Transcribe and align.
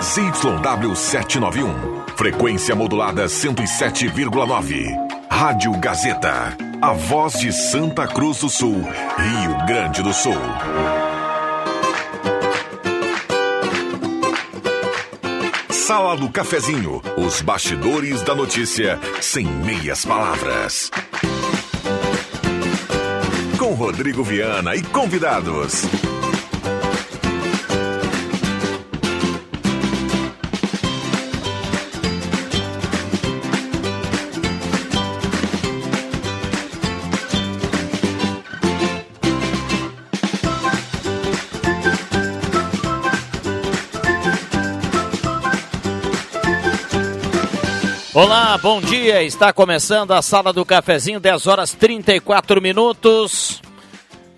ZYW791, 0.00 1.74
frequência 2.16 2.74
modulada 2.74 3.26
107,9. 3.26 4.96
Rádio 5.30 5.78
Gazeta, 5.78 6.56
a 6.80 6.92
voz 6.92 7.34
de 7.34 7.52
Santa 7.52 8.08
Cruz 8.08 8.38
do 8.38 8.48
Sul, 8.48 8.80
Rio 8.80 9.66
Grande 9.66 10.02
do 10.02 10.14
Sul. 10.14 10.32
Sala 15.68 16.16
do 16.16 16.30
Cafezinho, 16.30 17.02
os 17.18 17.42
bastidores 17.42 18.22
da 18.22 18.34
notícia 18.34 18.98
sem 19.20 19.46
meias 19.46 20.06
palavras. 20.06 20.90
Com 23.58 23.74
Rodrigo 23.74 24.24
Viana 24.24 24.74
e 24.74 24.82
convidados. 24.82 25.84
Olá, 48.22 48.58
bom 48.58 48.82
dia. 48.82 49.22
Está 49.22 49.50
começando 49.50 50.12
a 50.12 50.20
sala 50.20 50.52
do 50.52 50.62
cafezinho, 50.62 51.18
10 51.18 51.46
horas 51.46 51.72
34 51.72 52.60
minutos. 52.60 53.62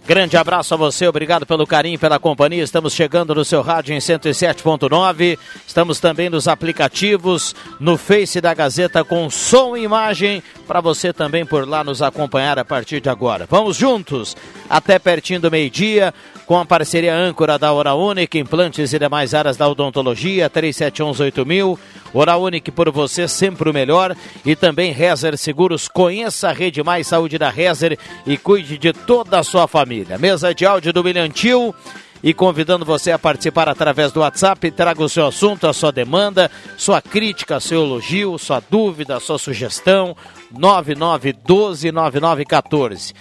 Grande 0.07 0.37
abraço 0.37 0.73
a 0.73 0.77
você, 0.77 1.05
obrigado 1.09 1.45
pelo 1.45 1.67
carinho, 1.67 1.99
pela 1.99 2.17
companhia. 2.21 2.63
Estamos 2.63 2.93
chegando 2.93 3.35
no 3.35 3.45
seu 3.45 3.61
rádio 3.61 3.93
em 3.93 3.99
107.9. 3.99 5.37
Estamos 5.67 5.99
também 5.99 6.31
nos 6.31 6.47
aplicativos, 6.47 7.57
no 7.81 7.99
Face 7.99 8.41
da 8.41 8.55
Gazeta 8.55 9.03
com 9.03 9.29
som 9.29 9.77
e 9.77 9.83
imagem, 9.83 10.45
para 10.65 10.81
você 10.81 11.13
também 11.13 11.45
por 11.45 11.69
lá 11.69 11.83
nos 11.83 12.03
acompanhar 12.03 12.61
a 12.61 12.65
partir 12.65 13.01
de 13.01 13.09
agora. 13.09 13.49
Vamos 13.51 13.77
juntos 13.77 14.37
até 14.71 14.97
pertinho 14.97 15.41
do 15.41 15.51
meio-dia 15.51 16.15
com 16.53 16.59
a 16.59 16.67
parceria 16.67 17.17
âncora 17.17 17.59
da 17.59 17.73
Hora 17.73 17.95
Única, 17.95 18.37
implantes 18.37 18.93
e 18.93 18.99
demais 18.99 19.33
áreas 19.33 19.57
da 19.57 19.67
odontologia, 19.67 20.51
37118000. 20.51 21.79
Hora 22.13 22.37
Única 22.37 22.71
por 22.71 22.91
você, 22.91 23.27
sempre 23.27 23.71
o 23.71 23.73
melhor. 23.73 24.15
E 24.45 24.55
também 24.55 24.93
Rezer 24.93 25.39
Seguros, 25.39 25.89
conheça 25.89 26.51
a 26.51 26.53
Rede 26.53 26.83
Mais 26.83 27.07
Saúde 27.07 27.39
da 27.39 27.49
Rezer 27.49 27.99
e 28.27 28.37
cuide 28.37 28.77
de 28.77 28.93
toda 28.93 29.39
a 29.39 29.43
sua 29.43 29.67
família. 29.67 30.19
Mesa 30.19 30.55
de 30.55 30.67
áudio 30.67 30.93
do 30.93 31.03
Milhantil 31.03 31.75
e 32.23 32.35
convidando 32.35 32.85
você 32.85 33.11
a 33.11 33.19
participar 33.19 33.71
através 33.71 34.13
do 34.13 34.21
WhatsApp. 34.21 34.71
Traga 34.73 35.03
o 35.03 35.09
seu 35.09 35.27
assunto, 35.27 35.67
a 35.67 35.73
sua 35.73 35.91
demanda, 35.91 36.51
sua 36.77 37.01
crítica, 37.01 37.61
seu 37.61 37.83
elogio, 37.83 38.39
sua 38.39 38.63
dúvida, 38.71 39.19
sua 39.21 39.39
sugestão. 39.39 40.15
9912 40.51 41.91
9914. 41.91 43.15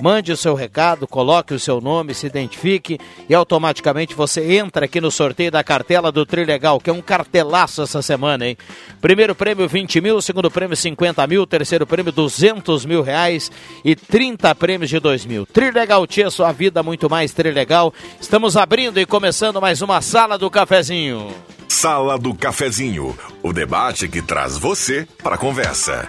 Mande 0.00 0.30
o 0.30 0.36
seu 0.36 0.54
recado, 0.54 1.06
coloque 1.06 1.54
o 1.54 1.58
seu 1.58 1.80
nome, 1.80 2.14
se 2.14 2.26
identifique 2.26 2.98
e 3.28 3.34
automaticamente 3.34 4.14
você 4.14 4.56
entra 4.56 4.84
aqui 4.84 5.00
no 5.00 5.10
sorteio 5.10 5.50
da 5.50 5.64
cartela 5.64 6.12
do 6.12 6.26
Trilegal, 6.26 6.78
que 6.78 6.90
é 6.90 6.92
um 6.92 7.00
cartelaço 7.00 7.82
essa 7.82 8.02
semana, 8.02 8.46
hein? 8.46 8.58
Primeiro 9.00 9.34
prêmio 9.34 9.66
20 9.66 10.00
mil, 10.00 10.20
segundo 10.20 10.50
prêmio 10.50 10.76
50 10.76 11.26
mil, 11.26 11.46
terceiro 11.46 11.86
prêmio 11.86 12.12
200 12.12 12.84
mil 12.84 13.02
reais 13.02 13.50
e 13.84 13.96
30 13.96 14.54
prêmios 14.54 14.90
de 14.90 15.00
2 15.00 15.24
mil. 15.24 15.46
Trilegal 15.46 16.06
Tia, 16.06 16.30
sua 16.30 16.52
vida 16.52 16.82
muito 16.82 17.08
mais 17.08 17.32
Trilegal. 17.32 17.92
Estamos 18.20 18.56
abrindo 18.56 19.00
e 19.00 19.06
começando 19.06 19.60
mais 19.60 19.80
uma 19.80 20.02
Sala 20.02 20.36
do 20.36 20.50
Cafezinho. 20.50 21.28
Sala 21.68 22.18
do 22.18 22.34
Cafezinho, 22.34 23.16
o 23.42 23.52
debate 23.52 24.08
que 24.08 24.22
traz 24.22 24.56
você 24.56 25.06
para 25.22 25.34
a 25.34 25.38
conversa. 25.38 26.08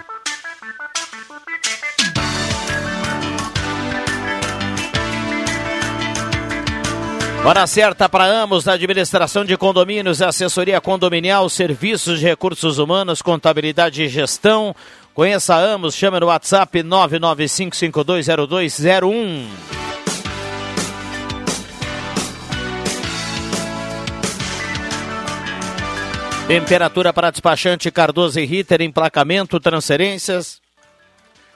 Hora 7.48 7.66
certa 7.66 8.08
para 8.10 8.26
Amos, 8.26 8.68
administração 8.68 9.46
de 9.46 9.56
condomínios, 9.56 10.22
assessoria 10.22 10.82
condominial, 10.82 11.48
serviços 11.48 12.20
de 12.20 12.26
recursos 12.26 12.78
humanos, 12.78 13.22
contabilidade 13.22 14.04
e 14.04 14.10
gestão. 14.10 14.76
Conheça 15.14 15.56
a 15.56 15.60
Amos, 15.60 15.96
chame 15.96 16.20
no 16.20 16.26
WhatsApp 16.26 16.84
995520201. 16.84 19.48
Temperatura 26.50 27.14
para 27.14 27.32
despachante 27.32 27.90
Cardoso 27.90 28.42
e 28.42 28.46
Ritter, 28.46 28.82
emplacamento, 28.82 29.58
transferências, 29.58 30.62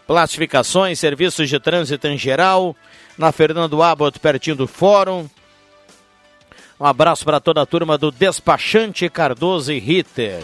classificações, 0.08 1.00
serviços 1.00 1.50
de 1.50 1.59
trânsito 1.59 2.08
em 2.08 2.18
geral. 2.18 2.73
Na 3.18 3.34
Fernando 3.34 3.84
Abbott, 3.84 4.18
pertinho 4.19 4.56
do 4.56 4.68
Fórum. 4.68 5.29
Um 6.81 6.85
abraço 6.87 7.23
para 7.23 7.39
toda 7.39 7.61
a 7.61 7.65
turma 7.67 7.95
do 7.95 8.09
Despachante 8.09 9.07
Cardoso 9.07 9.71
e 9.71 9.77
Ritter. 9.77 10.39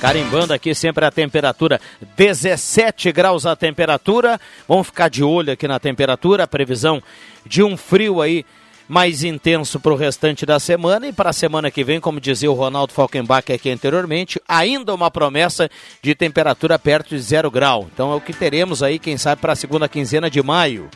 Carimbando 0.00 0.54
aqui 0.54 0.76
sempre 0.76 1.04
a 1.04 1.10
temperatura, 1.10 1.80
17 2.16 3.10
graus 3.10 3.44
a 3.44 3.56
temperatura. 3.56 4.40
Vamos 4.68 4.86
ficar 4.86 5.10
de 5.10 5.24
olho 5.24 5.52
aqui 5.52 5.66
na 5.66 5.80
temperatura, 5.80 6.44
a 6.44 6.46
previsão 6.46 7.02
de 7.44 7.64
um 7.64 7.76
frio 7.76 8.22
aí 8.22 8.46
mais 8.86 9.24
intenso 9.24 9.80
para 9.80 9.92
o 9.92 9.96
restante 9.96 10.46
da 10.46 10.60
semana 10.60 11.08
e 11.08 11.12
para 11.12 11.30
a 11.30 11.32
semana 11.32 11.68
que 11.68 11.82
vem, 11.82 11.98
como 11.98 12.20
dizia 12.20 12.48
o 12.48 12.54
Ronaldo 12.54 12.92
Falkenbach 12.92 13.52
aqui 13.52 13.68
anteriormente, 13.70 14.40
ainda 14.46 14.94
uma 14.94 15.10
promessa 15.10 15.68
de 16.00 16.14
temperatura 16.14 16.78
perto 16.78 17.08
de 17.08 17.20
zero 17.20 17.50
grau. 17.50 17.88
Então 17.92 18.12
é 18.12 18.14
o 18.14 18.20
que 18.20 18.32
teremos 18.32 18.84
aí, 18.84 19.00
quem 19.00 19.18
sabe, 19.18 19.40
para 19.40 19.54
a 19.54 19.56
segunda 19.56 19.88
quinzena 19.88 20.30
de 20.30 20.40
maio, 20.40 20.88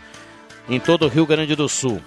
em 0.69 0.78
todo 0.78 1.06
o 1.06 1.09
Rio 1.09 1.26
Grande 1.26 1.56
do 1.56 1.69
Sul. 1.69 2.00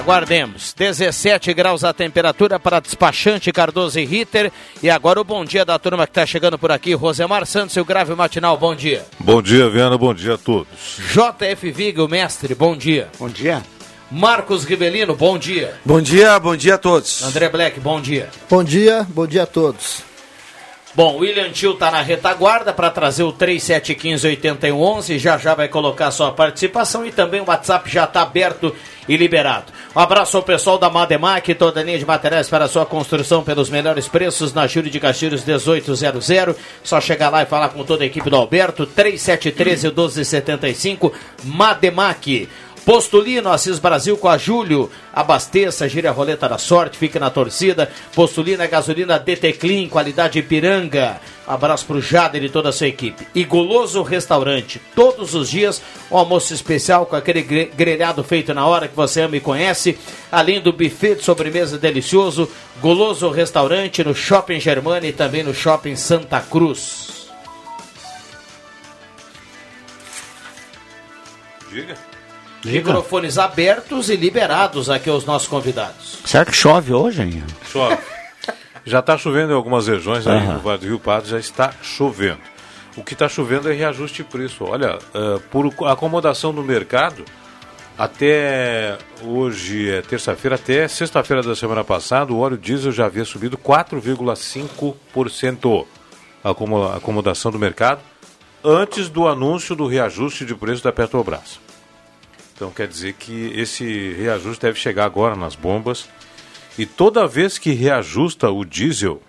Aguardemos. 0.00 0.72
17 0.72 1.52
graus 1.52 1.84
a 1.84 1.92
temperatura 1.92 2.58
para 2.58 2.80
despachante 2.80 3.52
Cardoso 3.52 4.00
e 4.00 4.06
Ritter. 4.06 4.50
E 4.82 4.88
agora 4.88 5.20
o 5.20 5.24
bom 5.24 5.44
dia 5.44 5.62
da 5.62 5.78
turma 5.78 6.06
que 6.06 6.12
está 6.12 6.24
chegando 6.24 6.58
por 6.58 6.72
aqui. 6.72 6.94
Rosemar 6.94 7.44
Santos 7.44 7.76
e 7.76 7.80
o 7.80 7.84
Grave 7.84 8.14
Matinal, 8.14 8.56
bom 8.56 8.74
dia. 8.74 9.04
Bom 9.18 9.42
dia, 9.42 9.68
Viana, 9.68 9.98
bom 9.98 10.14
dia 10.14 10.34
a 10.34 10.38
todos. 10.38 10.98
JF 11.12 11.70
Viga, 11.70 12.02
o 12.02 12.08
mestre, 12.08 12.54
bom 12.54 12.74
dia. 12.74 13.08
Bom 13.18 13.28
dia. 13.28 13.62
Marcos 14.10 14.64
Rivelino, 14.64 15.14
bom 15.14 15.38
dia. 15.38 15.74
Bom 15.84 16.00
dia, 16.00 16.40
bom 16.40 16.56
dia 16.56 16.76
a 16.76 16.78
todos. 16.78 17.22
André 17.22 17.50
Black, 17.50 17.78
bom 17.78 18.00
dia. 18.00 18.30
Bom 18.48 18.64
dia, 18.64 19.06
bom 19.10 19.26
dia 19.26 19.42
a 19.42 19.46
todos. 19.46 20.09
Bom, 20.92 21.18
William 21.18 21.50
Tio 21.50 21.74
está 21.74 21.88
na 21.88 22.02
retaguarda 22.02 22.72
para 22.72 22.90
trazer 22.90 23.22
o 23.22 23.32
3715-8111. 23.32 25.18
Já 25.18 25.38
já 25.38 25.54
vai 25.54 25.68
colocar 25.68 26.10
sua 26.10 26.32
participação 26.32 27.06
e 27.06 27.12
também 27.12 27.40
o 27.40 27.44
WhatsApp 27.46 27.88
já 27.88 28.02
está 28.04 28.22
aberto 28.22 28.74
e 29.08 29.16
liberado. 29.16 29.72
Um 29.94 30.00
abraço 30.00 30.36
ao 30.36 30.42
pessoal 30.42 30.78
da 30.78 30.90
Mademac, 30.90 31.54
toda 31.54 31.78
a 31.80 31.84
linha 31.84 31.98
de 31.98 32.04
materiais 32.04 32.48
para 32.48 32.66
sua 32.66 32.84
construção 32.84 33.44
pelos 33.44 33.70
melhores 33.70 34.08
preços 34.08 34.52
na 34.52 34.66
Júlio 34.66 34.90
de 34.90 34.98
Castilhos 34.98 35.44
1800. 35.44 36.26
Só 36.82 37.00
chegar 37.00 37.30
lá 37.30 37.42
e 37.42 37.46
falar 37.46 37.68
com 37.68 37.84
toda 37.84 38.02
a 38.02 38.06
equipe 38.06 38.28
do 38.28 38.34
Alberto, 38.34 38.84
3713-1275, 38.86 41.12
Mademac. 41.44 42.48
Postulino, 42.90 43.52
Assis 43.52 43.78
Brasil 43.78 44.16
com 44.18 44.28
a 44.28 44.36
Júlio. 44.36 44.90
Abasteça, 45.12 45.88
gira 45.88 46.10
a 46.10 46.12
roleta 46.12 46.48
da 46.48 46.58
sorte, 46.58 46.98
fique 46.98 47.20
na 47.20 47.30
torcida. 47.30 47.88
Postulino 48.12 48.64
é 48.64 48.66
gasolina 48.66 49.16
DT 49.16 49.52
Clean, 49.52 49.88
qualidade 49.88 50.40
Ipiranga. 50.40 51.20
Abraço 51.46 51.86
pro 51.86 52.02
Jader 52.02 52.42
e 52.42 52.48
toda 52.48 52.70
a 52.70 52.72
sua 52.72 52.88
equipe. 52.88 53.28
E 53.32 53.44
Goloso 53.44 54.02
Restaurante, 54.02 54.80
todos 54.92 55.36
os 55.36 55.48
dias, 55.48 55.80
um 56.10 56.16
almoço 56.16 56.52
especial 56.52 57.06
com 57.06 57.14
aquele 57.14 57.42
grelhado 57.42 58.24
feito 58.24 58.52
na 58.52 58.66
hora 58.66 58.88
que 58.88 58.96
você 58.96 59.20
ama 59.20 59.36
e 59.36 59.40
conhece. 59.40 59.96
Além 60.32 60.60
do 60.60 60.72
buffet 60.72 61.14
de 61.14 61.22
sobremesa 61.22 61.78
delicioso, 61.78 62.50
Goloso 62.80 63.30
Restaurante 63.30 64.02
no 64.02 64.16
Shopping 64.16 64.58
Germana 64.58 65.06
e 65.06 65.12
também 65.12 65.44
no 65.44 65.54
Shopping 65.54 65.94
Santa 65.94 66.40
Cruz. 66.40 67.30
Diga. 71.70 72.09
Microfones 72.64 73.38
abertos 73.38 74.10
e 74.10 74.16
liberados 74.16 74.90
aqui 74.90 75.08
aos 75.08 75.24
nossos 75.24 75.46
convidados. 75.48 76.18
Será 76.24 76.44
que 76.44 76.52
chove 76.52 76.92
hoje, 76.92 77.22
hein? 77.22 77.44
Chove. 77.70 77.96
Já 78.84 78.98
está 79.00 79.16
chovendo 79.16 79.52
em 79.52 79.54
algumas 79.54 79.86
regiões 79.86 80.26
aí 80.26 80.46
no 80.46 80.58
Vale 80.60 80.78
do 80.78 80.86
Rio 80.86 80.98
Pardo, 80.98 81.28
já 81.28 81.38
está 81.38 81.72
chovendo. 81.82 82.40
O 82.96 83.04
que 83.04 83.12
está 83.12 83.28
chovendo 83.28 83.70
é 83.70 83.74
reajuste 83.74 84.22
de 84.22 84.28
preço. 84.28 84.64
Olha, 84.64 84.96
uh, 84.96 85.38
por 85.50 85.70
acomodação 85.86 86.52
no 86.52 86.62
mercado, 86.62 87.24
até 87.96 88.98
hoje 89.22 89.90
é 89.90 90.02
terça-feira, 90.02 90.56
até 90.56 90.88
sexta-feira 90.88 91.42
da 91.42 91.54
semana 91.54 91.84
passada, 91.84 92.32
o 92.32 92.40
óleo 92.40 92.58
diesel 92.58 92.92
já 92.92 93.06
havia 93.06 93.24
subido 93.24 93.56
4,5% 93.58 95.86
a 96.42 96.50
acomodação 96.96 97.52
do 97.52 97.58
mercado 97.58 98.00
antes 98.64 99.08
do 99.08 99.28
anúncio 99.28 99.76
do 99.76 99.86
reajuste 99.86 100.44
de 100.44 100.54
preço 100.54 100.82
da 100.82 100.92
Petrobras. 100.92 101.60
Então 102.60 102.70
quer 102.70 102.86
dizer 102.86 103.14
que 103.14 103.58
esse 103.58 104.12
reajuste 104.12 104.60
deve 104.60 104.78
chegar 104.78 105.06
agora 105.06 105.34
nas 105.34 105.56
bombas 105.56 106.06
E 106.78 106.84
toda 106.84 107.26
vez 107.26 107.56
que 107.56 107.72
reajusta 107.72 108.50
o 108.50 108.66
diesel, 108.66 109.22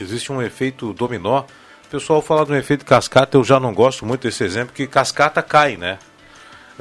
existe 0.00 0.30
um 0.30 0.40
efeito 0.40 0.92
dominó. 0.92 1.40
O 1.40 1.88
pessoal 1.90 2.22
fala 2.22 2.44
do 2.44 2.54
efeito 2.54 2.86
cascata, 2.86 3.36
eu 3.36 3.42
já 3.42 3.58
não 3.58 3.74
gosto 3.74 4.06
muito 4.06 4.22
desse 4.22 4.44
exemplo, 4.44 4.72
que 4.72 4.86
cascata 4.86 5.42
cai, 5.42 5.76
né? 5.76 5.98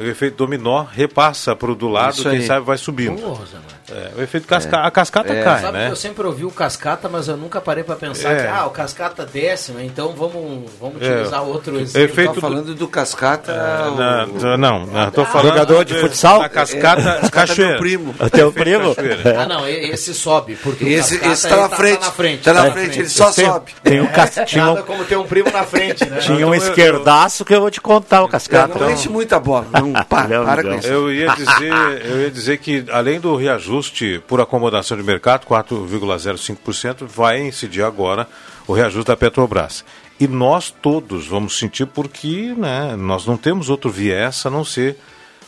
O 0.02 0.08
efeito 0.10 0.36
dominó 0.38 0.84
repassa 0.84 1.56
para 1.56 1.72
o 1.72 1.76
do 1.76 1.88
lado, 1.88 2.14
Isso 2.14 2.24
quem 2.30 2.40
aí. 2.40 2.46
sabe 2.46 2.66
vai 2.66 2.78
subindo. 2.78 3.22
Porra. 3.22 3.44
É, 3.92 4.12
o 4.18 4.22
efeito 4.22 4.48
casca... 4.48 4.78
a 4.78 4.90
cascata 4.90 5.36
cai, 5.44 5.62
Sabe 5.62 5.78
né? 5.78 5.86
que 5.88 5.92
eu 5.92 5.96
sempre 5.98 6.26
ouvi 6.26 6.46
o 6.46 6.52
cascata, 6.52 7.10
mas 7.10 7.28
eu 7.28 7.36
nunca 7.36 7.60
parei 7.60 7.84
para 7.84 7.96
pensar 7.96 8.32
É. 8.32 8.42
que 8.44 8.48
ah, 8.48 8.66
o 8.66 8.70
cascata 8.70 9.26
desce, 9.26 9.74
né? 9.74 9.84
então 9.84 10.14
vamos, 10.14 10.72
vamos 10.80 11.02
É. 11.02 11.12
utilizar 11.12 11.44
outro 11.44 11.78
exemplo. 11.78 12.02
Efeito 12.10 12.34
Tá 12.36 12.42
falando 12.42 12.74
do 12.74 12.88
Cascata. 12.88 13.52
o- 13.52 13.96
Não, 14.40 14.58
não, 14.58 14.86
não, 14.86 15.12
tô 15.12 15.26
falando 15.26 15.50
Jogador 15.50 15.84
de 15.84 15.94
futsal? 16.00 16.40
da 16.40 16.48
cascata 16.50 17.02
Cascata 17.02 17.26
é 17.28 17.30
cachoeira. 17.30 17.72
meu 17.74 17.80
primo. 17.80 18.16
O 18.22 18.30
teu 18.30 18.52
primo? 18.54 18.96
Cachoeira. 18.96 19.42
Ah, 19.42 19.46
não, 19.46 19.68
esse 19.68 20.14
sobe, 20.14 20.56
porque 20.56 20.86
Esse, 20.86 21.16
o 21.16 21.20
cascata 21.20 21.34
esse 21.34 21.50
tá 21.50 21.56
na 21.58 21.66
ele 21.66 21.76
frente. 21.76 22.00
Tá 22.00 22.06
na 22.06 22.12
frente, 22.12 22.44
Tá 22.44 22.54
na 22.54 22.64
tá 22.66 22.72
frente, 22.72 23.00
ele 23.00 23.10
só 23.10 23.32
Tem- 23.32 23.46
sobe. 23.46 23.72
Tem 23.84 24.00
um, 24.02 24.08
cas... 24.08 24.40
tinha 24.46 24.66
Nada 24.66 24.84
como 24.84 25.04
ter 25.04 25.18
um 25.18 25.26
primo 25.26 25.52
na 25.52 25.64
frente, 25.64 26.06
né? 26.10 26.18
tinha 26.20 26.48
um 26.48 26.56
Então 26.56 26.68
esquerdaço 26.70 27.44
que 27.44 27.54
eu 27.54 27.60
vou 27.60 27.70
te 27.70 27.82
contar, 27.82 28.24
o 28.24 28.28
Cascata. 28.30 28.80
Não 28.80 28.90
enche 28.90 29.10
muita 29.10 29.38
bola. 29.38 29.66
Não, 29.74 29.91
para, 30.10 30.28
Não, 30.28 30.46
para 30.46 30.64
não. 30.64 30.72
com 30.72 30.78
isso. 30.80 30.88
Eu 30.88 31.12
ia 31.14 31.34
dizer, 31.36 32.06
eu 32.06 32.22
ia 32.22 32.32
dizer 32.32 32.58
que 32.58 32.86
além 32.92 33.20
do 33.20 33.36
reajuste 33.36 34.22
por 34.28 34.40
acomodação 34.42 34.98
de 34.98 35.04
mercado, 35.04 35.46
4,05%, 35.46 37.06
vai 37.06 37.42
incidir 37.42 37.84
agora 37.84 38.28
o 38.68 38.74
reajuste 38.74 39.08
da 39.08 39.18
Petrobras. 39.18 39.84
E 40.20 40.28
nós 40.28 40.70
todos 40.70 41.28
vamos 41.28 41.58
sentir 41.58 41.88
porque 41.88 42.54
né, 42.58 42.96
nós 42.96 43.26
não 43.26 43.36
temos 43.38 43.70
outro 43.70 43.90
viés 43.90 44.46
a 44.46 44.50
não 44.50 44.64
ser 44.64 44.98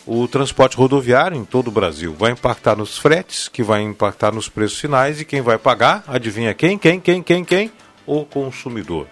o 0.05 0.27
transporte 0.27 0.75
rodoviário 0.75 1.37
em 1.37 1.45
todo 1.45 1.67
o 1.67 1.71
Brasil. 1.71 2.15
Vai 2.17 2.31
impactar 2.31 2.75
nos 2.75 2.97
fretes, 2.97 3.47
que 3.47 3.63
vai 3.63 3.81
impactar 3.81 4.33
nos 4.33 4.49
preços 4.49 4.79
finais 4.79 5.21
e 5.21 5.25
quem 5.25 5.41
vai 5.41 5.57
pagar, 5.57 6.03
adivinha 6.07 6.53
quem? 6.53 6.77
Quem, 6.77 6.99
quem, 6.99 7.21
quem, 7.21 7.45
quem? 7.45 7.71
O 8.05 8.25
consumidor. 8.25 9.07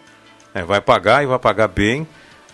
É, 0.54 0.64
vai 0.64 0.82
pagar 0.82 1.24
e 1.24 1.28
vai 1.28 1.40
pagar 1.40 1.68
bem, 1.70 2.06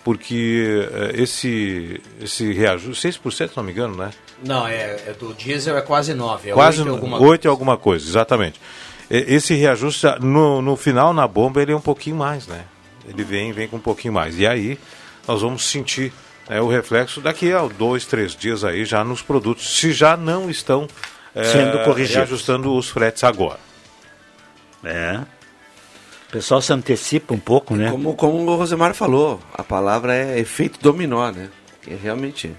porque 0.08 0.88
eh, 0.90 1.22
esse, 1.22 2.00
esse 2.22 2.54
reajuste, 2.54 3.10
6% 3.10 3.50
se 3.50 3.58
não 3.58 3.64
me 3.66 3.74
engano, 3.74 3.98
né? 3.98 4.12
Não, 4.42 4.66
é, 4.66 5.02
é 5.06 5.14
do 5.20 5.34
diesel 5.34 5.76
é 5.78 5.82
quase 5.82 6.14
9, 6.14 6.50
é 6.52 6.54
Quase 6.54 6.80
8 6.80 6.90
alguma 6.90 7.20
8 7.20 7.44
e 7.44 7.48
alguma 7.50 7.76
coisa, 7.76 8.08
exatamente. 8.08 8.58
E- 9.12 9.26
Esse 9.36 9.54
reajuste, 9.56 10.08
no, 10.22 10.62
no 10.62 10.78
final, 10.78 11.14
na 11.14 11.28
bomba, 11.28 11.62
ele 11.62 11.74
é 11.74 11.76
um 11.76 11.82
pouquinho 11.82 12.16
mais, 12.16 12.48
né? 12.48 12.64
Ele 13.06 13.22
vem, 13.22 13.52
vem 13.52 13.68
com 13.68 13.76
um 13.76 13.82
pouquinho 13.82 14.14
mais. 14.14 14.40
E 14.40 14.48
aí, 14.48 14.80
nós 15.28 15.42
vamos 15.42 15.66
sentir 15.70 16.14
né, 16.48 16.62
o 16.62 16.70
reflexo 16.70 17.20
daqui 17.20 17.52
a 17.52 17.68
dois, 17.68 18.06
três 18.06 18.34
dias 18.34 18.64
aí 18.64 18.86
já 18.86 19.04
nos 19.04 19.22
produtos, 19.22 19.78
se 19.78 19.92
já 19.92 20.16
não 20.16 20.50
estão 20.50 20.88
eh, 21.36 21.44
Sendo 21.44 21.84
corrigidos. 21.84 22.16
reajustando 22.16 22.74
os 22.74 22.88
fretes 22.88 23.26
agora. 23.26 23.60
É. 24.86 25.20
O 26.28 26.32
pessoal 26.32 26.62
se 26.62 26.74
antecipa 26.74 27.34
um 27.34 27.40
pouco, 27.40 27.76
né? 27.76 27.90
Como, 27.90 28.14
como 28.16 28.38
o 28.38 28.56
Rosemar 28.56 28.94
falou, 28.94 29.40
a 29.54 29.64
palavra 29.64 30.14
é 30.14 30.40
efeito 30.40 30.80
dominó, 30.82 31.32
né? 31.32 31.50
Que 31.82 31.94
é 31.94 31.96
realmente. 31.96 32.54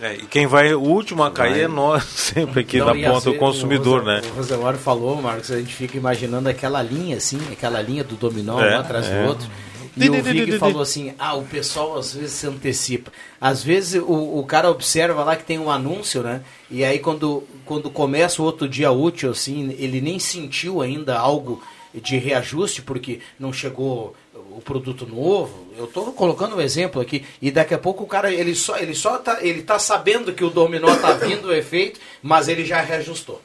É, 0.00 0.14
e 0.14 0.26
quem 0.26 0.46
vai, 0.46 0.72
o 0.72 0.80
último 0.80 1.22
a 1.22 1.30
cair 1.30 1.50
Vai. 1.50 1.62
é 1.64 1.68
nós, 1.68 2.04
sempre 2.08 2.60
aqui 2.60 2.78
Não, 2.78 2.86
na 2.86 2.92
ponta, 2.94 3.28
o 3.28 3.32
vezes 3.32 3.38
consumidor, 3.38 4.02
o 4.02 4.06
né? 4.06 4.22
O 4.32 4.36
Rosemar 4.36 4.76
falou, 4.76 5.20
Marcos, 5.20 5.50
a 5.50 5.58
gente 5.58 5.74
fica 5.74 5.98
imaginando 5.98 6.48
aquela 6.48 6.80
linha 6.80 7.18
assim, 7.18 7.38
aquela 7.52 7.82
linha 7.82 8.02
do 8.02 8.16
dominó 8.16 8.58
É, 8.58 8.76
um 8.76 8.80
atrás 8.80 9.06
é. 9.06 9.22
do 9.22 9.28
outro. 9.28 9.50
E 9.96 10.08
o 10.08 10.22
Vig 10.22 10.58
falou 10.58 10.80
assim: 10.80 11.12
ah, 11.18 11.34
o 11.34 11.42
pessoal 11.42 11.98
às 11.98 12.14
vezes 12.14 12.32
se 12.32 12.46
antecipa. 12.46 13.12
Às 13.40 13.62
vezes 13.62 14.00
o, 14.00 14.38
o 14.38 14.44
cara 14.46 14.70
observa 14.70 15.24
lá 15.24 15.36
que 15.36 15.44
tem 15.44 15.58
um 15.58 15.70
anúncio, 15.70 16.22
né? 16.22 16.42
E 16.70 16.84
aí 16.84 16.98
quando, 16.98 17.42
quando 17.66 17.90
começa 17.90 18.40
o 18.40 18.44
outro 18.44 18.68
dia 18.68 18.90
útil, 18.90 19.30
assim, 19.30 19.74
ele 19.78 20.00
nem 20.00 20.18
sentiu 20.18 20.80
ainda 20.80 21.18
algo 21.18 21.62
de 21.94 22.16
reajuste, 22.18 22.82
porque 22.82 23.20
não 23.38 23.52
chegou 23.52 24.14
o 24.34 24.60
produto 24.60 25.06
novo. 25.06 25.68
Eu 25.76 25.84
estou 25.84 26.12
colocando 26.12 26.56
um 26.56 26.60
exemplo 26.60 27.00
aqui. 27.00 27.24
E 27.40 27.50
daqui 27.50 27.74
a 27.74 27.78
pouco 27.78 28.04
o 28.04 28.06
cara, 28.06 28.32
ele 28.32 28.54
só, 28.54 28.78
ele 28.78 28.94
só 28.94 29.18
tá, 29.18 29.38
ele 29.40 29.62
tá 29.62 29.78
sabendo 29.78 30.32
que 30.32 30.44
o 30.44 30.50
dominó 30.50 30.94
tá 30.96 31.12
vindo 31.18 31.48
o 31.48 31.54
efeito, 31.54 32.00
mas 32.22 32.48
ele 32.48 32.64
já 32.64 32.80
reajustou. 32.80 33.40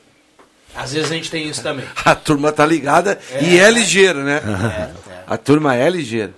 Às 0.76 0.94
vezes 0.94 1.12
a 1.12 1.16
gente 1.16 1.32
tem 1.32 1.48
isso 1.48 1.64
também. 1.64 1.86
A 2.04 2.16
turma 2.16 2.52
tá 2.52 2.66
ligada 2.66 3.20
e 3.42 3.58
é 3.58 3.72
ligeira, 3.72 4.24
né? 4.24 4.42
A 5.26 5.38
turma 5.38 5.76
é 5.76 5.90
ligeira. 5.90 6.34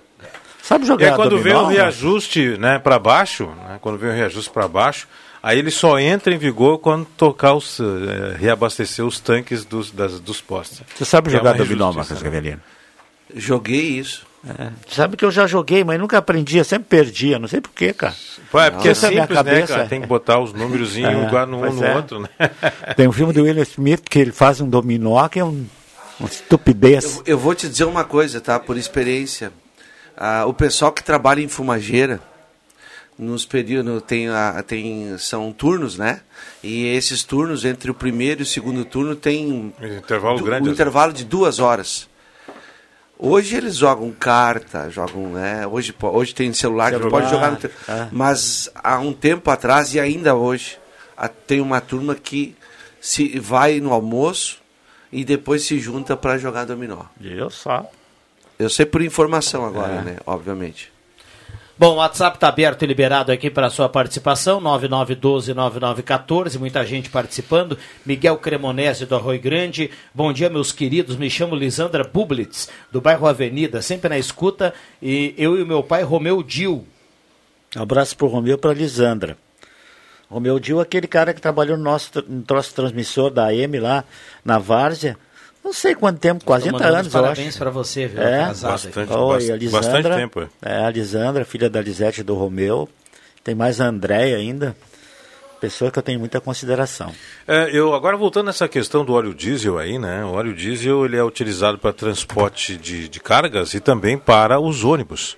Sabe 0.62 0.84
E 0.84 0.86
jogar 0.86 1.10
aí 1.10 1.16
quando 1.16 1.38
vem 1.38 1.52
dominó, 1.52 1.64
o 1.64 1.66
reajuste 1.68 2.58
né, 2.58 2.78
para 2.78 2.98
baixo, 2.98 3.46
né, 3.46 3.78
quando 3.80 3.98
vem 3.98 4.10
o 4.10 4.12
reajuste 4.12 4.50
para 4.50 4.68
baixo, 4.68 5.08
aí 5.42 5.58
ele 5.58 5.70
só 5.70 5.98
entra 5.98 6.34
em 6.34 6.38
vigor 6.38 6.78
quando 6.78 7.04
tocar 7.16 7.54
os, 7.54 7.80
eh, 7.80 8.36
reabastecer 8.38 9.04
os 9.04 9.20
tanques 9.20 9.64
dos, 9.64 9.90
das, 9.90 10.20
dos 10.20 10.40
postes. 10.40 10.82
Você 10.96 11.04
sabe 11.04 11.28
É 11.28 11.32
jogar 11.32 11.54
uma 11.54 11.64
dominó, 11.64 11.92
Marcos 11.92 12.20
né? 12.20 12.22
Gavelino? 12.22 12.60
Joguei 13.34 13.98
isso. 13.98 14.26
É. 14.46 14.70
Sabe 14.88 15.16
que 15.16 15.24
eu 15.24 15.30
já 15.30 15.46
joguei, 15.46 15.82
mas 15.82 15.98
nunca 15.98 16.18
aprendi, 16.18 16.58
eu 16.58 16.64
sempre 16.64 16.88
perdia, 16.88 17.38
não 17.38 17.48
sei 17.48 17.60
porquê, 17.60 17.92
cara. 17.92 18.14
Pô, 18.50 18.60
é 18.60 18.70
porque 18.70 18.88
é 18.88 18.90
Essa 18.92 19.06
é 19.06 19.10
simples, 19.10 19.28
né, 19.28 19.34
cabeça. 19.34 19.74
cara? 19.74 19.88
Tem 19.88 20.00
que 20.00 20.06
botar 20.06 20.38
os 20.40 20.52
números 20.52 20.96
em 20.96 21.02
É, 21.04 21.08
um 21.08 21.24
lugar 21.24 21.46
no 21.46 21.58
um 21.58 21.72
no 21.72 21.84
é. 21.84 21.96
outro, 21.96 22.20
né? 22.20 22.28
Tem 22.96 23.08
um 23.08 23.12
filme 23.12 23.32
do 23.32 23.42
William 23.42 23.62
Smith 23.62 24.02
que 24.08 24.18
ele 24.18 24.32
faz 24.32 24.60
um 24.60 24.68
dominó 24.68 25.28
que 25.28 25.40
é 25.40 25.44
um, 25.44 25.66
uma 26.20 26.28
estupidez. 26.28 27.16
Eu, 27.16 27.34
eu 27.34 27.38
vou 27.38 27.54
te 27.54 27.68
dizer 27.68 27.84
uma 27.84 28.04
coisa, 28.04 28.40
tá? 28.40 28.58
Por 28.60 28.76
experiência. 28.76 29.52
Ah, 30.16 30.44
o 30.46 30.54
pessoal 30.54 30.92
que 30.92 31.02
trabalha 31.02 31.40
em 31.40 31.48
fumageira, 31.48 32.20
nos 33.18 33.44
períodos, 33.44 34.02
tem, 34.04 34.28
a- 34.28 34.62
tem, 34.66 35.16
são 35.18 35.52
turnos, 35.52 35.98
né? 35.98 36.20
E 36.62 36.86
esses 36.86 37.24
turnos, 37.24 37.64
entre 37.64 37.90
o 37.90 37.94
primeiro 37.94 38.40
e 38.40 38.44
o 38.44 38.46
segundo 38.46 38.84
turno, 38.84 39.16
tem 39.16 39.72
Um 39.80 39.96
intervalo 39.98 40.38
du- 40.38 40.44
grande, 40.44 40.68
um 40.68 40.70
às 40.70 40.74
intervalo 40.74 41.12
de 41.12 41.24
duas 41.24 41.58
horas. 41.58 42.08
Hoje 43.18 43.56
eles 43.56 43.74
jogam 43.76 44.12
carta, 44.12 44.88
jogam, 44.90 45.30
né? 45.30 45.66
Hoje, 45.66 45.92
hoje 46.00 46.32
tem 46.34 46.52
celular, 46.52 46.92
que 46.92 46.98
Celular, 46.98 47.10
pode 47.20 47.30
jogar 47.30 47.50
no 47.50 47.58
é. 47.92 48.08
Mas 48.12 48.70
há 48.76 48.98
um 49.00 49.12
tempo 49.12 49.50
atrás 49.50 49.92
e 49.94 49.98
ainda 49.98 50.36
hoje, 50.36 50.78
a- 51.16 51.26
tem 51.26 51.60
uma 51.60 51.80
turma 51.80 52.14
que 52.14 52.54
se 53.00 53.36
vai 53.40 53.80
no 53.80 53.92
almoço 53.92 54.58
e 55.10 55.24
depois 55.24 55.64
se 55.64 55.80
junta 55.80 56.16
para 56.16 56.38
jogar 56.38 56.64
dominó. 56.64 57.06
Eu 57.20 57.50
só. 57.50 57.90
Eu 58.56 58.70
sei 58.70 58.86
por 58.86 59.02
informação 59.02 59.64
É. 59.64 59.66
agora, 59.68 60.02
né? 60.02 60.16
Obviamente. 60.24 60.92
Bom, 61.78 61.92
o 61.92 61.98
WhatsApp 61.98 62.36
está 62.36 62.48
aberto 62.48 62.82
e 62.82 62.86
liberado 62.86 63.30
aqui 63.30 63.48
para 63.48 63.70
sua 63.70 63.88
participação, 63.88 64.60
9912-9914, 64.62 66.58
muita 66.58 66.84
gente 66.84 67.08
participando. 67.08 67.78
Miguel 68.04 68.36
Cremonese 68.38 69.06
do 69.06 69.14
Arroio 69.14 69.40
Grande. 69.40 69.88
Bom 70.12 70.32
dia, 70.32 70.50
meus 70.50 70.72
queridos. 70.72 71.14
Me 71.14 71.30
chamo 71.30 71.54
Lisandra 71.54 72.02
Bublitz, 72.02 72.68
do 72.90 73.00
bairro 73.00 73.28
Avenida, 73.28 73.80
sempre 73.80 74.08
na 74.08 74.18
escuta. 74.18 74.74
E 75.00 75.32
eu 75.38 75.56
e 75.56 75.62
o 75.62 75.66
meu 75.66 75.80
pai, 75.80 76.02
Romeu 76.02 76.42
Dil. 76.42 76.84
Abraço 77.76 78.16
pro 78.16 78.26
Romeu 78.26 78.56
e 78.56 78.58
pra 78.58 78.74
Lisandra. 78.74 79.38
Romeu 80.28 80.58
Dil 80.58 80.80
é 80.80 80.82
aquele 80.82 81.06
cara 81.06 81.32
que 81.32 81.40
trabalhou 81.40 81.76
no 81.76 81.84
nosso, 81.84 82.10
no 82.28 82.42
nosso 82.50 82.74
transmissor 82.74 83.30
da 83.30 83.50
AM 83.50 83.78
lá 83.78 84.02
na 84.44 84.58
Várzea. 84.58 85.16
Não 85.68 85.72
sei 85.74 85.94
quanto 85.94 86.18
tempo, 86.18 86.42
40 86.46 86.66
Tô 86.66 86.72
mandando 86.78 86.94
anos, 86.94 87.06
os 87.08 87.14
eu 87.14 87.20
parabéns 87.20 87.56
para 87.58 87.70
você, 87.70 88.06
viu? 88.06 88.22
É? 88.22 88.46
Casada. 88.46 88.72
Bastante, 88.72 89.12
Oi, 89.12 89.38
Lisandra. 89.58 89.70
bastante 89.70 90.16
tempo. 90.16 90.40
é. 90.40 90.48
É, 90.62 90.84
a 90.86 90.90
Lisandra, 90.90 91.44
filha 91.44 91.68
da 91.68 91.78
Lisete 91.82 92.22
e 92.22 92.24
do 92.24 92.34
Romeu. 92.34 92.88
Tem 93.44 93.54
mais 93.54 93.78
a 93.78 93.84
Andréia 93.84 94.38
ainda. 94.38 94.74
Pessoa 95.60 95.90
que 95.90 95.98
eu 95.98 96.02
tenho 96.02 96.18
muita 96.18 96.40
consideração. 96.40 97.12
É, 97.46 97.68
eu 97.70 97.92
agora 97.94 98.16
voltando 98.16 98.46
nessa 98.46 98.66
questão 98.66 99.04
do 99.04 99.12
óleo 99.12 99.34
diesel 99.34 99.76
aí, 99.78 99.98
né? 99.98 100.24
O 100.24 100.30
óleo 100.30 100.54
diesel 100.54 101.04
ele 101.04 101.18
é 101.18 101.22
utilizado 101.22 101.76
para 101.76 101.92
transporte 101.92 102.74
de, 102.74 103.06
de 103.06 103.20
cargas 103.20 103.74
e 103.74 103.80
também 103.80 104.16
para 104.16 104.58
os 104.58 104.84
ônibus. 104.84 105.36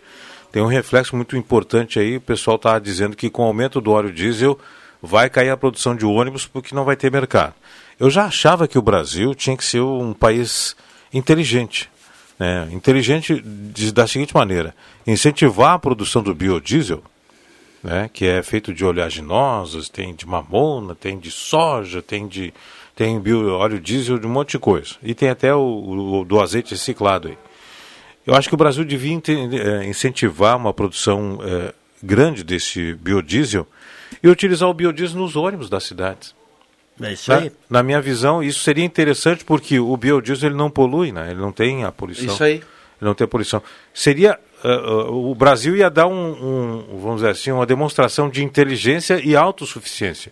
Tem 0.53 0.63
um 0.63 0.67
reflexo 0.67 1.17
muito 1.17 1.37
importante 1.37 1.99
aí. 1.99 2.19
O 2.19 2.21
pessoal 2.21 2.55
está 2.55 2.79
dizendo 2.79 3.17
que 3.17 3.29
com 3.29 3.43
o 3.43 3.47
aumento 3.47 3.81
do 3.81 3.91
óleo 3.91 4.13
diesel 4.13 4.57
vai 5.03 5.29
cair 5.29 5.51
a 5.51 5.57
produção 5.57 5.97
de 5.97 6.07
ônibus 6.07 6.47
porque 6.47 6.73
não 6.73 6.85
vai 6.85 6.95
ter 6.95 7.11
mercado. 7.11 7.55
Eu 8.01 8.09
já 8.11 8.25
achava 8.25 8.67
que 8.67 8.79
o 8.79 8.83
Brasil 8.83 9.35
tinha 9.35 9.57
que 9.57 9.65
ser 9.65 9.81
um 9.83 10.13
país 10.15 10.75
inteligente. 11.13 11.89
Né? 12.39 12.69
Inteligente 12.73 13.41
de- 13.45 13.93
da 13.93 14.07
seguinte 14.07 14.35
maneira: 14.35 14.75
incentivar 15.07 15.75
a 15.75 15.79
produção 15.79 16.23
do 16.23 16.35
biodiesel 16.35 17.03
né, 17.85 18.11
que 18.13 18.27
é 18.27 18.43
feito 18.43 18.73
de 18.75 18.85
oleaginosas, 18.85 19.89
tem 19.89 20.15
de 20.15 20.27
mamona, 20.27 20.95
tem 20.95 21.19
de 21.19 21.31
soja, 21.31 22.03
tem 22.03 22.27
de 22.27 22.53
tem 22.97 23.19
bio, 23.19 23.55
óleo 23.55 23.81
diesel, 23.81 24.19
de 24.19 24.27
um 24.27 24.31
monte 24.31 24.51
de 24.53 24.59
coisa. 24.59 24.97
E 25.03 25.15
tem 25.15 25.31
até 25.31 25.55
o, 25.55 25.61
o- 26.21 26.25
do 26.25 26.41
azeite 26.41 26.73
reciclado 26.73 27.29
aí. 27.29 27.39
Eu 28.27 28.35
acho 28.35 28.49
que 28.49 28.55
o 28.55 28.59
Brasil 28.59 28.85
devia 28.85 29.15
eh, 29.29 29.85
incentivar 29.87 30.57
uma 30.57 30.75
produção 30.75 31.39
eh, 31.43 31.73
grande 32.03 32.45
desse 32.45 32.93
biodiesel 32.95 33.67
e 34.23 34.29
utilizar 34.29 34.69
o 34.69 34.75
biodiesel 34.75 35.19
nos 35.19 35.35
ônibus 35.37 35.71
das 35.71 35.85
cidades. 35.85 36.35
É 37.03 37.13
isso 37.13 37.33
aí. 37.33 37.51
Na 37.69 37.83
minha 37.83 38.01
visão, 38.01 38.43
isso 38.43 38.61
seria 38.61 38.85
interessante 38.85 39.45
porque 39.45 39.81
o 39.81 39.97
biodiesel 39.97 40.51
ele 40.51 40.57
não 40.57 40.71
polui, 40.71 41.13
né? 41.13 41.31
ele 41.31 41.41
não 41.41 41.53
tem 41.53 41.85
a 41.85 41.93
poluição. 41.93 42.27
Isso 42.27 42.45
aí. 42.45 42.55
Ele 42.55 42.63
não 43.01 43.15
tem 43.15 43.27
poluição. 43.27 43.63
Seria. 43.95 44.39
ah, 44.63 44.69
ah, 44.69 45.11
o 45.11 45.35
Brasil 45.35 45.75
ia 45.77 45.89
dar 45.89 46.07
um, 46.07 46.13
um, 46.13 46.99
vamos 46.99 47.17
dizer 47.17 47.31
assim, 47.31 47.51
uma 47.51 47.65
demonstração 47.65 48.29
de 48.29 48.45
inteligência 48.45 49.21
e 49.25 49.35
autossuficiência. 49.35 50.31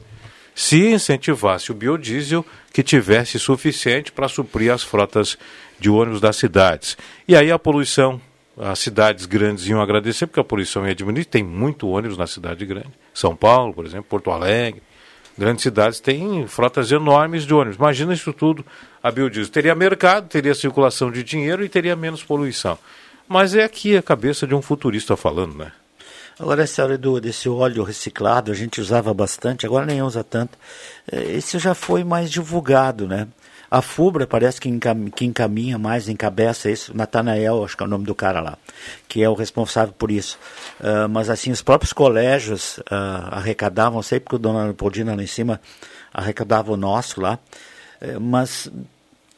se 0.55 0.89
incentivasse 0.89 1.71
o 1.71 1.75
biodiesel 1.75 2.45
que 2.73 2.83
tivesse 2.83 3.39
suficiente 3.39 4.13
para 4.13 4.29
suprir 4.29 4.73
as 4.73 4.83
frotas 4.83 5.39
de 5.79 5.89
ônibus 5.89 6.21
das 6.21 6.37
cidades. 6.37 6.99
E 7.27 7.37
aí 7.37 7.51
a 7.51 7.59
poluição, 7.59 8.21
as 8.59 8.79
cidades 8.81 9.25
grandes 9.25 9.67
iam 9.67 9.81
agradecer, 9.81 10.27
porque 10.27 10.41
a 10.41 10.45
poluição 10.45 10.87
ia 10.87 10.95
diminuir, 10.95 11.25
tem 11.25 11.43
muito 11.43 11.89
ônibus 11.89 12.19
na 12.19 12.27
cidade 12.27 12.67
grande. 12.67 12.91
São 13.15 13.35
Paulo, 13.37 13.73
por 13.73 13.87
exemplo, 13.87 14.07
Porto 14.09 14.31
Alegre, 14.31 14.83
grandes 15.39 15.63
cidades 15.63 16.01
têm 16.01 16.47
frotas 16.47 16.91
enormes 16.91 17.45
de 17.45 17.55
ônibus. 17.55 17.77
Imagina 17.77 18.13
isso 18.13 18.33
tudo, 18.33 18.65
a 19.03 19.11
biodiesel. 19.11 19.53
Teria 19.53 19.75
mercado, 19.75 20.29
teria 20.29 20.55
circulação 20.55 21.11
de 21.11 21.23
dinheiro 21.23 21.65
e 21.65 21.69
teria 21.69 21.95
menos 21.95 22.23
poluição. 22.23 22.77
Mas 23.29 23.55
é 23.55 23.63
aqui 23.63 23.97
a 23.97 24.03
cabeça 24.03 24.47
de 24.47 24.55
um 24.55 24.61
futurista 24.61 25.17
falando, 25.17 25.55
né? 25.55 25.73
Agora, 26.41 26.63
essa 26.63 26.85
hora 26.85 26.97
do, 26.97 27.21
desse 27.21 27.49
óleo 27.49 27.83
reciclado, 27.83 28.53
a 28.53 28.55
gente 28.55 28.81
usava 28.81 29.13
bastante, 29.13 29.67
agora 29.67 29.85
nem 29.85 30.01
usa 30.03 30.23
tanto. 30.23 30.57
É, 31.11 31.23
esse 31.33 31.59
já 31.59 31.75
foi 31.75 32.05
mais 32.05 32.31
divulgado, 32.31 33.09
né? 33.09 33.27
A 33.71 33.83
FUBRA 33.83 34.27
parece 34.27 34.61
que, 34.61 34.69
encam, 34.69 35.11
que 35.11 35.27
encaminha 35.27 35.79
mais, 35.79 36.09
encabeça 36.09 36.71
isso, 36.71 36.97
Natanael, 36.97 37.65
acho 37.65 37.77
que 37.77 37.83
é 37.83 37.87
o 37.87 37.89
nome 37.89 38.07
do 38.07 38.15
cara 38.15 38.41
lá, 38.41 38.57
que 39.07 39.23
é 39.23 39.29
o 39.29 39.35
responsável 39.35 39.93
por 39.97 40.11
isso. 40.11 40.39
Uh, 40.81 41.09
mas 41.09 41.29
assim, 41.29 41.51
os 41.51 41.61
próprios 41.61 41.93
colégios 41.93 42.79
uh, 42.79 43.29
arrecadavam, 43.31 44.03
sei 44.03 44.21
porque 44.21 44.37
o 44.37 44.39
Dona 44.39 44.65
Leopoldina 44.65 45.15
lá 45.15 45.23
em 45.23 45.27
cima 45.27 45.61
arrecadava 46.15 46.73
o 46.73 46.77
nosso 46.79 47.21
lá, 47.21 47.39
uh, 48.01 48.19
mas 48.19 48.71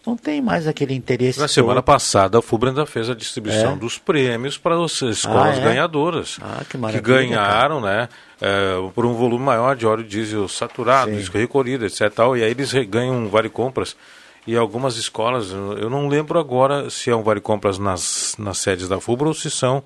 não 0.07 0.17
tem 0.17 0.41
mais 0.41 0.67
aquele 0.67 0.95
interesse. 0.95 1.39
Na 1.39 1.49
semana 1.49 1.83
todo. 1.83 1.85
passada, 1.85 2.39
a 2.39 2.43
FUBRA 2.43 2.71
ainda 2.71 2.87
fez 2.87 3.11
a 3.11 3.15
distribuição 3.15 3.73
é? 3.73 3.77
dos 3.77 3.99
prêmios 3.99 4.57
para 4.57 4.83
as 4.83 5.03
escolas 5.03 5.59
ah, 5.59 5.61
é? 5.61 5.65
ganhadoras. 5.65 6.39
Ah, 6.41 6.63
que, 6.69 6.79
que 6.79 7.01
ganharam, 7.01 7.83
cara. 7.83 8.03
né? 8.03 8.09
É, 8.41 8.91
por 8.95 9.05
um 9.05 9.13
volume 9.13 9.45
maior 9.45 9.77
de 9.77 9.87
óleo 9.87 10.03
diesel 10.03 10.49
saturado, 10.49 11.13
disco 11.13 11.37
recolhido, 11.37 11.85
etc. 11.85 12.11
Tal, 12.11 12.37
e 12.37 12.43
aí 12.43 12.51
eles 12.53 12.73
ganham 12.89 13.15
um 13.15 13.29
vale 13.29 13.51
compras. 13.51 13.95
E 14.51 14.57
algumas 14.57 14.97
escolas, 14.97 15.53
eu 15.53 15.89
não 15.89 16.09
lembro 16.09 16.37
agora 16.37 16.91
se 16.91 17.09
é 17.09 17.15
um 17.15 17.23
vale 17.23 17.41
compras 17.41 17.79
nas, 17.79 18.35
nas 18.37 18.59
sedes 18.59 18.89
da 18.89 19.01
FUBRA 19.01 19.29
ou 19.29 19.35
se 19.35 19.49
são 19.49 19.81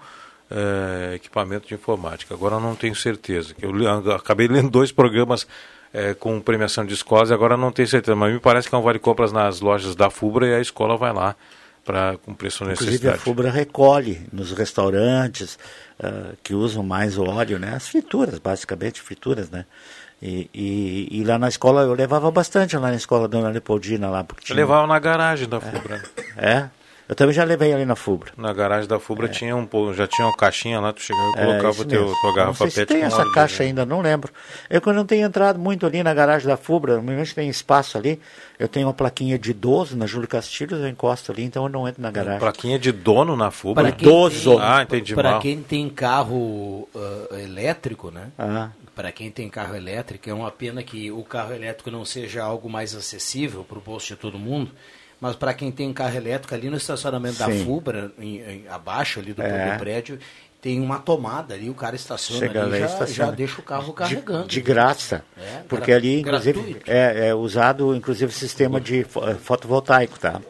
é, 0.51 1.17
equipamento 1.17 1.69
de 1.69 1.75
informática. 1.75 2.33
Agora 2.33 2.55
eu 2.55 2.61
não 2.61 2.75
tenho 2.75 2.95
certeza. 2.95 3.55
Eu 3.61 3.71
acabei 4.15 4.49
lendo 4.49 4.71
dois 4.71 4.91
programas 4.91 5.47
é, 5.93 6.15
com 6.15 6.41
premiação 6.41 6.83
de 6.83 6.95
escolas, 6.95 7.31
agora 7.31 7.59
não 7.59 7.71
tenho 7.71 7.87
certeza, 7.87 8.17
mas 8.17 8.33
me 8.33 8.41
parece 8.41 8.67
que 8.67 8.75
é 8.75 8.79
um 8.79 8.81
vale 8.81 8.99
compras 8.99 9.33
nas 9.33 9.61
lojas 9.61 9.95
da 9.95 10.09
FUBRA 10.09 10.47
e 10.47 10.55
a 10.55 10.61
escola 10.63 10.97
vai 10.97 11.13
lá 11.13 11.37
para 11.85 12.17
cumprir 12.17 12.51
sua 12.51 12.69
necessidade. 12.69 12.97
Inclusive 12.97 13.15
a 13.15 13.21
FUBRA 13.21 13.51
recolhe 13.51 14.27
nos 14.33 14.53
restaurantes 14.53 15.59
uh, 16.01 16.35
que 16.43 16.55
usam 16.55 16.83
mais 16.83 17.19
óleo, 17.19 17.59
né? 17.59 17.75
As 17.75 17.87
frituras, 17.87 18.39
basicamente 18.39 19.03
frituras, 19.03 19.51
né? 19.51 19.67
E, 20.25 20.49
e, 20.55 21.09
e, 21.21 21.25
lá 21.25 21.39
na 21.39 21.49
escola 21.49 21.83
eu 21.83 21.93
levava 21.93 22.31
bastante 22.31 22.75
lá 22.79 22.89
na 22.89 22.97
escola 22.97 23.29
Dona 23.29 23.51
Leopoldina 23.51 24.09
lá. 24.09 24.25
Porque 24.25 24.43
tinha... 24.43 24.55
Eu 24.55 24.61
levava 24.63 24.87
na 24.87 24.99
garagem 24.99 25.47
da 25.47 25.61
FUBRA. 25.61 26.03
É? 26.39 26.51
é? 26.51 26.71
Eu 27.07 27.15
também 27.15 27.35
já 27.35 27.45
levei 27.45 27.71
ali 27.71 27.85
na 27.85 27.95
Fubra. 27.95 28.33
Na 28.35 28.51
garagem 28.55 28.89
da 28.89 28.99
Fubra 28.99 29.27
é. 29.27 29.29
tinha 29.29 29.55
um, 29.55 29.69
já 29.93 30.07
tinha 30.07 30.27
uma 30.27 30.35
caixinha 30.35 30.81
lá, 30.81 30.91
tu 30.91 31.03
chegava 31.03 31.29
e 31.37 31.41
é, 31.41 31.45
colocava 31.45 31.83
o 31.83 31.85
teu, 31.85 32.13
tua 32.23 32.35
garrafa 32.35 32.65
não 32.65 32.71
sei 32.71 32.71
se 32.71 32.87
tem 32.87 33.03
essa 33.03 33.31
caixa 33.31 33.63
ainda, 33.63 33.85
não 33.85 34.01
lembro. 34.01 34.33
Eu 34.71 34.81
quando 34.81 34.97
não 34.97 35.05
tenho 35.05 35.27
entrado 35.27 35.59
muito 35.59 35.85
ali 35.85 36.03
na 36.03 36.15
garagem 36.15 36.49
da 36.49 36.57
Fubra, 36.57 36.95
normalmente 36.95 37.35
tem 37.35 37.51
espaço 37.51 37.99
ali, 37.99 38.19
eu 38.59 38.69
tenho 38.69 38.87
uma 38.87 38.95
plaquinha 38.95 39.39
de 39.39 39.51
idoso 39.51 39.95
na 39.99 40.07
Júlio 40.07 40.27
Castilhos, 40.27 40.81
eu 40.81 40.89
encosto 40.89 41.31
ali, 41.31 41.45
então 41.45 41.65
eu 41.65 41.69
não 41.69 41.87
entro 41.87 42.01
na 42.01 42.11
garagem. 42.11 42.41
Plaquinha 42.41 42.79
de 42.79 42.91
dono 42.91 43.37
na 43.37 43.51
Fubra? 43.51 43.91
Idoso. 43.91 44.59
ah, 44.59 44.83
entendi 44.83 45.15
Para 45.15 45.39
quem 45.41 45.63
tem 45.63 45.91
carro 45.91 46.89
uh, 46.95 47.37
elétrico, 47.39 48.11
né? 48.11 48.29
Ah. 48.39 48.71
Para 48.95 49.11
quem 49.11 49.31
tem 49.31 49.49
carro 49.49 49.75
elétrico, 49.75 50.31
é 50.31 50.35
uma 50.35 50.51
pena 50.51 50.83
que 50.83 51.11
o 51.11 51.23
carro 51.25 51.53
elétrico 51.53 51.91
não 51.91 52.05
seja 52.05 52.43
algo 52.43 52.69
mais 52.69 52.95
acessível 52.95 53.65
para 53.65 53.79
o 53.79 53.81
bolso 53.81 54.07
de 54.09 54.17
todo 54.17 54.39
mundo 54.39 54.71
mas 55.21 55.37
para 55.37 55.55
quem 55.55 55.73
tem 55.73 55.91
carro 55.91 56.17
elétrico 56.17 56.55
ali 56.55 56.69
no 56.69 56.77
estacionamento 56.77 57.37
Sim. 57.37 57.45
da 57.45 57.65
FUBRA, 57.65 58.13
em, 58.19 58.41
em, 58.41 58.69
abaixo 58.69 59.21
ali 59.21 59.33
do, 59.33 59.41
é. 59.41 59.73
do, 59.73 59.79
prédio, 59.79 60.19
tem 60.61 60.81
uma 60.81 60.99
tomada 60.99 61.55
ali, 61.55 61.71
o 61.71 61.75
cara 61.75 61.97
estaciona 61.97 62.47
Chega 62.47 62.63
ali, 62.65 62.79
já, 62.79 62.87
estaciona. 62.87 63.31
já 63.31 63.37
deixa 63.37 63.61
o 63.61 63.65
carro 63.65 63.93
carregando. 63.93 64.49
De, 64.49 64.57
de 64.57 64.61
graça. 64.61 65.25
É, 65.37 65.61
porque 65.69 65.93
ali, 65.93 66.21
inclusive, 66.21 66.77
é, 66.87 67.29
é, 67.29 67.35
usado 67.35 67.95
inclusive 67.95 68.33
sistema 68.33 68.81
de 68.81 69.05
fotovoltaico, 69.41 70.19
tá? 70.19 70.41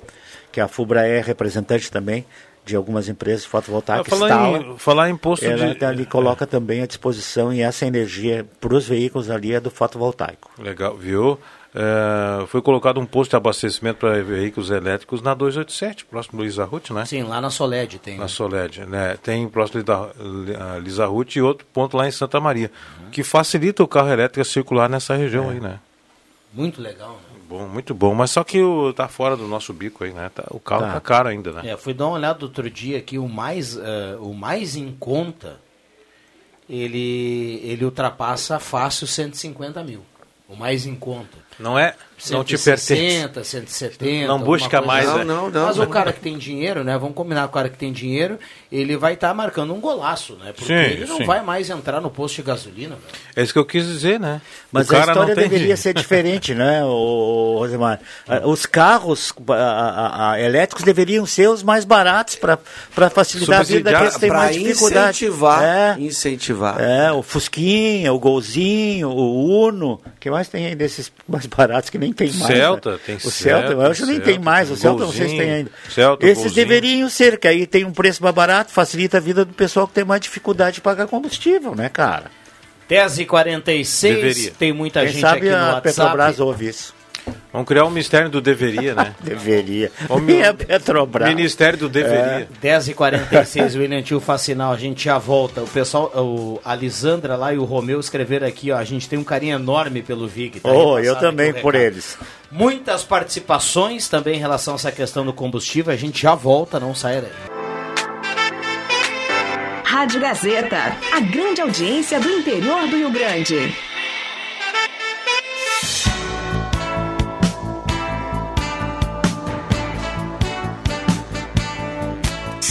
Que 0.51 0.61
a 0.61 0.69
FUBRA 0.69 1.07
é 1.07 1.21
representante 1.21 1.91
também 1.91 2.25
de 2.65 2.75
algumas 2.75 3.09
empresas 3.09 3.45
fotovoltaicas. 3.45 4.07
Falar, 4.09 4.29
instala, 4.29 4.59
em, 4.59 4.79
falar 4.79 5.11
em 5.11 5.13
imposto 5.13 5.45
ela 5.45 5.75
de... 5.75 5.85
ali 5.85 6.07
coloca 6.07 6.47
também 6.47 6.83
à 6.83 6.87
disposição 6.87 7.53
e 7.53 7.61
essa 7.61 7.87
energia 7.87 8.47
para 8.61 8.75
os 8.75 8.87
veículos 8.87 9.31
ali 9.31 9.53
é 9.53 9.61
do 9.61 9.71
fotovoltaico. 9.71 10.51
Legal, 10.59 10.97
viu? 10.97 11.39
É, 11.75 12.47
foi 12.47 12.63
colocado 12.63 13.01
um 13.01 13.07
posto 13.07 13.31
de 13.31 13.37
abastecimento 13.37 13.99
para 13.99 14.23
veículos 14.23 14.71
elétricos 14.71 15.21
na 15.21 15.35
287, 15.35 16.05
próximo 16.05 16.39
do 16.39 16.45
Lisa 16.45 16.65
Ruth, 16.65 16.91
né? 16.91 17.05
Sim, 17.05 17.25
lá 17.25 17.41
na 17.41 17.51
Soled 17.51 17.99
tem. 17.99 18.17
Na 18.17 18.29
Soled, 18.29 18.87
né? 18.87 19.17
Tem 19.21 19.49
próximo 19.49 19.83
da 19.83 20.11
Lisa 20.81 21.05
Ruth 21.07 21.35
e 21.35 21.43
outro 21.43 21.67
ponto 21.73 21.97
lá 21.97 22.07
em 22.07 22.13
Santa 22.13 22.39
Maria, 22.39 22.71
uhum. 23.01 23.11
que 23.11 23.25
facilita 23.25 23.83
o 23.83 23.89
carro 23.89 24.09
elétrico 24.09 24.45
circular 24.45 24.89
nessa 24.89 25.17
região 25.17 25.51
é. 25.51 25.55
aí, 25.55 25.61
né? 25.61 25.81
Muito 26.53 26.81
legal, 26.81 27.19
né? 27.29 27.34
Bom, 27.55 27.69
muito 27.69 27.95
bom, 27.95 28.13
mas 28.17 28.33
só 28.33 28.43
que 28.43 28.61
o, 28.61 28.93
tá 28.93 29.07
fora 29.07 29.37
do 29.37 29.47
nosso 29.47 29.73
bico 29.73 30.03
aí, 30.03 30.13
né? 30.13 30.29
Tá, 30.29 30.43
o 30.51 30.59
carro 30.59 30.87
tá. 30.87 30.95
tá 30.95 31.01
caro 31.01 31.29
ainda, 31.29 31.53
né? 31.53 31.71
É, 31.71 31.77
fui 31.77 31.95
dar 31.95 32.09
uma 32.09 32.17
olhada 32.17 32.45
outro 32.45 32.69
dia 32.69 32.99
aqui, 32.99 33.17
o 33.17 33.29
mais, 33.29 33.77
uh, 33.77 34.19
o 34.19 34.35
mais 34.35 34.75
em 34.75 34.91
conta, 34.91 35.61
ele, 36.69 37.61
ele 37.63 37.85
ultrapassa 37.85 38.59
fácil 38.59 39.07
150 39.07 39.85
mil. 39.85 40.05
O 40.49 40.57
mais 40.57 40.85
em 40.85 40.97
conta. 40.97 41.39
Não 41.57 41.79
é? 41.79 41.95
Não 42.31 42.45
te 42.45 42.57
pertence. 42.57 43.31
170. 43.45 44.27
Não 44.27 44.41
busca 44.41 44.81
mais. 44.81 45.09
Assim. 45.09 45.19
Não, 45.19 45.25
não, 45.25 45.51
não, 45.51 45.67
Mas 45.67 45.79
o 45.79 45.87
cara 45.87 46.13
que 46.13 46.21
tem 46.21 46.39
dinheiro, 46.39 46.85
né? 46.85 46.97
Vamos 46.97 47.15
combinar 47.15 47.43
com 47.43 47.49
o 47.49 47.53
cara 47.53 47.69
que 47.69 47.77
tem 47.77 47.93
dinheiro, 47.93 48.39
ele 48.71 48.97
vai 48.97 49.15
estar 49.15 49.29
tá 49.29 49.35
marcando 49.35 49.75
um 49.75 49.81
golaço, 49.81 50.35
né? 50.37 50.53
Porque 50.53 50.67
sim, 50.67 50.93
ele 50.93 51.07
não 51.07 51.19
sim. 51.19 51.25
vai 51.25 51.43
mais 51.43 51.71
entrar 51.71 52.01
no 52.01 52.11
posto 52.11 52.37
de 52.37 52.43
gasolina. 52.43 52.97
Velho. 52.97 53.25
É 53.37 53.43
isso 53.43 53.53
que 53.53 53.59
eu 53.59 53.65
quis 53.65 53.87
dizer, 53.87 54.19
né? 54.19 54.41
Mas 54.71 54.91
a 54.91 55.01
história 55.01 55.35
deveria 55.35 55.77
ser 55.77 55.95
diferente, 55.95 56.55
né, 56.55 56.85
o, 56.85 57.57
Rosemar? 57.59 58.01
Os 58.45 58.67
carros 58.67 59.33
a, 59.49 59.55
a, 59.55 60.33
a, 60.33 60.41
elétricos 60.41 60.85
deveriam 60.85 61.27
ser 61.27 61.49
os 61.49 61.63
mais 61.63 61.85
baratos 61.85 62.37
para 62.37 63.11
facilitar 63.11 63.61
a 63.61 63.63
vida 63.63 63.91
daqueles 63.91 64.15
que 64.15 64.21
têm 64.21 64.31
mais 64.31 64.57
dificuldade. 64.57 65.25
Incentivar, 65.25 65.63
é, 65.63 65.97
incentivar. 66.01 66.81
É, 66.81 67.13
o 67.13 67.23
Fusquinha, 67.23 68.13
o 68.13 68.19
Golzinho, 68.19 69.11
o 69.11 69.67
Uno, 69.67 70.01
que 70.19 70.31
mais 70.31 70.49
tem 70.49 70.67
aí 70.67 70.75
desses 70.75 71.13
mais 71.29 71.47
baratos 71.47 71.91
que 71.91 71.99
nem 72.05 72.13
tem 72.13 72.33
mais. 72.33 72.57
Celta, 72.57 72.93
né? 72.93 72.99
tem 73.05 73.17
o 73.17 73.21
Celta. 73.21 73.69
Celta 73.69 73.89
hoje 73.89 74.07
nem 74.07 74.21
tem 74.21 74.39
mais, 74.39 74.71
o 74.71 74.77
Celta 74.77 75.07
vocês 75.07 75.31
têm 75.31 75.51
ainda. 75.51 75.71
Celta, 75.89 76.25
Esses 76.27 76.45
golzinho. 76.45 76.67
deveriam 76.67 77.09
ser, 77.09 77.39
que 77.39 77.49
aí 77.49 77.67
tem 77.67 77.85
um 77.85 77.93
preço 77.93 78.23
mais 78.23 78.35
barato, 78.35 78.73
facilita 78.73 79.17
a 79.17 79.21
vida 79.21 79.45
do 79.45 79.53
pessoal 79.53 79.87
que 79.87 79.95
tem 79.95 80.05
mais 80.05 80.21
dificuldade 80.21 80.77
de 80.77 80.81
pagar 80.81 81.07
combustível, 81.07 81.75
né, 81.75 81.89
cara? 81.89 82.31
10h46, 82.91 84.53
tem 84.59 84.73
muita 84.73 85.01
Quem 85.01 85.09
gente 85.09 85.21
sabe 85.21 85.39
aqui 85.39 85.49
no 85.49 85.57
a 85.57 85.75
WhatsApp. 85.75 85.83
Petrobras 85.83 86.41
ouve 86.41 86.69
isso. 86.69 86.95
Vamos 87.53 87.69
criar 87.69 87.85
um 87.85 87.91
mistério 87.91 88.29
do 88.29 88.41
deveria, 88.41 88.95
né? 88.95 89.15
deveria. 89.23 89.93
O 90.09 90.19
meu... 90.19 90.53
Petrobras. 90.55 91.29
Ministério 91.29 91.79
do 91.79 91.89
deveria. 91.89 92.49
É. 92.63 92.79
10h46, 92.79 93.79
William 93.79 94.03
Tio 94.03 94.19
Facinal, 94.19 94.73
a 94.73 94.77
gente 94.77 95.05
já 95.05 95.19
volta. 95.19 95.63
O 95.63 95.69
pessoal, 95.69 96.11
o, 96.17 96.61
a 96.65 96.75
Lisandra 96.75 97.37
lá 97.37 97.55
e 97.55 97.59
o 97.59 97.65
Romeu 97.65 98.01
escreveram 98.01 98.47
aqui, 98.47 98.73
ó, 98.73 98.77
a 98.77 98.85
gente 98.85 99.09
tem 99.09 99.19
um 99.19 99.25
carinho 99.25 99.55
enorme 99.55 100.03
pelo 100.03 100.27
Vig. 100.27 100.61
Tá 100.61 100.69
oh, 100.69 100.99
eu 100.99 101.17
também 101.17 101.53
por 101.53 101.75
eles. 101.75 102.19
Muitas 102.51 103.05
participações 103.05 104.09
também 104.09 104.35
em 104.37 104.41
relação 104.41 104.75
a 104.75 104.77
essa 104.77 104.91
questão 104.91 105.25
do 105.25 105.33
combustível, 105.33 105.93
a 105.93 105.97
gente 105.97 106.21
já 106.21 106.35
volta, 106.35 106.81
não 106.81 106.95
saia 106.95 107.23
daí. 107.23 107.55
Rádio 109.85 110.21
Gazeta, 110.21 110.97
a 111.13 111.21
grande 111.21 111.61
audiência 111.61 112.19
do 112.19 112.29
interior 112.29 112.89
do 112.89 112.97
Rio 112.97 113.11
Grande. 113.11 113.73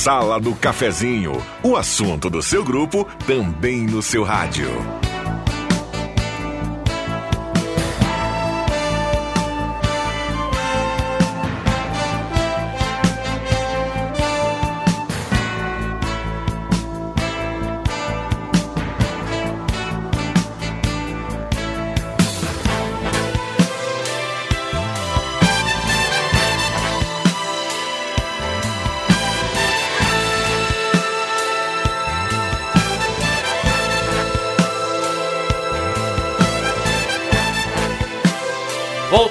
Sala 0.03 0.37
do 0.37 0.53
Cafezinho, 0.53 1.31
o 1.63 1.77
assunto 1.77 2.29
do 2.29 2.43
seu 2.43 2.61
grupo 2.61 3.07
também 3.25 3.85
no 3.85 4.01
seu 4.01 4.21
rádio. 4.21 4.67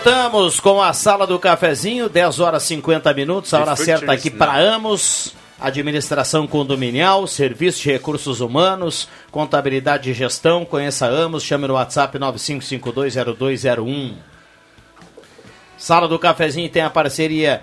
Voltamos 0.04 0.58
com 0.58 0.82
a 0.82 0.92
sala 0.92 1.28
do 1.28 1.38
cafezinho, 1.38 2.08
10 2.08 2.40
horas 2.40 2.64
50 2.64 3.14
minutos, 3.14 3.54
a 3.54 3.60
hora 3.60 3.76
certa 3.76 4.10
aqui 4.10 4.30
para 4.30 4.58
Amos. 4.58 5.32
Administração 5.60 6.44
condominial, 6.44 7.24
serviço 7.28 7.82
de 7.82 7.92
recursos 7.92 8.40
humanos, 8.40 9.08
contabilidade 9.30 10.10
e 10.10 10.12
gestão. 10.12 10.64
Conheça 10.64 11.06
Amos, 11.06 11.44
chame 11.44 11.68
no 11.68 11.74
WhatsApp 11.74 12.18
95520201. 12.18 14.14
Sala 15.78 16.08
do 16.08 16.18
cafezinho 16.18 16.68
tem 16.68 16.82
a 16.82 16.90
parceria 16.90 17.62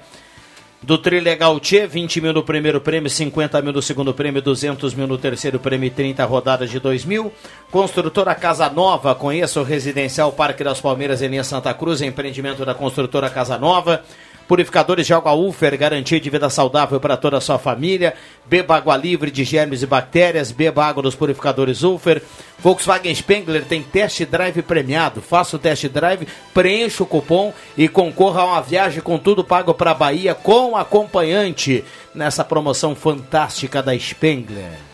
do 0.82 0.98
Trilegal 0.98 1.60
Tchê, 1.60 1.86
20 1.86 2.22
mil 2.22 2.34
no 2.34 2.44
primeiro 2.44 2.80
prêmio, 2.80 3.10
50 3.10 3.62
mil 3.62 3.74
no 3.74 3.82
segundo 3.82 4.14
prêmio, 4.14 4.42
200 4.42 4.94
mil 4.94 5.08
no 5.08 5.18
terceiro 5.18 5.60
prêmio 5.60 5.88
e 5.88 5.90
30 5.90 6.24
rodadas 6.26 6.70
de 6.70 6.80
2 6.80 7.06
mil. 7.06 7.32
Construtora 7.70 8.34
Casa 8.34 8.70
Nova, 8.70 9.14
conheça 9.14 9.60
o 9.60 9.64
Residencial 9.64 10.32
Parque 10.32 10.64
das 10.64 10.80
Palmeiras 10.80 11.22
em 11.22 11.28
linha 11.28 11.44
Santa 11.44 11.74
Cruz, 11.74 12.02
empreendimento 12.02 12.66
da 12.66 12.74
construtora 12.74 13.30
Casa 13.30 13.58
Nova. 13.58 14.04
Purificadores 14.50 15.06
de 15.06 15.14
água 15.14 15.34
Ufer, 15.34 15.78
garantia 15.78 16.20
de 16.20 16.28
vida 16.28 16.50
saudável 16.50 17.00
para 17.00 17.16
toda 17.16 17.38
a 17.38 17.42
sua 17.42 17.60
família. 17.60 18.16
Beba 18.48 18.78
água 18.78 18.98
livre 18.98 19.30
de 19.30 19.44
germes 19.44 19.84
e 19.84 19.86
bactérias. 19.86 20.52
Beba 20.52 20.84
água 20.84 21.04
dos 21.04 21.14
purificadores 21.14 21.84
Ufer. 21.84 22.20
Volkswagen 22.58 23.14
Spengler 23.14 23.64
tem 23.64 23.84
test 23.84 24.26
drive 24.26 24.64
premiado. 24.64 25.22
Faça 25.22 25.56
o 25.56 25.60
test 25.60 25.88
drive, 25.90 26.28
preencha 26.52 27.04
o 27.04 27.06
cupom 27.06 27.54
e 27.78 27.88
concorra 27.88 28.42
a 28.42 28.46
uma 28.46 28.62
viagem 28.62 29.04
com 29.04 29.20
tudo 29.20 29.44
pago 29.44 29.72
para 29.72 29.92
a 29.92 29.94
Bahia 29.94 30.34
com 30.34 30.76
acompanhante 30.76 31.86
nessa 32.16 32.44
promoção 32.44 32.96
fantástica 32.96 33.84
da 33.84 33.96
Spengler. 34.00 34.89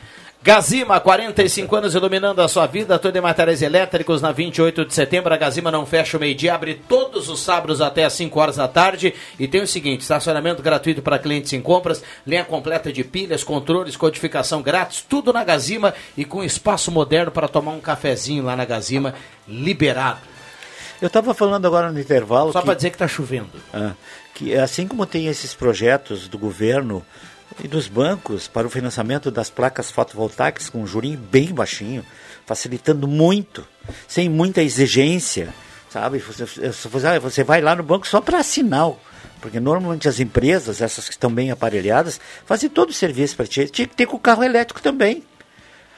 Gazima, 0.49 0.99
45 0.99 1.77
anos 1.77 1.95
iluminando 1.95 2.41
a 2.41 2.49
sua 2.49 2.67
vida, 2.67 2.99
tudo 2.99 3.15
em 3.15 3.21
materiais 3.21 3.61
elétricos 3.61 4.23
na 4.23 4.33
28 4.33 4.87
de 4.87 4.95
setembro. 4.95 5.35
A 5.35 5.37
Gazima 5.37 5.71
não 5.71 5.85
fecha 5.85 6.17
o 6.17 6.21
meio-dia, 6.21 6.55
abre 6.55 6.81
todos 6.89 7.29
os 7.29 7.41
sábados 7.41 7.83
até 7.83 8.07
às 8.07 8.15
5 8.15 8.41
horas 8.41 8.57
da 8.57 8.67
tarde. 8.67 9.13
E 9.39 9.47
tem 9.47 9.61
o 9.61 9.67
seguinte: 9.67 10.01
estacionamento 10.01 10.63
gratuito 10.63 11.03
para 11.03 11.19
clientes 11.19 11.53
em 11.53 11.61
compras, 11.61 12.03
linha 12.27 12.47
completa 12.47 12.91
de 12.91 13.05
pilhas, 13.05 13.45
controles, 13.45 13.95
codificação 13.95 14.63
grátis, 14.63 15.05
tudo 15.07 15.35
na 15.35 15.45
Gazima 15.45 15.93
e 16.17 16.25
com 16.25 16.43
espaço 16.43 16.91
moderno 16.91 17.31
para 17.31 17.47
tomar 17.47 17.73
um 17.73 17.81
cafezinho 17.81 18.43
lá 18.43 18.57
na 18.57 18.65
Gazima, 18.65 19.15
liberado. 19.47 20.21
Eu 20.99 21.09
estava 21.09 21.35
falando 21.35 21.67
agora 21.67 21.93
no 21.93 22.01
intervalo. 22.01 22.53
Só 22.53 22.61
que- 22.61 22.65
para 22.65 22.75
dizer 22.75 22.89
que 22.89 22.97
está 22.97 23.07
chovendo. 23.07 23.51
Ah, 23.71 23.93
que 24.35 24.57
assim 24.57 24.89
como 24.89 25.05
tem 25.05 25.27
esses 25.27 25.53
projetos 25.53 26.27
do 26.27 26.39
governo 26.39 27.05
e 27.63 27.69
dos 27.69 27.89
bancos 27.89 28.47
para 28.49 28.67
o 28.67 28.71
financiamento 28.71 29.31
das 29.31 29.51
placas 29.51 29.91
fotovoltaicas 29.91 30.69
com 30.71 30.83
um 30.83 30.87
jurinho 30.87 31.19
bem 31.19 31.53
baixinho, 31.53 32.05
facilitando 32.47 33.07
muito, 33.09 33.67
sem 34.07 34.29
muita 34.29 34.63
exigência, 34.63 35.53
sabe? 35.91 36.19
Você, 36.19 36.45
você- 36.47 37.19
você 37.19 37.45
vai 37.45 37.61
lá 37.61 37.75
no 37.75 37.83
banco 37.83 38.07
só 38.07 38.21
para 38.21 38.39
assinar, 38.39 38.93
porque 39.41 39.59
normalmente 39.61 40.09
as 40.09 40.21
empresas, 40.21 40.81
essas 40.81 41.07
que 41.07 41.13
estão 41.15 41.31
bem 41.33 41.51
aparelhadas, 41.51 42.21
fazem 42.47 42.69
todo 42.71 42.91
o 42.91 42.95
serviço 42.95 43.37
para 43.37 43.47
ti. 43.47 43.69
Tinha 43.69 43.87
que 43.89 43.95
ter 43.97 44.07
com 44.07 44.17
o 44.17 44.21
carro 44.21 44.43
elétrico 44.45 44.81
também. 44.81 45.25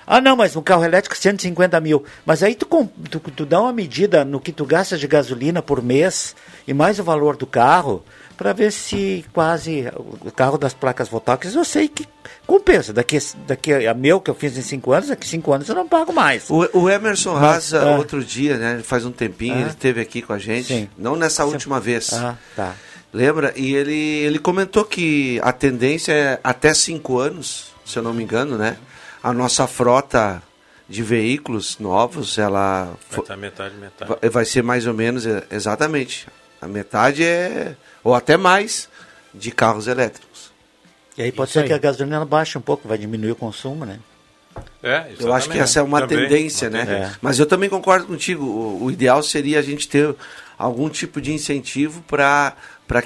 Ah, 0.07 0.21
não, 0.21 0.35
mas 0.35 0.57
um 0.57 0.63
carro 0.63 0.83
elétrico 0.85 1.17
150 1.17 1.79
mil. 1.81 2.05
Mas 2.27 2.43
aí 2.43 2.55
tu, 2.57 2.67
tu, 3.09 3.21
tu 3.21 3.47
dá 3.47 3.61
uma 3.61 3.73
medida 3.73 4.25
no 4.25 4.41
que 4.41 4.51
tu 4.51 4.65
gasta 4.65 4.99
de 4.99 5.07
gasolina 5.07 5.63
por 5.63 5.81
mês 5.81 6.35
e 6.67 6.75
mais 6.75 6.99
o 6.99 7.05
valor 7.05 7.37
do 7.37 7.47
carro 7.47 8.03
para 8.41 8.55
ver 8.55 8.73
se 8.73 9.23
quase 9.35 9.85
o 9.95 10.33
carro 10.33 10.57
das 10.57 10.73
placas 10.73 11.11
voltaicas 11.11 11.55
eu 11.55 11.63
sei 11.63 11.89
que 11.89 12.07
compensa. 12.47 12.91
Daqui, 12.91 13.19
daqui 13.47 13.87
a 13.87 13.93
meu 13.93 14.19
que 14.19 14.31
eu 14.31 14.35
fiz 14.35 14.57
em 14.57 14.63
cinco 14.63 14.93
anos, 14.93 15.11
daqui 15.11 15.27
a 15.27 15.29
cinco 15.31 15.53
anos 15.53 15.69
eu 15.69 15.75
não 15.75 15.87
pago 15.87 16.11
mais. 16.11 16.49
O, 16.49 16.67
o 16.73 16.89
Emerson 16.89 17.35
Mas, 17.35 17.43
Raza, 17.43 17.83
ah. 17.83 17.97
outro 17.99 18.25
dia, 18.25 18.57
né? 18.57 18.81
Faz 18.83 19.05
um 19.05 19.13
tempinho, 19.13 19.57
Ah. 19.57 19.61
ele 19.61 19.69
esteve 19.69 20.01
aqui 20.01 20.23
com 20.23 20.33
a 20.33 20.39
gente. 20.39 20.69
Sim. 20.69 20.89
Não 20.97 21.17
nessa 21.17 21.45
última 21.45 21.79
vez. 21.79 22.15
Ah, 22.15 22.35
tá. 22.57 22.75
Lembra? 23.13 23.53
E 23.57 23.75
ele, 23.75 23.95
ele 23.95 24.39
comentou 24.39 24.87
que 24.87 25.39
a 25.43 25.53
tendência 25.53 26.13
é 26.13 26.41
até 26.43 26.73
cinco 26.73 27.19
anos, 27.19 27.73
se 27.85 27.99
eu 27.99 28.03
não 28.03 28.15
me 28.15 28.23
engano, 28.23 28.57
né? 28.57 28.79
A 29.23 29.35
nossa 29.35 29.67
frota 29.67 30.43
de 30.89 31.03
veículos 31.03 31.79
novos, 31.79 32.39
ela 32.39 32.95
Vai 33.11 33.21
estar 33.21 33.37
metade, 33.37 33.75
metade. 33.77 34.11
vai, 34.19 34.31
vai 34.31 34.45
ser 34.47 34.63
mais 34.63 34.87
ou 34.87 34.95
menos, 34.95 35.27
é, 35.27 35.45
exatamente. 35.51 36.27
A 36.61 36.67
metade 36.69 37.25
é, 37.25 37.75
ou 38.05 38.15
até 38.15 38.37
mais, 38.37 38.89
de 39.35 39.51
carros 39.51 39.87
elétricos. 39.87 40.51
E 41.17 41.23
aí 41.23 41.33
pode 41.33 41.49
Isso 41.51 41.55
ser 41.55 41.61
aí. 41.63 41.67
que 41.69 41.73
a 41.75 41.79
gasolina 41.79 42.25
baixe 42.25 42.57
um 42.57 42.61
pouco, 42.61 42.87
vai 42.89 42.99
diminuir 42.99 43.33
o 43.33 43.37
consumo, 43.37 43.85
né? 43.85 43.99
É, 44.83 45.13
Eu 45.19 45.33
acho 45.33 45.49
que 45.49 45.59
essa 45.59 45.79
é 45.81 45.83
uma 45.83 46.01
Também, 46.01 46.19
tendência, 46.29 46.69
uma 46.69 46.79
né? 46.79 46.85
tendência. 46.87 47.07
É. 47.13 47.17
Mas 47.23 47.39
eu 47.39 47.47
também 47.47 47.69
concordo 47.69 48.07
contigo. 48.07 48.45
O, 48.45 48.85
o 48.85 48.91
ideal 48.91 49.23
seria 49.23 49.59
a 49.59 49.63
gente 49.63 49.89
ter 49.89 50.15
algum 50.59 50.89
tipo 50.89 51.21
de 51.21 51.33
incentivo 51.33 52.03
para 52.03 52.55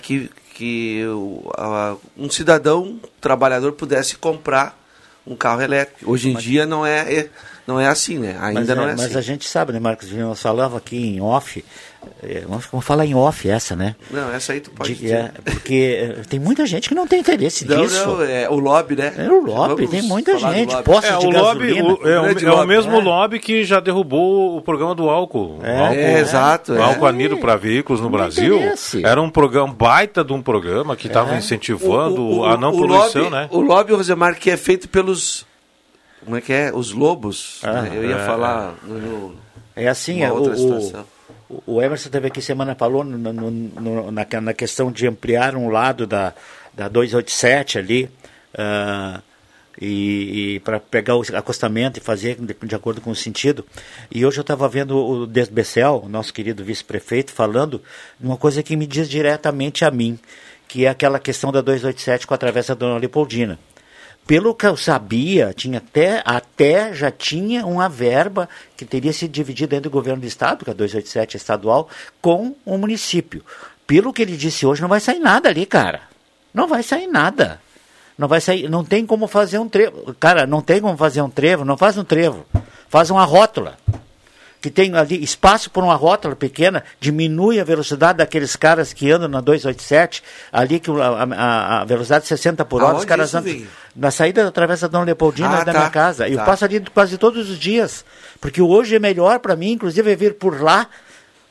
que, 0.00 0.30
que 0.54 1.04
o- 1.06 1.48
a- 1.56 1.96
um 2.16 2.30
cidadão 2.30 2.98
trabalhador 3.20 3.72
pudesse 3.72 4.16
comprar 4.16 4.78
um 5.26 5.36
carro 5.36 5.62
elétrico. 5.62 6.10
Hoje 6.10 6.30
em 6.30 6.34
dia 6.36 6.64
não 6.66 6.84
é, 6.86 7.12
é- 7.12 7.30
não 7.66 7.80
é 7.80 7.86
assim, 7.86 8.18
né? 8.18 8.36
Ainda 8.40 8.60
mas, 8.60 8.68
não 8.68 8.82
é, 8.82 8.86
é, 8.86 8.90
mas 8.96 9.04
assim. 9.06 9.18
a 9.18 9.20
gente 9.20 9.48
sabe, 9.48 9.72
né, 9.72 9.80
Marcos? 9.80 10.10
Nós 10.12 10.40
falava 10.40 10.76
aqui 10.76 10.96
em 11.16 11.20
off, 11.20 11.64
é, 12.22 12.40
vamos, 12.46 12.66
vamos 12.70 12.84
falar 12.84 13.06
em 13.06 13.14
off 13.14 13.48
essa, 13.48 13.74
né? 13.74 13.96
Não, 14.10 14.30
essa 14.34 14.52
aí 14.52 14.60
tu 14.60 14.70
pode 14.70 14.92
De- 14.94 15.00
dizer. 15.00 15.14
é, 15.14 15.30
porque 15.50 16.14
é, 16.18 16.22
tem 16.28 16.38
muita 16.38 16.66
gente 16.66 16.88
que 16.88 16.94
não 16.94 17.06
tem 17.06 17.20
interesse 17.20 17.64
Não, 17.66 17.78
nisso. 17.78 18.06
não, 18.06 18.22
é 18.22 18.48
o 18.50 18.56
lobby, 18.58 18.96
né? 18.96 19.14
É 19.16 19.28
o 19.30 19.40
lobby, 19.40 19.86
Vamos 19.86 19.90
tem 19.90 20.02
muita 20.02 20.38
gente. 20.38 20.76
Posta 20.82 21.06
É, 21.14 21.16
de 21.18 21.26
o 21.26 21.30
lobby 21.30 21.72
o- 21.80 22.06
é, 22.06 22.20
o, 22.20 22.48
é 22.48 22.52
o 22.62 22.66
mesmo 22.66 22.96
É. 22.96 23.02
lobby 23.02 23.38
que 23.38 23.64
já 23.64 23.80
derrubou 23.80 24.56
o 24.58 24.60
programa 24.60 24.94
do 24.94 25.08
álcool. 25.08 25.58
É. 25.62 25.74
O 25.74 25.82
álcool 25.84 25.94
É, 25.98 26.20
exato, 26.20 26.72
O 26.72 26.76
é. 26.78 26.82
álcool 26.82 27.06
anido 27.06 27.38
para 27.38 27.56
veículos 27.56 28.00
no 28.00 28.10
Não 28.10 28.12
Brasil 28.12 28.56
interessa. 28.56 29.00
era 29.02 29.22
um 29.22 29.30
programa, 29.30 29.72
baita 29.72 30.22
de 30.22 30.32
um 30.34 30.42
programa 30.42 30.94
que 30.96 31.06
estava 31.06 31.34
É. 31.34 31.38
incentivando 31.38 32.20
O- 32.20 32.38
o- 32.40 32.44
a 32.44 32.56
não 32.58 32.72
poluição, 32.72 33.22
lobby, 33.22 33.34
né? 33.36 33.48
O 33.50 33.60
lobby, 33.60 33.92
Rosemar, 33.94 34.38
que 34.38 34.50
é 34.50 34.56
feito 34.58 34.88
pelos. 34.88 35.46
Como 36.24 36.36
é 36.36 36.40
que 36.40 36.52
é? 36.52 36.72
Os 36.74 36.92
lobos. 36.92 37.60
Ah, 37.62 37.82
né? 37.82 37.92
Eu 37.94 38.04
ia 38.08 38.16
é, 38.16 38.26
falar 38.26 38.74
no, 38.82 38.98
no- 38.98 39.34
É 39.76 39.88
assim, 39.88 40.22
é, 40.22 40.30
o, 40.30 40.34
outra 40.36 40.52
o, 40.54 40.56
situação. 40.56 41.06
o 41.66 41.82
Emerson 41.82 42.08
teve 42.10 42.26
aqui 42.28 42.40
semana 42.40 42.74
falou 42.74 43.04
no- 43.04 43.32
no- 43.32 44.10
na, 44.10 44.26
na 44.40 44.54
questão 44.54 44.90
de 44.90 45.06
ampliar 45.06 45.54
um 45.56 45.68
lado 45.68 46.06
da, 46.06 46.32
da 46.72 46.88
287 46.88 47.78
ali 47.78 48.10
ah, 48.56 49.20
e, 49.80 50.60
para 50.64 50.78
pegar 50.78 51.16
o 51.16 51.22
acostamento 51.34 51.98
e 51.98 52.02
fazer 52.02 52.36
de, 52.36 52.54
de 52.54 52.74
acordo 52.74 53.00
com 53.00 53.10
o 53.10 53.14
sentido. 53.16 53.64
E 54.10 54.24
hoje 54.24 54.38
eu 54.38 54.42
estava 54.42 54.68
vendo 54.68 54.96
o 54.96 55.26
Desbecel, 55.26 56.06
nosso 56.08 56.32
querido 56.32 56.64
vice-prefeito, 56.64 57.32
falando 57.32 57.82
de 58.18 58.26
uma 58.26 58.36
coisa 58.36 58.62
que 58.62 58.76
me 58.76 58.86
diz 58.86 59.08
diretamente 59.08 59.84
a 59.84 59.90
mim, 59.90 60.18
que 60.68 60.86
é 60.86 60.88
aquela 60.88 61.18
questão 61.18 61.50
da 61.52 61.60
287 61.60 62.26
com 62.26 62.34
a 62.34 62.38
travessa 62.38 62.74
Dona 62.74 62.98
Leopoldina. 62.98 63.58
Pelo 64.26 64.54
que 64.54 64.66
eu 64.66 64.76
sabia, 64.76 65.52
tinha 65.54 65.78
até, 65.78 66.22
até 66.24 66.94
já 66.94 67.10
tinha 67.10 67.66
uma 67.66 67.88
verba 67.88 68.48
que 68.74 68.86
teria 68.86 69.12
sido 69.12 69.30
dividida 69.30 69.76
entre 69.76 69.88
o 69.88 69.90
governo 69.90 70.22
do 70.22 70.26
estado, 70.26 70.64
que 70.64 70.70
a 70.70 70.74
287 70.74 71.36
é 71.36 71.38
estadual, 71.38 71.88
com 72.22 72.54
o 72.64 72.78
município. 72.78 73.44
Pelo 73.86 74.12
que 74.14 74.22
ele 74.22 74.36
disse 74.36 74.64
hoje, 74.64 74.80
não 74.80 74.88
vai 74.88 75.00
sair 75.00 75.18
nada 75.18 75.50
ali, 75.50 75.66
cara. 75.66 76.02
Não 76.54 76.66
vai 76.66 76.82
sair 76.82 77.06
nada. 77.06 77.60
Não 78.16 78.26
vai 78.26 78.40
sair, 78.40 78.68
não 78.68 78.82
tem 78.82 79.04
como 79.04 79.26
fazer 79.26 79.58
um 79.58 79.68
trevo. 79.68 80.14
Cara, 80.18 80.46
não 80.46 80.62
tem 80.62 80.80
como 80.80 80.96
fazer 80.96 81.20
um 81.20 81.28
trevo, 81.28 81.64
não 81.64 81.76
faz 81.76 81.98
um 81.98 82.04
trevo. 82.04 82.46
Faz 82.88 83.10
uma 83.10 83.24
rótula. 83.24 83.76
Que 84.64 84.70
tem 84.70 84.96
ali 84.96 85.22
espaço 85.22 85.70
por 85.70 85.84
uma 85.84 85.94
rótula 85.94 86.34
pequena, 86.34 86.82
diminui 86.98 87.60
a 87.60 87.64
velocidade 87.64 88.16
daqueles 88.16 88.56
caras 88.56 88.94
que 88.94 89.10
andam 89.10 89.28
na 89.28 89.42
287, 89.42 90.22
ali 90.50 90.80
que 90.80 90.90
a, 90.90 90.94
a- 91.36 91.80
a 91.82 91.84
velocidade 91.84 92.22
de 92.22 92.28
60 92.28 92.64
por 92.64 92.82
hora, 92.82 92.96
os 92.96 93.04
caras 93.04 93.34
andam 93.34 93.52
Vig? 93.52 93.68
na 93.94 94.10
saída 94.10 94.42
da 94.42 94.50
Travessa 94.50 94.88
Dom 94.88 95.02
Leopoldina 95.04 95.50
Ah, 95.60 95.64
da 95.64 95.72
tá, 95.74 95.78
minha 95.80 95.90
casa. 95.90 96.26
Eu 96.30 96.38
tá. 96.38 96.44
passo 96.46 96.64
ali 96.64 96.80
quase 96.80 97.18
todos 97.18 97.50
os 97.50 97.58
dias, 97.58 98.06
porque 98.40 98.62
hoje 98.62 98.96
é 98.96 98.98
melhor 98.98 99.38
para 99.38 99.54
mim, 99.54 99.72
inclusive, 99.72 100.10
é 100.10 100.16
vir 100.16 100.32
por 100.32 100.58
lá 100.62 100.86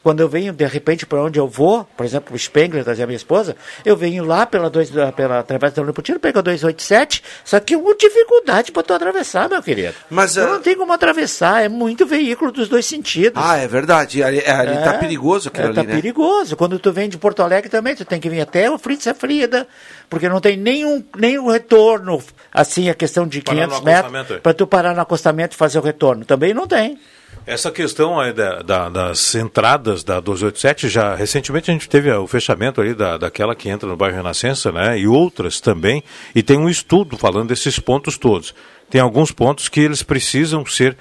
Quando 0.03 0.19
eu 0.19 0.27
venho, 0.27 0.51
de 0.51 0.65
repente, 0.65 1.05
para 1.05 1.23
onde 1.23 1.39
eu 1.39 1.47
vou, 1.47 1.85
por 1.95 2.05
exemplo, 2.05 2.35
o 2.35 2.37
Spengler 2.37 2.83
trazer 2.83 3.03
a 3.03 3.07
minha 3.07 3.15
esposa, 3.15 3.55
eu 3.85 3.95
venho 3.95 4.25
lá 4.25 4.45
pela, 4.45 4.69
dois, 4.69 4.91
pela 5.15 5.39
através 5.39 5.71
da 5.71 5.81
Leopoldina, 5.81 6.19
pego 6.19 6.39
a 6.39 6.41
287, 6.41 7.23
só 7.45 7.57
que 7.61 7.73
uma 7.73 7.95
dificuldade 7.95 8.73
para 8.73 8.83
tu 8.83 8.93
atravessar, 8.93 9.47
meu 9.47 9.63
querido. 9.63 9.93
Mas, 10.09 10.35
eu 10.35 10.43
ah, 10.43 10.49
não 10.49 10.61
tem 10.61 10.75
como 10.75 10.91
atravessar, 10.91 11.63
é 11.63 11.69
muito 11.69 12.05
veículo 12.05 12.51
dos 12.51 12.67
dois 12.67 12.85
sentidos. 12.85 13.41
Ah, 13.41 13.55
é 13.55 13.65
verdade. 13.65 14.21
Ali, 14.21 14.39
ali 14.45 14.75
tá 14.83 14.95
É, 14.95 14.97
perigoso 14.97 15.47
aquilo 15.47 15.69
é, 15.69 15.73
tá 15.73 15.79
ali, 15.79 15.87
né? 15.87 15.95
perigoso. 15.95 16.57
Quando 16.57 16.77
tu 16.77 16.91
vem 16.91 17.07
de 17.07 17.17
Porto 17.17 17.41
Alegre 17.41 17.69
também, 17.69 17.95
tu 17.95 18.03
tem 18.03 18.19
que 18.19 18.29
vir 18.29 18.41
até 18.41 18.69
o 18.69 18.77
Fritz 18.77 19.05
e 19.05 19.13
Frida, 19.13 19.65
porque 20.09 20.27
não 20.27 20.41
tem 20.41 20.57
nenhum, 20.57 21.01
nenhum 21.17 21.49
retorno, 21.49 22.21
assim, 22.53 22.89
a 22.89 22.93
questão 22.93 23.25
de 23.25 23.41
Parar 23.41 23.67
no 23.67 23.79
500 23.79 23.85
metros, 23.85 24.31
é. 24.31 24.39
para 24.39 24.53
tu 24.53 24.67
parar 24.67 24.93
no 24.93 24.99
acostamento 24.99 25.55
e 25.55 25.57
fazer 25.57 25.79
o 25.79 25.81
retorno. 25.81 26.25
Também 26.25 26.53
não 26.53 26.67
tem. 26.67 26.99
Essa 27.45 27.71
questão 27.71 28.19
aí 28.19 28.31
da- 28.31 28.61
da- 28.61 28.89
das 28.89 29.35
entradas 29.35 30.03
da 30.03 30.19
287, 30.19 30.87
já 30.87 31.13
recentemente 31.13 31.69
a 31.69 31.73
gente 31.73 31.89
teve 31.89 32.09
o 32.11 32.25
fechamento 32.25 32.79
ali 32.79 32.93
da, 32.93 33.17
daquela 33.17 33.53
que 33.55 33.67
entra 33.69 33.87
no 33.87 33.97
bairro 33.97 34.15
Renascença, 34.15 34.71
né? 34.71 34.97
E 34.97 35.07
outras 35.07 35.59
também. 35.59 36.03
E 36.33 36.41
tem 36.41 36.57
um 36.57 36.69
estudo 36.69 37.17
falando 37.17 37.49
desses 37.49 37.77
pontos 37.79 38.17
todos. 38.17 38.55
Tem 38.89 39.01
alguns 39.01 39.31
pontos 39.31 39.67
que 39.67 39.79
eles 39.81 40.01
precisam 40.03 40.65
ser 40.65 40.95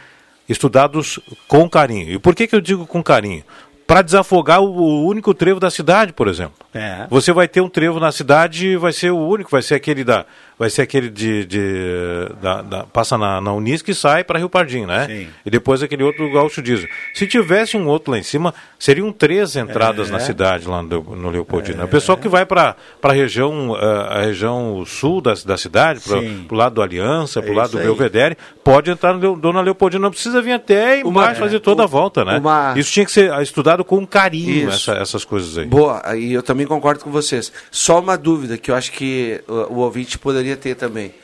estudados 0.48 1.20
com 1.46 1.68
carinho. 1.68 2.10
E 2.12 2.18
por 2.18 2.34
que, 2.34 2.46
que 2.46 2.56
eu 2.56 2.60
digo 2.60 2.86
com 2.86 3.02
carinho? 3.02 3.44
Para 3.86 4.02
desafogar 4.02 4.60
o, 4.62 4.66
o 4.74 5.06
único 5.06 5.34
trevo 5.34 5.60
da 5.60 5.70
cidade, 5.70 6.12
por 6.12 6.26
exemplo. 6.26 6.54
É. 6.74 7.06
Você 7.10 7.32
vai 7.32 7.46
ter 7.46 7.60
um 7.60 7.68
trevo 7.68 8.00
na 8.00 8.10
cidade, 8.10 8.76
vai 8.76 8.92
ser 8.92 9.10
o 9.12 9.18
único, 9.18 9.50
vai 9.50 9.60
ser 9.62 9.74
aquele 9.74 10.02
da, 10.02 10.24
vai 10.62 10.70
ser 10.70 10.82
aquele 10.82 11.10
de, 11.10 11.44
de- 11.44 12.28
da, 12.40 12.62
da- 12.62 12.82
passa 12.84 13.18
na, 13.18 13.40
na 13.40 13.52
Unisc 13.52 13.88
e 13.88 13.94
sai 13.94 14.22
para 14.22 14.38
Rio 14.38 14.48
Pardinho, 14.48 14.86
né? 14.86 15.06
Sim. 15.08 15.28
E 15.44 15.50
depois 15.50 15.82
aquele 15.82 16.04
outro 16.04 16.30
Gaúcho 16.32 16.62
Diesel. 16.62 16.88
Se 17.12 17.26
tivesse 17.26 17.76
um 17.76 17.88
outro 17.88 18.12
lá 18.12 18.18
em 18.18 18.22
cima, 18.22 18.54
seriam 18.78 19.10
três 19.12 19.56
entradas 19.56 20.08
É. 20.08 20.12
na 20.12 20.20
cidade 20.20 20.68
lá 20.68 20.80
no, 20.82 21.02
no 21.16 21.30
Leopoldina. 21.30 21.84
O 21.84 21.88
pessoal 21.88 22.16
que 22.16 22.28
vai 22.28 22.46
para 22.46 22.76
a 23.02 23.12
região, 23.12 23.74
ah, 23.74 24.18
a 24.18 24.22
região 24.22 24.84
sul 24.86 25.20
da, 25.20 25.34
da 25.44 25.56
cidade, 25.56 26.00
para 26.00 26.18
o 26.18 26.54
lado 26.56 26.74
do 26.76 26.82
Aliança, 26.82 27.40
É 27.40 27.42
para 27.42 27.52
o 27.52 27.54
lado 27.56 27.66
isso 27.68 27.76
do 27.76 27.80
aí. 27.80 27.86
Belvedere, 27.86 28.36
pode 28.62 28.88
entrar 28.90 29.14
no 29.14 29.36
Dona 29.36 29.60
Leopoldina, 29.60 30.02
não 30.02 30.10
precisa 30.12 30.40
vir 30.40 30.52
até 30.52 31.00
embaixo 31.00 31.08
Uma- 31.40 31.46
fazer 31.46 31.58
toda 31.58 31.82
a 31.82 31.86
volta, 31.86 32.24
né? 32.24 32.38
uma- 32.38 32.74
Isso 32.76 32.92
tinha 32.92 33.04
que 33.04 33.10
ser 33.12 33.32
estudado 33.42 33.84
com 33.84 34.06
carinho, 34.06 34.68
essa- 34.70 34.92
essas 34.94 35.24
coisas 35.24 35.58
aí. 35.58 35.66
Boa, 35.66 36.00
e 36.16 36.32
eu 36.32 36.42
também 36.42 36.66
concordo 36.66 37.02
com 37.02 37.10
vocês. 37.10 37.52
Só 37.70 37.98
uma 37.98 38.16
dúvida 38.16 38.56
que 38.56 38.70
eu 38.70 38.74
acho 38.76 38.92
que 38.92 39.42
o, 39.48 39.74
o 39.74 39.76
ouvinte 39.78 40.18
poderia 40.18 40.51
ter 40.56 40.74
também. 40.74 41.14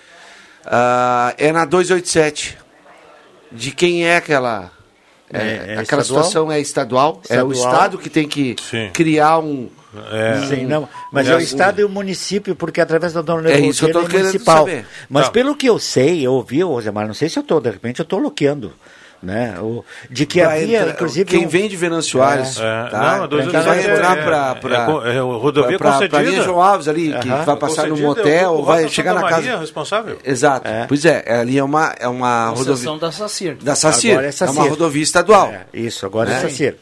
Ah, 0.64 1.34
é 1.38 1.50
na 1.52 1.64
287. 1.64 2.58
De 3.50 3.70
quem 3.70 4.04
é 4.06 4.16
aquela. 4.16 4.70
é, 5.32 5.38
É- 5.38 5.42
é 5.42 5.56
aquela 5.78 5.82
estadual? 5.82 6.04
situação 6.04 6.52
é 6.52 6.60
estadual? 6.60 7.22
É 7.28 7.42
o 7.42 7.50
Estadual. 7.52 7.72
Estado 7.74 7.98
que 7.98 8.10
tem 8.10 8.28
que 8.28 8.54
Sim. 8.60 8.90
criar 8.92 9.38
um. 9.38 9.68
É. 10.12 10.46
Sim, 10.46 10.66
não. 10.66 10.86
Mas 11.10 11.28
é 11.28 11.34
o 11.34 11.40
Estado 11.40 11.80
e 11.80 11.84
o 11.84 11.88
município, 11.88 12.54
porque 12.54 12.78
através 12.80 13.14
da 13.14 13.22
Dona 13.22 13.50
É 13.50 13.58
isso 13.58 13.84
que 13.86 13.90
eu 13.90 13.92
tô 13.94 14.02
é 14.02 14.06
querendo 14.06 14.26
municipal. 14.26 14.58
saber. 14.66 14.86
Mas 15.08 15.26
Tá. 15.26 15.30
pelo 15.32 15.56
que 15.56 15.66
eu 15.66 15.78
sei, 15.78 16.26
eu 16.26 16.34
ouvi, 16.34 16.62
Rosemar, 16.62 17.06
não 17.06 17.14
sei 17.14 17.30
se 17.30 17.38
eu 17.38 17.40
estou, 17.40 17.58
de 17.58 17.70
repente 17.70 17.98
eu 18.00 18.02
estou 18.02 18.18
loqueando. 18.18 18.72
Né? 19.20 19.56
O, 19.60 19.84
de 20.08 20.24
que 20.26 20.40
Vai 20.42 20.62
havia, 20.62 20.78
entrar- 20.80 20.92
inclusive. 20.92 21.24
quem 21.24 21.44
um- 21.44 21.48
vem 21.48 21.68
de 21.68 21.76
Venâncio 21.76 22.22
Aires, 22.22 22.56
É, 22.60 22.88
tá? 22.88 23.16
não, 23.16 23.24
a 23.24 23.26
287 23.26 23.64
vai 23.66 23.78
é- 23.78 23.92
entrar 23.96 24.16
é- 24.18 24.22
para 24.22 24.50
é 24.50 24.54
pra, 24.60 24.86
co- 24.86 25.04
é 25.06 25.18
rodovia 25.18 25.76
pra, 25.78 25.90
pra, 25.90 25.92
concedida. 26.08 26.22
linha 26.22 26.42
João 26.44 26.62
Alves 26.62 26.86
ali, 26.86 27.12
que 27.18 27.28
vai 27.28 27.56
passar 27.56 27.88
no 27.88 27.96
motel, 27.96 28.58
é 28.60 28.62
vai 28.62 28.88
chegar 28.88 29.14
Santa 29.14 29.24
na 29.24 29.30
Maria 29.32 29.50
casa. 29.50 29.60
responsável. 29.60 30.18
Exato. 30.24 30.68
É. 30.68 30.86
Pois 30.86 31.04
é, 31.04 31.24
ali 31.40 31.58
é 31.58 31.64
uma, 31.64 31.94
é 31.98 32.06
uma 32.06 32.50
rodovia 32.50 32.96
da 32.98 33.10
SACIR. 33.10 33.56
da 33.60 33.74
SACIR. 33.74 34.12
Agora 34.12 34.26
é 34.26 34.30
É, 34.40 34.50
uma 34.50 34.68
rodovia 34.68 35.02
estadual. 35.02 35.48
É, 35.48 35.62
isso, 35.74 36.06
agora 36.06 36.30
é 36.30 36.34
Né? 36.34 36.40
Sacir. 36.42 36.76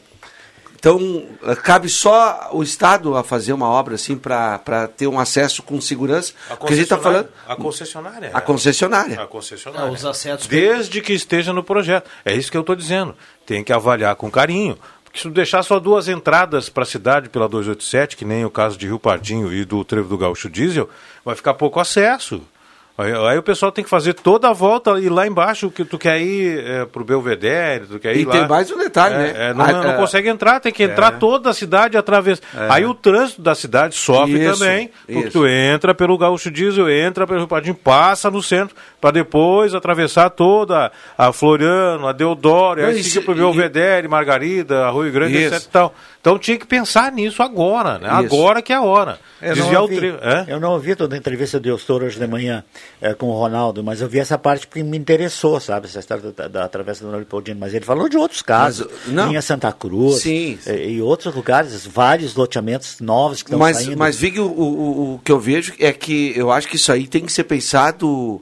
Então, 0.87 1.55
cabe 1.63 1.89
só 1.89 2.49
o 2.53 2.63
Estado 2.63 3.15
a 3.17 3.23
fazer 3.23 3.51
uma 3.51 3.67
obra 3.67 3.95
assim 3.95 4.17
para 4.17 4.87
ter 4.95 5.07
um 5.07 5.19
acesso 5.19 5.61
com 5.61 5.81
segurança. 5.81 6.33
Porque 6.49 6.73
a 6.73 6.75
gente 6.75 6.83
está 6.83 6.97
falando. 6.97 7.27
A 7.47 7.55
concessionária. 7.55 8.31
A 8.33 8.39
concessionária. 8.41 9.21
A 9.21 9.27
concessionária. 9.27 9.87
É, 9.87 9.91
os 9.91 10.05
acessos 10.05 10.47
que- 10.47 10.55
Desde 10.55 11.01
que 11.01 11.13
esteja 11.13 11.51
no 11.51 11.63
projeto. 11.63 12.09
É 12.23 12.33
isso 12.33 12.49
que 12.49 12.55
eu 12.57 12.61
estou 12.61 12.75
dizendo. 12.75 13.13
Tem 13.45 13.63
que 13.63 13.73
avaliar 13.73 14.15
com 14.15 14.31
carinho. 14.31 14.77
Porque 15.03 15.19
se 15.19 15.29
deixar 15.29 15.61
só 15.63 15.79
duas 15.79 16.07
entradas 16.07 16.69
para 16.69 16.83
a 16.83 16.85
cidade 16.85 17.29
pela 17.29 17.47
287, 17.49 18.15
que 18.15 18.23
nem 18.25 18.45
o 18.45 18.49
caso 18.49 18.77
de 18.77 18.87
Rio 18.87 18.99
Pardinho 18.99 19.51
e 19.53 19.65
do 19.65 19.83
Trevo 19.83 20.07
do 20.07 20.17
Gaúcho 20.17 20.49
Diesel, 20.49 20.89
vai 21.25 21.35
ficar 21.35 21.53
pouco 21.53 21.79
acesso. 21.79 22.41
Aí, 22.99 23.13
aí 23.13 23.37
o 23.37 23.43
pessoal 23.43 23.71
tem 23.71 23.83
que 23.83 23.89
fazer 23.91 24.15
toda 24.15 24.49
a 24.49 24.53
volta 24.53 24.99
e 24.99 25.07
lá 25.07 25.27
embaixo 25.27 25.69
que 25.69 25.85
tu 25.85 25.99
quer 25.99 26.19
ir 26.19 26.57
é, 26.65 26.83
pro 26.85 27.03
Belvedere, 27.05 27.85
tu 27.85 27.99
quer 27.99 28.15
ir 28.15 28.21
E 28.21 28.25
lá. 28.25 28.31
tem 28.31 28.47
mais 28.47 28.71
um 28.71 28.77
detalhe, 28.79 29.13
É, 29.13 29.17
né? 29.19 29.33
é, 29.49 29.53
não, 29.53 29.63
A- 29.65 29.71
não 29.71 29.89
a- 29.91 29.93
consegue 29.93 30.27
entrar, 30.29 30.59
tem 30.59 30.71
que 30.73 30.81
entrar 30.81 31.11
toda 31.19 31.51
a 31.51 31.53
cidade 31.53 31.95
através. 31.95 32.41
Aí 32.69 32.85
o 32.87 32.95
trânsito 32.95 33.39
da 33.39 33.53
cidade 33.53 33.93
sofre 33.93 34.43
Isso, 34.43 34.59
também, 34.59 34.89
porque 35.05 35.19
isso. 35.27 35.31
tu 35.39 35.45
entra 35.47 35.93
pelo 35.93 36.17
Gaúcho 36.17 36.49
Diesel, 36.49 36.89
entra 36.89 37.27
pelo 37.27 37.39
Rio 37.41 37.47
Pardinho, 37.47 37.75
passa 37.75 38.31
no 38.31 38.41
centro, 38.41 38.75
para 38.99 39.11
depois 39.11 39.75
atravessar 39.75 40.31
toda 40.31 40.91
a 41.15 41.31
Floriano, 41.31 42.07
a 42.07 42.11
Deodoro, 42.11 42.81
Não, 42.81 42.89
aí 42.89 42.99
isso- 42.99 43.11
siga 43.11 43.25
pro 43.25 43.33
e- 43.33 43.37
Belvedere, 43.37 44.07
Margarida, 44.07 44.87
Arroio 44.87 45.11
Grande, 45.11 45.37
Isso. 45.37 45.53
etc 45.53 45.67
e 45.67 45.71
tal. 45.71 45.93
Então 46.27 46.37
tinha 46.37 46.57
que 46.57 46.67
pensar 46.67 47.09
nisso 47.13 47.41
agora, 47.41 47.97
né? 47.97 48.09
Isso. 48.09 48.35
Agora 48.35 48.61
que 48.61 48.73
é 48.73 48.75
a 48.75 48.81
hora. 48.81 49.17
Eu 49.41 49.55
o 49.65 49.81
ouvi, 49.83 49.95
trevo. 49.95 50.17
É? 50.21 50.45
eu 50.49 50.59
não 50.59 50.73
ouvi 50.73 50.93
toda 50.93 51.15
a 51.15 51.17
entrevista 51.17 51.57
do 51.57 51.69
Eustor 51.69 52.03
hoje 52.03 52.19
de 52.19 52.27
manhã 52.27 52.65
eh, 53.01 53.13
com 53.13 53.27
o 53.27 53.31
Ronaldo, 53.39 53.81
mas 53.81 54.01
eu 54.01 54.09
vi 54.09 54.19
essa 54.19 54.37
parte 54.37 54.67
porque 54.67 54.83
me 54.83 54.97
interessou, 54.97 55.57
sabe? 55.61 55.87
Essa 55.87 55.99
história 55.99 56.29
da, 56.33 56.49
da, 56.49 56.65
através 56.65 56.99
do 56.99 57.09
Leopoldino. 57.09 57.57
Mas 57.57 57.73
ele 57.73 57.85
falou 57.85 58.09
de 58.09 58.17
outros 58.17 58.41
casos. 58.41 58.87
Mas, 59.05 59.13
não. 59.13 59.27
Linha 59.29 59.41
Santa 59.41 59.71
Cruz. 59.71 60.17
Sim. 60.23 60.59
eh, 60.65 60.89
E 60.89 61.01
outros 61.01 61.33
lugares, 61.33 61.85
vários 61.87 62.35
loteamentos 62.35 62.99
novos 62.99 63.41
que 63.41 63.47
estão 63.47 63.59
Mas, 63.59 63.77
saindo. 63.77 63.97
mas 63.97 64.17
Vig, 64.17 64.37
o, 64.37 64.47
o, 64.47 65.13
o 65.13 65.19
que 65.23 65.31
eu 65.31 65.39
vejo 65.39 65.75
é 65.79 65.93
que 65.93 66.33
eu 66.35 66.51
acho 66.51 66.67
que 66.67 66.75
isso 66.75 66.91
aí 66.91 67.07
tem 67.07 67.23
que 67.25 67.31
ser 67.31 67.45
pensado 67.45 68.41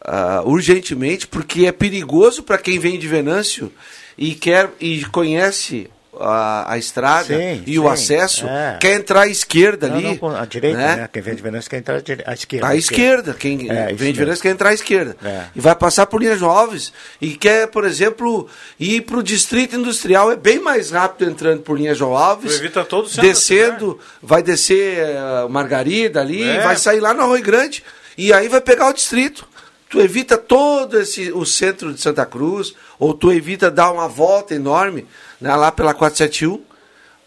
ah, 0.00 0.40
urgentemente, 0.44 1.26
porque 1.26 1.66
é 1.66 1.72
perigoso 1.72 2.44
para 2.44 2.58
quem 2.58 2.78
vem 2.78 2.96
de 2.96 3.08
Venâncio 3.08 3.72
e 4.16 4.36
quer 4.36 4.70
e 4.80 5.04
conhece 5.06 5.90
a, 6.20 6.72
a 6.72 6.78
estrada 6.78 7.36
Sim, 7.36 7.62
e 7.66 7.78
o 7.78 7.82
sim, 7.84 7.88
acesso, 7.88 8.46
é. 8.46 8.78
quer 8.80 8.96
entrar 8.96 9.22
à 9.22 9.26
esquerda 9.28 9.88
Não, 9.88 9.96
ali. 9.96 10.18
não, 10.20 10.36
a 10.36 10.44
direita, 10.44 10.76
né? 10.78 10.96
né? 10.96 11.08
Quem 11.12 11.22
vem 11.22 11.34
de 11.34 11.42
Venâncio 11.42 11.70
quer 11.70 11.78
entrar 11.78 11.96
à 11.96 12.00
dire- 12.00 12.22
à 12.26 12.34
esquerda. 12.34 12.66
À 12.68 12.76
esquerda, 12.76 13.34
quem 13.34 13.70
É, 13.70 13.92
vem 13.92 14.12
de. 14.12 14.18
Venâncio 14.18 14.42
quer 14.42 14.50
entrar 14.50 14.70
à 14.70 14.74
esquerda. 14.74 15.16
É. 15.24 15.44
E 15.54 15.60
vai 15.60 15.74
passar 15.74 16.06
por 16.06 16.20
linhas 16.20 16.42
Alves 16.42 16.92
e 17.20 17.34
quer, 17.36 17.66
por 17.68 17.84
exemplo, 17.84 18.48
ir 18.78 19.02
para 19.02 19.18
o 19.18 19.22
distrito 19.22 19.76
industrial. 19.76 20.30
É 20.32 20.36
bem 20.36 20.58
mais 20.60 20.90
rápido 20.90 21.30
entrando 21.30 21.62
por 21.62 21.76
linhas 21.78 22.00
Alves. 22.00 22.56
Evita 22.58 22.84
todo 22.84 23.06
o 23.06 23.20
Descendo, 23.20 23.98
vai 24.22 24.42
descer 24.42 24.98
eh, 24.98 25.46
Margarida 25.48 26.20
ali, 26.20 26.42
É. 26.42 26.60
vai 26.60 26.76
sair 26.76 27.00
lá 27.00 27.12
no 27.14 27.22
Arroio 27.22 27.42
Grande. 27.42 27.82
E 28.16 28.32
aí 28.32 28.48
vai 28.48 28.60
pegar 28.60 28.88
o 28.88 28.92
distrito. 28.92 29.46
Tu 29.94 30.00
evita 30.00 30.36
todo 30.36 30.98
esse, 30.98 31.30
o 31.30 31.46
centro 31.46 31.94
de 31.94 32.00
Santa 32.00 32.26
Cruz, 32.26 32.74
ou 32.98 33.14
tu 33.14 33.30
evita 33.30 33.70
dar 33.70 33.92
uma 33.92 34.08
volta 34.08 34.52
enorme 34.52 35.06
né, 35.40 35.54
lá 35.54 35.70
pela 35.70 35.94
471, 35.94 36.60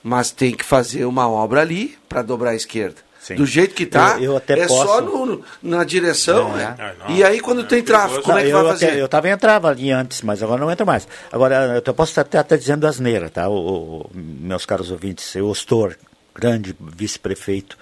mas 0.04 0.32
tem 0.32 0.54
que 0.54 0.66
fazer 0.66 1.06
uma 1.06 1.30
obra 1.30 1.62
ali 1.62 1.98
para 2.10 2.22
dobrar 2.22 2.50
à 2.50 2.56
esquerda. 2.56 2.98
Sim. 3.22 3.36
Do 3.36 3.46
jeito 3.46 3.74
que 3.74 3.86
tá, 3.86 4.18
Eu- 4.18 4.24
eu 4.32 4.38
até 4.38 4.60
é 4.60 4.68
só 4.68 4.86
posso- 4.86 5.02
no, 5.02 5.26
no- 5.26 5.44
na 5.64 5.86
direção. 5.86 6.60
É. 6.60 6.76
né? 6.76 6.96
Não. 7.00 7.16
E 7.16 7.24
aí 7.24 7.40
quando 7.40 7.64
tem 7.64 7.82
tráfego, 7.82 8.22
como 8.22 8.38
é 8.38 8.44
que 8.44 8.50
eu, 8.50 8.62
vai 8.62 8.72
até- 8.76 8.86
fazer? 8.88 9.00
eu 9.00 9.08
tava 9.08 9.30
entrava 9.30 9.70
ali 9.70 9.90
antes, 9.90 10.22
mas 10.22 10.44
agora 10.44 10.60
não 10.60 10.70
entro 10.70 10.86
mais. 10.86 11.08
Agora, 11.32 11.82
eu 11.86 11.94
posso 11.94 12.20
até 12.20 12.42
estar 12.42 12.58
dizendo 12.58 12.86
asneira, 12.86 13.30
tá? 13.30 13.48
O, 13.48 14.02
o- 14.02 14.10
meus 14.14 14.66
caros 14.66 14.92
ouvintes, 14.92 15.34
o 15.36 15.46
Ostor, 15.48 15.96
grande 16.36 16.76
vice-prefeito, 16.82 17.78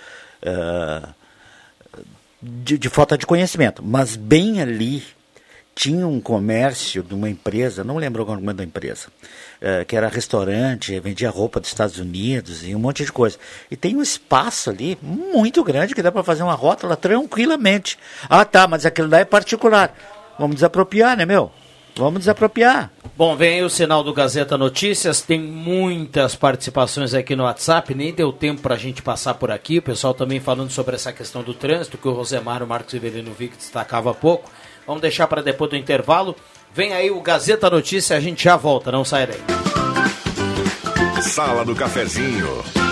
ah, 0.46 1.10
de, 2.46 2.78
de 2.78 2.90
falta 2.90 3.18
de 3.18 3.26
conhecimento, 3.26 3.84
mas 3.84 4.16
bem 4.16 4.62
ali 4.62 5.04
tinha 5.74 6.08
um 6.08 6.22
comércio 6.22 7.04
de 7.04 7.14
uma 7.14 7.30
empresa, 7.30 7.84
não 7.84 7.98
lembro 7.98 8.24
o 8.24 8.36
nome 8.36 8.54
da 8.54 8.64
empresa, 8.64 9.08
eh, 9.60 9.84
que 9.84 9.96
era 9.96 10.08
restaurante, 10.08 10.98
vendia 11.02 11.30
roupa 11.30 11.60
dos 11.60 11.68
Estados 11.70 12.00
Unidos 12.00 12.66
e 12.66 12.74
um 12.74 12.80
monte 12.80 13.04
de 13.04 13.12
coisa. 13.12 13.38
E 13.70 13.76
tem 13.76 13.98
um 13.98 14.02
espaço 14.02 14.70
ali 14.70 14.98
muito 15.02 15.62
grande 15.64 15.94
que 15.94 16.02
dá 16.02 16.12
para 16.12 16.24
fazer 16.24 16.44
uma 16.44 16.54
rota 16.54 16.88
lá 16.88 16.96
tranquilamente. 16.96 18.00
Ah, 18.30 18.46
tá, 18.46 18.68
mas 18.68 18.86
aquilo 18.86 19.10
lá 19.10 19.20
é 19.20 19.26
particular. 19.26 19.94
Vamos 20.40 20.56
desapropriar, 20.56 21.18
né, 21.18 21.26
meu? 21.26 21.52
Vamos 21.96 22.20
desapropriar. 22.20 22.92
Bom, 23.18 23.36
vem 23.36 23.56
aí 23.56 23.64
o 23.64 23.70
sinal 23.70 24.04
do 24.04 24.14
Gazeta 24.14 24.58
Notícias, 24.58 25.22
tem 25.22 25.40
muitas 25.40 26.36
participações 26.36 27.14
aqui 27.14 27.34
no 27.36 27.44
WhatsApp, 27.44 27.96
nem 27.96 28.14
deu 28.14 28.34
tempo 28.34 28.62
para 28.62 28.76
a 28.76 28.78
gente 28.78 29.02
passar 29.02 29.36
por 29.36 29.50
aqui, 29.50 29.78
o 29.78 29.82
pessoal 29.82 30.14
também 30.14 30.42
falando 30.42 30.70
sobre 30.70 30.96
essa 30.96 31.14
questão 31.14 31.42
do 31.42 31.54
trânsito, 31.54 31.98
que 31.98 32.08
o 32.08 32.12
Rosemar, 32.12 32.62
o 32.62 32.68
Marcos 32.68 32.94
Ivelino 32.94 33.32
Vic 33.32 33.56
destacava 33.56 34.12
há 34.12 34.14
pouco. 34.14 34.52
Vamos 34.86 35.02
deixar 35.02 35.28
para 35.28 35.42
depois 35.42 35.70
do 35.70 35.78
intervalo. 35.78 36.36
Vem 36.74 36.94
aí 36.94 37.10
o 37.10 37.22
Gazeta 37.22 37.70
Notícias, 37.70 38.18
a 38.18 38.22
gente 38.22 38.44
já 38.44 38.58
volta, 38.58 38.92
não 38.92 39.06
sai 39.06 39.28
daí. 39.28 41.22
Sala 41.22 41.64
do 41.64 41.74
Cafezinho. 41.74 42.85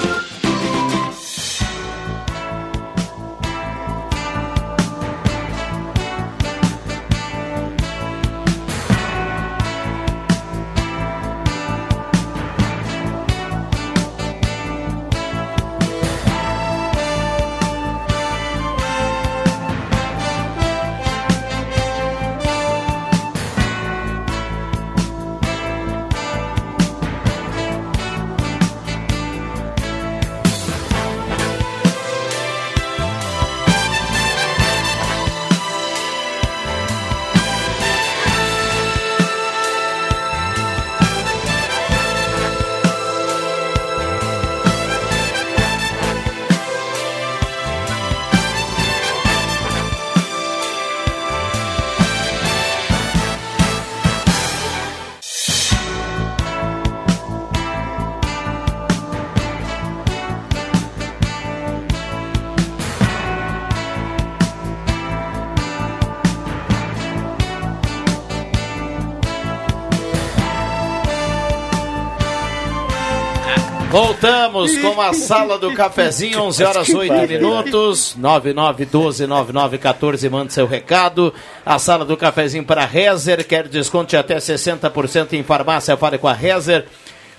Voltamos 73.93 74.75
com 74.79 74.99
a 74.99 75.13
sala 75.13 75.59
do 75.59 75.71
cafezinho, 75.75 76.41
11 76.49 76.63
horas 76.63 76.89
8 76.89 77.13
minutos, 77.27 78.17
99129914, 78.19 80.31
manda 80.31 80.49
seu 80.49 80.65
recado. 80.65 81.31
A 81.63 81.77
sala 81.77 82.03
do 82.03 82.17
cafezinho 82.17 82.65
para 82.65 82.87
Rezer, 82.87 83.47
quer 83.47 83.67
desconto 83.67 84.09
de 84.09 84.17
até 84.17 84.37
60% 84.37 85.33
em 85.33 85.43
farmácia, 85.43 85.95
fale 85.95 86.17
com 86.17 86.27
a 86.27 86.33
Rezer. 86.33 86.87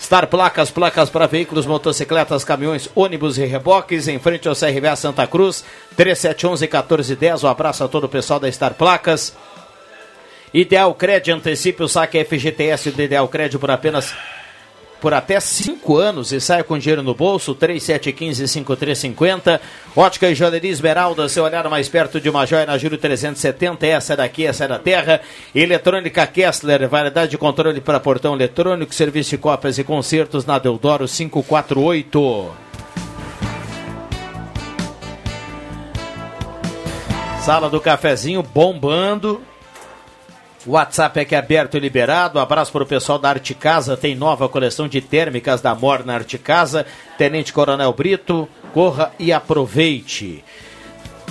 Star 0.01 0.29
Placas, 0.29 0.71
placas 0.71 1.11
para 1.11 1.27
veículos, 1.27 1.67
motocicletas, 1.67 2.45
caminhões, 2.45 2.89
ônibus 2.95 3.37
e 3.37 3.45
reboques, 3.45 4.07
em 4.07 4.21
frente 4.21 4.47
ao 4.47 4.55
CRVA 4.55 4.95
Santa 4.95 5.27
Cruz, 5.27 5.65
3711-1410. 5.99 7.43
Um 7.43 7.49
abraço 7.49 7.83
a 7.83 7.89
todo 7.89 8.05
o 8.05 8.09
pessoal 8.09 8.39
da 8.39 8.49
Star 8.53 8.75
Placas. 8.75 9.35
Ideal 10.53 10.95
Crédito, 10.95 11.35
antecipe 11.35 11.83
o 11.83 11.89
saque 11.89 12.25
FGTS 12.25 12.93
do 12.93 13.03
Ideal 13.03 13.27
Crédito 13.27 13.59
por 13.59 13.73
apenas 13.73 14.15
por 15.05 15.13
até 15.13 15.39
5 15.39 15.99
anos 15.99 16.33
e 16.33 16.41
saia 16.41 16.65
com 16.65 16.79
dinheiro 16.79 17.03
no 17.03 17.15
bolso, 17.15 17.55
3715-5350. 17.57 19.61
Ótica 19.95 20.31
e 20.31 20.35
Joalheria 20.35 20.71
Esmeralda, 20.71 21.29
seu 21.29 21.45
olhar 21.45 21.69
mais 21.69 21.91
perto 21.91 22.19
de 22.19 22.31
uma 22.31 22.47
joia 22.47 22.65
na 22.65 22.79
Júlio 22.79 22.97
370. 22.97 23.87
Essa 23.87 24.15
é 24.15 24.17
daqui, 24.17 24.47
essa 24.47 24.65
é 24.65 24.69
da 24.69 24.79
terra. 24.79 25.21
Eletrônica 25.55 26.27
Kessler, 26.27 26.89
variedade 26.89 27.33
de 27.33 27.37
controle 27.37 27.83
para 27.83 28.01
portão 28.01 28.35
eletrônico, 28.35 28.95
serviço 28.95 29.29
de 29.29 29.37
cópias 29.37 29.77
e 29.77 29.85
concertos 29.85 30.47
na 30.47 30.59
Deodoro 30.59 31.07
548. 31.07 32.51
Sala 37.43 37.69
do 37.69 37.79
cafezinho 37.79 38.43
bombando. 38.43 39.43
WhatsApp 40.67 41.21
é 41.21 41.25
que 41.25 41.35
é 41.35 41.39
aberto 41.39 41.77
e 41.77 41.81
liberado. 41.81 42.39
Abraço 42.39 42.73
para 42.73 42.83
o 42.83 42.87
pessoal 42.87 43.19
da 43.19 43.29
Arte 43.29 43.55
Casa. 43.55 43.97
Tem 43.97 44.15
nova 44.15 44.49
coleção 44.49 44.89
de 44.89 45.01
térmicas 45.01 45.61
da 45.61 45.75
Morna 45.75 46.15
Arte 46.15 46.39
Casa. 46.39 46.87
Tenente 47.19 47.53
Coronel 47.53 47.93
Brito, 47.93 48.49
corra 48.73 49.13
e 49.19 49.33
aproveite. 49.33 50.43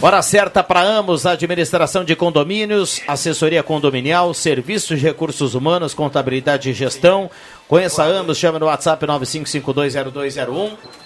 Hora 0.02 0.22
certa 0.22 0.62
para 0.62 0.82
Amos, 0.82 1.26
administração 1.26 2.04
de 2.04 2.16
condomínios, 2.16 3.02
assessoria 3.08 3.64
condominial, 3.64 4.34
serviços 4.34 5.00
de 5.00 5.06
recursos 5.06 5.56
humanos, 5.56 5.94
contabilidade 5.94 6.70
e 6.70 6.74
gestão. 6.74 7.32
Conheça 7.70 8.04
Amos, 8.04 8.38
chame 8.38 8.60
no 8.60 8.66
WhatsApp 8.66 9.06
95520201. 9.06 11.03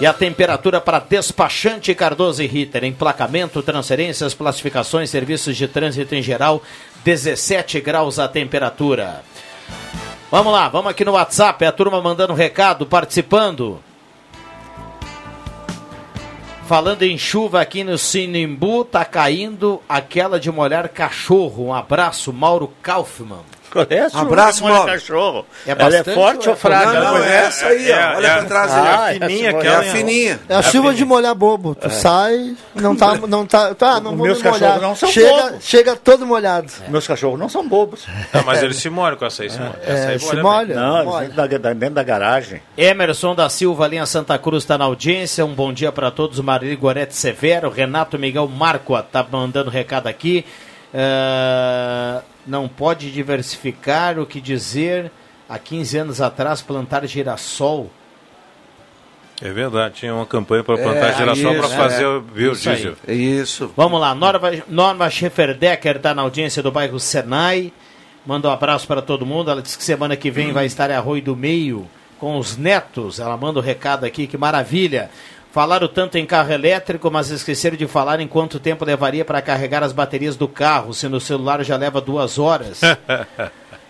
E 0.00 0.06
a 0.06 0.14
temperatura 0.14 0.80
para 0.80 0.98
despachante 0.98 1.94
Cardoso 1.94 2.42
e 2.42 2.46
Ritter, 2.46 2.84
emplacamento, 2.84 3.62
transferências, 3.62 4.32
classificações, 4.32 5.10
serviços 5.10 5.54
de 5.54 5.68
trânsito 5.68 6.14
em 6.14 6.22
geral, 6.22 6.62
17 7.04 7.78
graus 7.82 8.18
a 8.18 8.26
temperatura. 8.26 9.22
Vamos 10.30 10.52
lá, 10.54 10.70
vamos 10.70 10.90
aqui 10.90 11.04
no 11.04 11.12
WhatsApp, 11.12 11.66
a 11.66 11.72
turma 11.72 12.00
mandando 12.00 12.32
recado, 12.32 12.86
participando. 12.86 13.78
Falando 16.66 17.02
em 17.02 17.18
chuva 17.18 17.60
aqui 17.60 17.84
no 17.84 17.98
Sinimbu, 17.98 18.86
tá 18.86 19.04
caindo 19.04 19.82
aquela 19.86 20.40
de 20.40 20.50
molhar 20.50 20.88
cachorro. 20.88 21.66
Um 21.66 21.74
abraço, 21.74 22.32
Mauro 22.32 22.72
Kaufmann. 22.80 23.44
Conhece 23.70 24.16
Abraço, 24.16 24.64
Mauro. 24.64 24.86
Cachorro? 24.90 25.46
É 25.66 25.70
Ela 25.70 25.80
é 25.80 25.84
bastante 25.98 26.14
forte 26.14 26.48
ou 26.48 26.54
é 26.54 26.56
fraca? 26.56 26.92
Não, 27.00 27.14
não, 27.18 27.24
é 27.24 27.36
essa 27.46 27.66
aí, 27.66 27.92
ó. 27.92 28.16
Olha 28.16 28.26
é- 28.26 28.34
pra 28.38 28.44
trás 28.44 28.72
Ah, 28.72 29.04
aí. 29.04 29.16
é 29.16 29.20
fininha, 29.28 29.50
essa 29.50 29.66
É 29.68 29.76
a 29.76 29.82
fininha. 29.82 30.40
É 30.48 30.54
a 30.56 30.62
chuva 30.62 30.92
de 30.94 31.04
molhar 31.04 31.34
bobo. 31.34 31.74
Tu 31.74 31.88
sai, 31.90 32.56
não 32.74 32.96
tá, 32.96 33.14
não 33.28 33.46
tá, 33.46 33.74
tá, 33.74 34.00
não 34.00 34.16
vou 34.16 34.26
meus 34.26 34.42
me 34.42 34.50
molhar. 34.50 34.60
cachorros 34.60 34.82
não 34.82 34.96
são 34.96 35.08
chega, 35.08 35.42
bobos. 35.42 35.64
chega 35.64 35.96
todo 35.96 36.26
molhado. 36.26 36.72
Meus 36.88 37.06
cachorros 37.06 37.38
não 37.38 37.48
são 37.48 37.66
bobos. 37.68 38.06
Não, 38.32 38.42
mas 38.44 38.62
eles 38.62 38.76
se 38.76 38.90
molham 38.90 39.16
com 39.16 39.24
essa 39.24 39.42
aí. 39.44 39.50
Se 39.50 39.58
molham. 39.58 39.74
Essa 39.82 39.92
É, 39.92 40.08
aí 40.08 40.18
se 40.18 40.26
molha 40.26 40.42
molha. 40.42 40.74
Não, 40.74 40.96
eles 40.96 41.06
molha. 41.06 41.28
dentro 41.28 41.36
da, 41.36 41.58
da- 41.58 41.72
dentro 41.74 41.94
da 41.94 42.02
garagem. 42.02 42.62
Emerson 42.76 43.34
da 43.34 43.48
Silva, 43.48 43.86
linha 43.86 44.04
Santa 44.06 44.36
Cruz, 44.36 44.64
está 44.64 44.76
na 44.76 44.84
audiência. 44.86 45.44
Um 45.44 45.54
bom 45.54 45.72
dia 45.72 45.92
para 45.92 46.10
todos. 46.10 46.40
Marili 46.40 46.74
Gorete 46.74 47.14
Severo, 47.14 47.70
Renato 47.70 48.18
Miguel 48.18 48.48
Marcoa 48.48 49.02
tá 49.02 49.24
mandando 49.30 49.70
recado 49.70 50.08
aqui. 50.08 50.44
Ah, 50.92 52.20
não 52.46 52.68
pode 52.68 53.10
diversificar 53.10 54.18
o 54.18 54.26
que 54.26 54.40
dizer. 54.40 55.10
Há 55.48 55.58
15 55.58 55.98
anos 55.98 56.20
atrás, 56.20 56.62
plantar 56.62 57.04
girassol. 57.06 57.90
É 59.42 59.50
verdade, 59.50 59.94
tinha 59.94 60.14
uma 60.14 60.26
campanha 60.26 60.62
para 60.62 60.76
plantar 60.76 61.08
É, 61.08 61.16
girassol 61.16 61.54
para 61.54 61.66
isso, 61.66 61.76
fazer 61.76 62.04
é. 62.04 62.08
o 62.08 62.20
biodiesel. 62.20 62.94
É 63.06 63.14
isso. 63.14 63.72
Vamos 63.76 64.00
lá, 64.00 64.14
Norma, 64.14 64.50
Norma 64.68 65.08
Schefferdecker 65.08 65.96
está 65.96 66.14
na 66.14 66.22
audiência 66.22 66.62
do 66.62 66.70
bairro 66.70 67.00
Senai. 67.00 67.72
Manda 68.26 68.48
um 68.48 68.52
abraço 68.52 68.86
para 68.86 69.00
todo 69.00 69.24
mundo. 69.24 69.50
Ela 69.50 69.62
disse 69.62 69.78
que 69.78 69.84
semana 69.84 70.14
que 70.14 70.30
vem 70.30 70.52
vai 70.52 70.66
estar 70.66 70.90
em 70.90 70.94
Arroio 70.94 71.22
do 71.22 71.34
Meio 71.34 71.88
com 72.18 72.36
os 72.36 72.56
netos. 72.56 73.18
Ela 73.18 73.36
manda 73.36 73.58
o 73.58 73.62
um 73.62 73.64
recado 73.64 74.04
aqui, 74.04 74.26
que 74.26 74.36
maravilha. 74.36 75.10
Falaram 75.52 75.88
tanto 75.88 76.16
em 76.16 76.24
carro 76.24 76.52
elétrico, 76.52 77.10
mas 77.10 77.30
esqueceram 77.30 77.76
de 77.76 77.86
falar 77.88 78.20
em 78.20 78.28
quanto 78.28 78.60
tempo 78.60 78.84
levaria 78.84 79.24
para 79.24 79.42
carregar 79.42 79.82
as 79.82 79.92
baterias 79.92 80.36
do 80.36 80.46
carro, 80.46 80.94
se 80.94 81.08
no 81.08 81.20
celular 81.20 81.64
já 81.64 81.76
leva 81.76 82.00
duas 82.00 82.38
horas. 82.38 82.80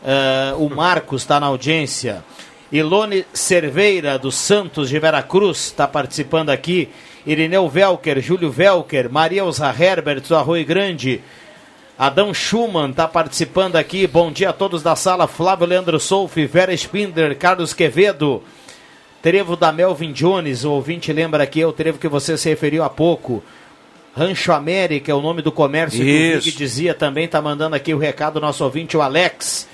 Ah, 0.03 0.55
o 0.57 0.71
Marcos 0.71 1.21
está 1.21 1.39
na 1.39 1.47
audiência. 1.47 2.25
Ilone 2.73 3.27
Cerveira, 3.35 4.19
dos 4.19 4.35
Santos 4.35 4.89
de 4.89 4.99
Veracruz, 4.99 5.67
está 5.67 5.87
participando 5.87 6.49
aqui. 6.49 6.89
Irineu 7.27 7.69
Velker, 7.69 8.19
Júlio 8.19 8.51
Velker, 8.51 9.11
Maria 9.13 9.43
Elza 9.43 9.69
Herbert, 9.79 10.23
do 10.23 10.35
Arroio 10.35 10.65
Grande. 10.65 11.21
Adão 11.99 12.33
Schumann 12.33 12.93
está 12.93 13.07
participando 13.07 13.77
aqui. 13.77 14.07
Bom 14.07 14.33
dia 14.33 14.49
a 14.49 14.55
todos 14.55 14.83
da 14.83 14.97
sala. 14.97 15.27
Flávio 15.27 15.67
Leandro 15.67 16.01
Solfi, 16.01 16.47
Vera 16.47 16.73
Spindler, 16.73 17.37
Carlos 17.37 17.75
Quevedo. 17.75 18.43
Trevo 19.23 19.55
da 19.55 19.71
Melvin 19.71 20.13
Jones, 20.13 20.65
o 20.65 20.73
ouvinte 20.73 21.13
lembra 21.13 21.45
aqui, 21.45 21.61
é 21.61 21.67
o 21.67 21.73
trevo 21.73 21.99
que 21.99 22.09
você 22.09 22.39
se 22.39 22.49
referiu 22.49 22.83
há 22.83 22.89
pouco. 22.89 23.45
Rancho 24.17 24.51
América 24.51 25.13
é 25.13 25.15
o 25.15 25.21
nome 25.21 25.43
do 25.43 25.53
comércio 25.53 26.01
que 26.03 26.07
o 26.07 26.37
Isso. 26.39 26.45
Vig 26.47 26.57
dizia 26.57 26.95
também, 26.95 27.27
está 27.27 27.41
mandando 27.43 27.77
aqui 27.77 27.93
o 27.93 27.99
recado 27.99 28.41
nosso 28.41 28.65
ouvinte, 28.65 28.97
o 28.97 29.03
Alex. 29.03 29.69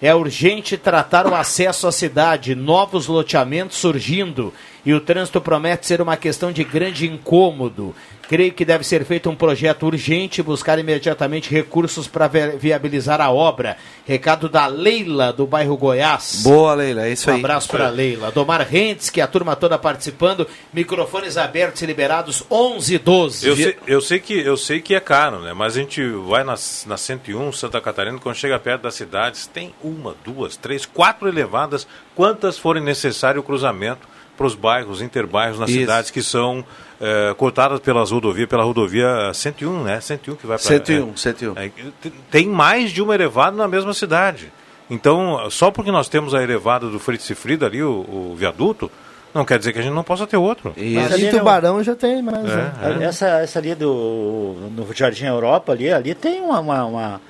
É 0.00 0.14
urgente 0.14 0.76
tratar 0.76 1.26
o 1.26 1.34
acesso 1.34 1.86
à 1.86 1.92
cidade, 1.92 2.54
novos 2.54 3.06
loteamentos 3.06 3.78
surgindo 3.78 4.52
e 4.84 4.92
o 4.92 5.00
trânsito 5.00 5.40
promete 5.40 5.86
ser 5.86 6.00
uma 6.00 6.16
questão 6.16 6.50
de 6.52 6.64
grande 6.64 7.06
incômodo. 7.08 7.94
Creio 8.28 8.52
que 8.52 8.64
deve 8.64 8.82
ser 8.84 9.04
feito 9.04 9.28
um 9.28 9.34
projeto 9.36 9.84
urgente 9.84 10.40
e 10.40 10.44
buscar 10.44 10.78
imediatamente 10.78 11.50
recursos 11.50 12.08
para 12.08 12.28
vi- 12.28 12.56
viabilizar 12.56 13.20
a 13.20 13.30
obra. 13.30 13.76
Recado 14.06 14.48
da 14.48 14.66
Leila, 14.66 15.32
do 15.32 15.46
bairro 15.46 15.76
Goiás. 15.76 16.40
Boa, 16.42 16.72
Leila, 16.74 17.06
é 17.06 17.12
isso 17.12 17.28
Um 17.28 17.34
aí. 17.34 17.40
abraço 17.40 17.68
para 17.68 17.88
a 17.88 17.90
Leila. 17.90 18.30
Domar 18.30 18.62
Rentes, 18.62 19.10
que 19.10 19.20
a 19.20 19.26
turma 19.26 19.54
toda 19.54 19.76
participando. 19.78 20.46
Microfones 20.72 21.36
abertos 21.36 21.82
e 21.82 21.86
liberados 21.86 22.42
11 22.50 22.94
e 22.94 22.98
12. 22.98 23.46
Eu 23.48 23.56
sei, 23.56 23.76
eu, 23.86 24.00
sei 24.00 24.18
que, 24.20 24.34
eu 24.40 24.56
sei 24.56 24.80
que 24.80 24.94
é 24.94 25.00
caro, 25.00 25.40
né? 25.40 25.52
Mas 25.52 25.76
a 25.76 25.80
gente 25.80 26.02
vai 26.26 26.42
na, 26.42 26.54
na 26.86 26.96
101, 26.96 27.52
Santa 27.52 27.80
Catarina, 27.82 28.18
quando 28.18 28.36
chega 28.36 28.58
perto 28.58 28.82
das 28.82 28.94
cidades, 28.94 29.46
tem 29.46 29.74
uma, 29.82 30.14
duas, 30.24 30.56
três, 30.56 30.86
quatro 30.86 31.28
elevadas, 31.28 31.86
quantas 32.14 32.56
forem 32.58 32.82
necessário 32.82 33.40
o 33.40 33.44
cruzamento 33.44 34.10
para 34.36 34.46
os 34.46 34.54
bairros, 34.54 35.00
interbairros 35.02 35.58
nas 35.58 35.68
Isso. 35.70 35.80
cidades 35.80 36.10
que 36.10 36.22
são 36.22 36.64
eh, 37.00 37.34
cortadas 37.36 37.80
pelas 37.80 38.10
rodovias, 38.10 38.48
pela 38.48 38.64
rodovia 38.64 39.30
101, 39.34 39.82
né? 39.82 40.00
101 40.00 40.36
que 40.36 40.46
vai 40.46 40.56
para 40.58 40.66
101, 40.66 41.16
101. 41.16 41.52
É, 41.58 41.68
te- 42.00 42.10
tem 42.30 42.46
mais 42.48 42.90
de 42.92 43.02
uma 43.02 43.14
elevada 43.14 43.56
na 43.56 43.68
mesma 43.68 43.92
cidade. 43.92 44.52
Então, 44.90 45.48
só 45.50 45.70
porque 45.70 45.90
nós 45.90 46.08
temos 46.08 46.34
a 46.34 46.42
elevada 46.42 46.88
do 46.88 46.98
Fritz 46.98 47.28
e 47.30 47.34
Frida 47.34 47.66
ali, 47.66 47.82
o, 47.82 47.90
o 47.90 48.34
viaduto, 48.36 48.90
não 49.34 49.44
quer 49.44 49.58
dizer 49.58 49.72
que 49.72 49.78
a 49.78 49.82
gente 49.82 49.94
não 49.94 50.04
possa 50.04 50.26
ter 50.26 50.36
outro. 50.36 50.72
Isso. 50.76 50.94
Mas 51.00 51.12
ali 51.12 51.22
em 51.26 51.32
não- 51.32 51.38
Tubarão 51.38 51.82
já 51.82 51.94
tem 51.94 52.20
mais. 52.22 52.44
É, 52.50 52.56
né? 52.56 52.72
é. 53.00 53.04
Essa, 53.04 53.26
essa 53.40 53.58
ali 53.58 53.74
do 53.74 54.56
no 54.76 54.86
Jardim 54.94 55.24
Europa 55.24 55.72
ali, 55.72 55.90
ali 55.90 56.14
tem 56.14 56.40
uma, 56.42 56.60
uma- 56.60 56.84
uma- 56.84 57.20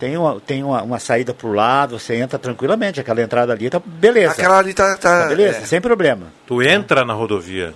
tem 0.00 0.16
uma, 0.16 0.40
tem 0.40 0.64
uma, 0.64 0.82
uma 0.82 0.98
saída 0.98 1.32
pro 1.34 1.52
lado, 1.52 1.98
você 1.98 2.16
entra 2.16 2.38
tranquilamente, 2.38 2.98
aquela 2.98 3.20
entrada 3.22 3.52
ali 3.52 3.68
tá 3.70 3.80
beleza. 3.84 4.32
Aquela 4.32 4.58
ali 4.58 4.72
tá. 4.74 4.96
tá 4.96 5.22
Tá 5.22 5.28
beleza, 5.28 5.58
é. 5.58 5.64
sem 5.66 5.80
problema. 5.80 6.26
Tu 6.46 6.62
entra 6.62 7.04
na 7.04 7.12
rodovia. 7.12 7.74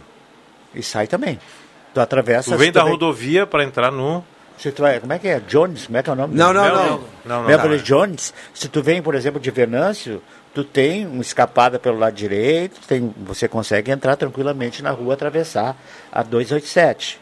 E 0.74 0.82
sai 0.82 1.06
também. 1.06 1.38
Tu 1.92 2.00
atravessa. 2.00 2.50
Tu 2.50 2.56
vem 2.56 2.72
da 2.72 2.82
vem- 2.82 2.92
rodovia 2.92 3.46
para 3.46 3.62
entrar 3.62 3.92
no. 3.92 4.24
Se 4.56 4.70
tu 4.72 4.82
vai, 4.82 4.98
como 5.00 5.12
é 5.12 5.18
que 5.18 5.28
é? 5.28 5.40
Jones, 5.40 5.86
como 5.86 5.98
é 5.98 6.02
que 6.02 6.08
é 6.08 6.12
o 6.12 6.16
nome? 6.16 6.34
Não, 6.34 6.52
não, 6.52 6.64
Não, 6.64 6.74
não. 6.74 6.86
não, 7.24 7.40
não. 7.42 7.46
Beverly 7.46 7.76
não. 7.76 7.84
Jones, 7.84 8.32
se 8.54 8.68
tu 8.68 8.82
vem, 8.82 9.02
por 9.02 9.14
exemplo, 9.14 9.40
de 9.40 9.50
Venâncio, 9.50 10.22
tu 10.54 10.62
tem 10.64 11.06
uma 11.06 11.20
escapada 11.22 11.78
pelo 11.78 11.98
lado 11.98 12.14
direito, 12.14 12.80
tem, 12.86 13.12
você 13.18 13.46
consegue 13.48 13.90
entrar 13.90 14.16
tranquilamente 14.16 14.82
na 14.82 14.90
rua, 14.92 15.14
atravessar 15.14 15.76
a 16.10 16.22
287. 16.22 17.20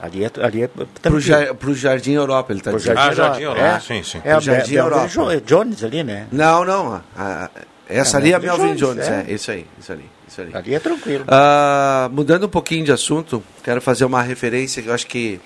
Ali 0.00 0.24
é, 0.24 0.30
ali 0.42 0.62
é 0.62 0.68
Pro, 0.68 0.86
tranquilo. 0.86 1.20
jar, 1.20 1.54
pro 1.54 1.74
Jardim 1.74 2.12
Europa, 2.12 2.52
ele 2.52 2.60
tá 2.60 2.70
Pro 2.70 2.78
dizendo. 2.78 2.98
Ah, 2.98 3.12
Jardim 3.14 3.42
Europa, 3.42 3.62
é. 3.66 3.80
sim, 3.80 4.02
sim. 4.02 4.20
É 4.24 4.32
a 4.32 4.36
Pro 4.36 4.44
Jardim 4.44 4.70
Be- 4.72 4.76
Europa. 4.78 5.08
Jo- 5.08 5.40
Jones 5.40 5.82
ali, 5.84 6.04
né? 6.04 6.26
Não, 6.30 6.64
não. 6.64 6.94
a- 6.94 7.02
a- 7.16 7.50
essa 7.88 8.18
É, 8.18 8.20
ali 8.20 8.32
é 8.32 8.34
a 8.34 8.38
Melvin 8.38 8.74
Jones, 8.74 8.80
Jones, 8.80 9.08
é. 9.08 9.24
é. 9.28 9.32
Isso 9.32 9.50
aí, 9.50 9.66
isso 9.80 9.92
ali, 9.92 10.04
isso 10.28 10.40
ali. 10.40 10.50
Ali 10.54 10.74
é 10.74 10.78
tranquilo. 10.80 11.24
Ah, 11.28 12.08
mudando 12.12 12.44
um 12.44 12.48
pouquinho 12.48 12.84
de 12.84 12.92
assunto, 12.92 13.42
quero 13.64 13.80
fazer 13.80 14.04
uma 14.04 14.20
referência 14.22 14.82
que 14.82 14.88
eu 14.88 14.92
acho 14.94 15.06
que, 15.06 15.40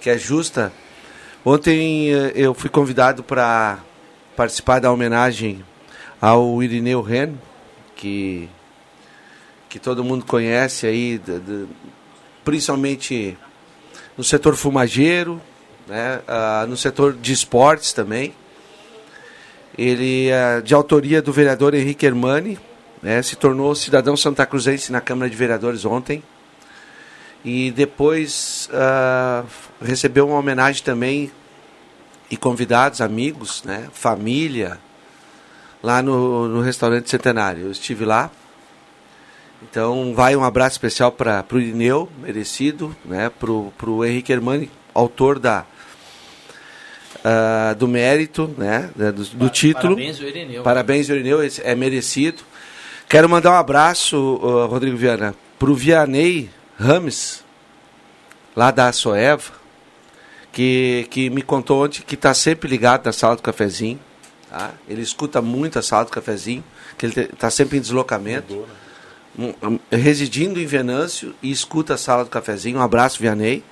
que 0.00 0.10
é 0.10 0.18
justa. 0.18 0.70
Ontem 1.44 2.12
eh, 2.12 2.32
eu 2.34 2.52
fui 2.52 2.68
convidado 2.68 3.22
para 3.22 3.78
participar 4.36 4.80
da 4.80 4.92
homenagem 4.92 5.64
ao 6.20 6.62
Irineu 6.62 7.00
Ren, 7.00 7.34
que 7.96 8.48
que 9.68 9.78
todo 9.78 10.02
mundo 10.02 10.24
conhece 10.24 10.86
aí, 10.86 11.18
de, 11.18 11.38
de, 11.40 11.66
principalmente 12.44 13.36
no 14.18 14.24
setor 14.24 14.56
fumageiro, 14.56 15.40
né, 15.86 16.20
uh, 16.26 16.66
no 16.66 16.76
setor 16.76 17.12
de 17.12 17.32
esportes 17.32 17.92
também. 17.92 18.34
Ele 19.78 20.28
é 20.28 20.60
de 20.60 20.74
autoria 20.74 21.22
do 21.22 21.32
vereador 21.32 21.72
Henrique 21.72 22.04
Hermani, 22.04 22.58
né, 23.00 23.22
se 23.22 23.36
tornou 23.36 23.76
cidadão 23.76 24.16
santa 24.16 24.44
cruzense 24.44 24.90
na 24.90 25.00
Câmara 25.00 25.30
de 25.30 25.36
Vereadores 25.36 25.84
ontem. 25.84 26.20
E 27.44 27.70
depois 27.70 28.68
uh, 28.72 29.46
recebeu 29.80 30.26
uma 30.26 30.38
homenagem 30.38 30.82
também 30.82 31.30
e 32.28 32.36
convidados, 32.36 33.00
amigos, 33.00 33.62
né, 33.62 33.88
família, 33.92 34.78
lá 35.80 36.02
no, 36.02 36.48
no 36.48 36.60
restaurante 36.60 37.08
Centenário. 37.08 37.66
Eu 37.66 37.70
estive 37.70 38.04
lá. 38.04 38.32
Então 39.62 40.14
vai 40.14 40.36
um 40.36 40.44
abraço 40.44 40.74
especial 40.74 41.10
para 41.10 41.44
o 41.52 41.58
Irineu, 41.58 42.08
merecido, 42.20 42.94
né, 43.04 43.30
para 43.30 43.50
o 43.90 44.04
Henrique 44.04 44.32
Hermani, 44.32 44.70
autor 44.94 45.38
da, 45.38 45.66
uh, 47.16 47.74
do 47.74 47.88
mérito, 47.88 48.54
né, 48.56 48.90
do, 48.94 49.12
do 49.12 49.50
título. 49.50 49.96
Parabéns, 49.96 50.20
Irineu. 50.20 50.62
Parabéns, 50.62 51.08
Irineu, 51.08 51.40
é 51.62 51.74
merecido. 51.74 52.42
Quero 53.08 53.28
mandar 53.28 53.50
um 53.50 53.56
abraço, 53.56 54.16
uh, 54.16 54.66
Rodrigo 54.66 54.96
Viana, 54.96 55.34
para 55.58 55.70
o 55.70 55.74
Vianney 55.74 56.50
Rames, 56.78 57.42
lá 58.54 58.70
da 58.70 58.92
Soeva, 58.92 59.52
que, 60.52 61.06
que 61.10 61.30
me 61.30 61.42
contou 61.42 61.84
ontem 61.84 62.02
que 62.06 62.14
está 62.14 62.32
sempre 62.32 62.68
ligado 62.68 63.06
na 63.06 63.12
sala 63.12 63.34
do 63.34 63.42
cafezinho. 63.42 63.98
Tá? 64.48 64.72
Ele 64.88 65.02
escuta 65.02 65.42
muito 65.42 65.78
a 65.78 65.82
sala 65.82 66.04
do 66.04 66.10
cafezinho, 66.10 66.62
que 66.96 67.06
ele 67.06 67.20
está 67.20 67.50
sempre 67.50 67.76
em 67.76 67.80
deslocamento. 67.80 68.52
Mudou, 68.52 68.66
né? 68.68 68.87
Residindo 69.90 70.60
em 70.60 70.66
Venâncio 70.66 71.34
e 71.42 71.50
escuta 71.50 71.94
a 71.94 71.98
sala 71.98 72.24
do 72.24 72.30
cafezinho. 72.30 72.78
Um 72.78 72.82
abraço, 72.82 73.20
Vianney. 73.20 73.62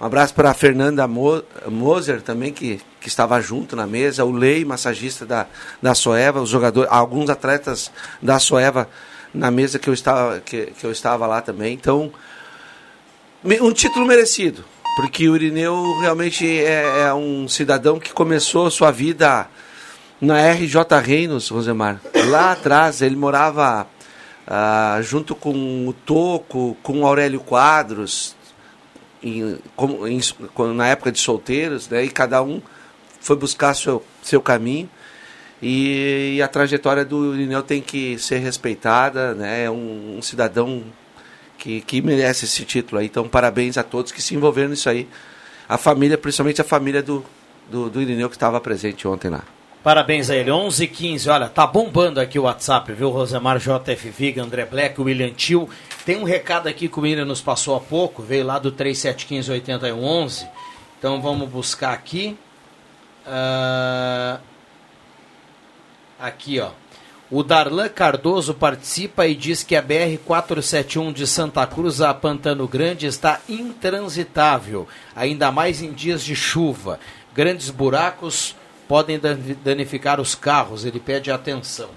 Um 0.00 0.06
abraço 0.06 0.34
para 0.34 0.50
a 0.50 0.54
Fernanda 0.54 1.06
Mo 1.06 1.42
Moser 1.68 2.22
também, 2.22 2.52
que, 2.52 2.80
que 3.00 3.08
estava 3.08 3.40
junto 3.40 3.76
na 3.76 3.86
mesa. 3.86 4.24
O 4.24 4.32
Lei, 4.32 4.64
massagista 4.64 5.24
da, 5.24 5.46
da 5.80 5.94
Soeva, 5.94 6.40
os 6.40 6.48
jogadores, 6.48 6.90
alguns 6.90 7.30
atletas 7.30 7.90
da 8.20 8.38
Soeva 8.38 8.88
na 9.32 9.50
mesa 9.50 9.78
que 9.78 9.88
eu 9.88 9.94
estava, 9.94 10.40
que, 10.40 10.72
que 10.78 10.84
eu 10.84 10.90
estava 10.90 11.26
lá 11.26 11.40
também. 11.40 11.74
Então, 11.74 12.12
um 13.60 13.72
título 13.72 14.06
merecido, 14.06 14.64
porque 14.96 15.28
o 15.28 15.36
Irineu 15.36 16.00
realmente 16.00 16.46
é, 16.46 17.02
é 17.02 17.14
um 17.14 17.46
cidadão 17.46 18.00
que 18.00 18.12
começou 18.12 18.70
sua 18.70 18.90
vida 18.90 19.48
na 20.20 20.52
RJ 20.52 20.76
Reinos, 21.02 21.48
Rosemar. 21.48 22.00
Lá 22.28 22.52
atrás, 22.52 23.02
ele 23.02 23.16
morava 23.16 23.86
ah, 24.54 25.00
junto 25.00 25.34
com 25.34 25.88
o 25.88 25.94
Toco, 25.94 26.76
com 26.82 27.00
o 27.00 27.06
Aurélio 27.06 27.40
Quadros, 27.40 28.36
em, 29.22 29.58
como, 29.74 30.06
em, 30.06 30.20
na 30.74 30.88
época 30.88 31.10
de 31.10 31.18
solteiros, 31.18 31.88
né, 31.88 32.04
e 32.04 32.10
cada 32.10 32.42
um 32.42 32.60
foi 33.18 33.34
buscar 33.34 33.72
seu, 33.72 34.04
seu 34.22 34.42
caminho. 34.42 34.90
E, 35.62 36.34
e 36.36 36.42
a 36.42 36.48
trajetória 36.48 37.02
do 37.02 37.34
Irineu 37.34 37.62
tem 37.62 37.80
que 37.80 38.18
ser 38.18 38.40
respeitada, 38.40 39.34
né, 39.34 39.64
é 39.64 39.70
um, 39.70 40.18
um 40.18 40.22
cidadão 40.22 40.84
que, 41.56 41.80
que 41.80 42.02
merece 42.02 42.44
esse 42.44 42.62
título 42.66 43.00
aí. 43.00 43.06
Então, 43.06 43.26
parabéns 43.26 43.78
a 43.78 43.82
todos 43.82 44.12
que 44.12 44.20
se 44.20 44.34
envolveram 44.34 44.68
nisso 44.68 44.90
aí. 44.90 45.08
A 45.66 45.78
família, 45.78 46.18
principalmente 46.18 46.60
a 46.60 46.64
família 46.64 47.02
do, 47.02 47.24
do, 47.70 47.88
do 47.88 48.02
Irineu 48.02 48.28
que 48.28 48.36
estava 48.36 48.60
presente 48.60 49.08
ontem 49.08 49.30
lá. 49.30 49.44
Parabéns 49.82 50.30
a 50.30 50.36
ele. 50.36 50.50
11 50.50 50.86
15 50.86 51.28
olha, 51.28 51.48
tá 51.48 51.66
bombando 51.66 52.20
aqui 52.20 52.38
o 52.38 52.42
WhatsApp, 52.42 52.92
viu? 52.92 53.10
Rosemar 53.10 53.58
JF 53.58 54.10
Viga, 54.10 54.42
André 54.42 54.64
Black, 54.64 55.00
William 55.00 55.30
Tio. 55.30 55.68
Tem 56.06 56.16
um 56.16 56.24
recado 56.24 56.68
aqui 56.68 56.88
que 56.88 56.98
o 56.98 57.02
William 57.02 57.24
nos 57.24 57.40
passou 57.40 57.74
há 57.74 57.80
pouco, 57.80 58.22
veio 58.22 58.46
lá 58.46 58.58
do 58.58 58.70
3715-8111. 58.72 60.46
Então 60.98 61.20
vamos 61.20 61.48
buscar 61.48 61.92
aqui. 61.92 62.38
Uh... 63.26 64.40
Aqui, 66.20 66.60
ó. 66.60 66.70
O 67.28 67.42
Darlan 67.42 67.88
Cardoso 67.88 68.54
participa 68.54 69.26
e 69.26 69.34
diz 69.34 69.64
que 69.64 69.74
a 69.74 69.82
BR-471 69.82 71.12
de 71.12 71.26
Santa 71.26 71.66
Cruz 71.66 72.00
a 72.00 72.12
Pantano 72.14 72.68
Grande 72.68 73.06
está 73.06 73.40
intransitável, 73.48 74.86
ainda 75.16 75.50
mais 75.50 75.82
em 75.82 75.92
dias 75.92 76.22
de 76.22 76.36
chuva. 76.36 77.00
Grandes 77.34 77.70
buracos 77.70 78.54
podem 78.88 79.20
danificar 79.64 80.20
os 80.20 80.34
carros. 80.34 80.84
Ele 80.84 81.00
pede 81.00 81.30
atenção. 81.30 81.90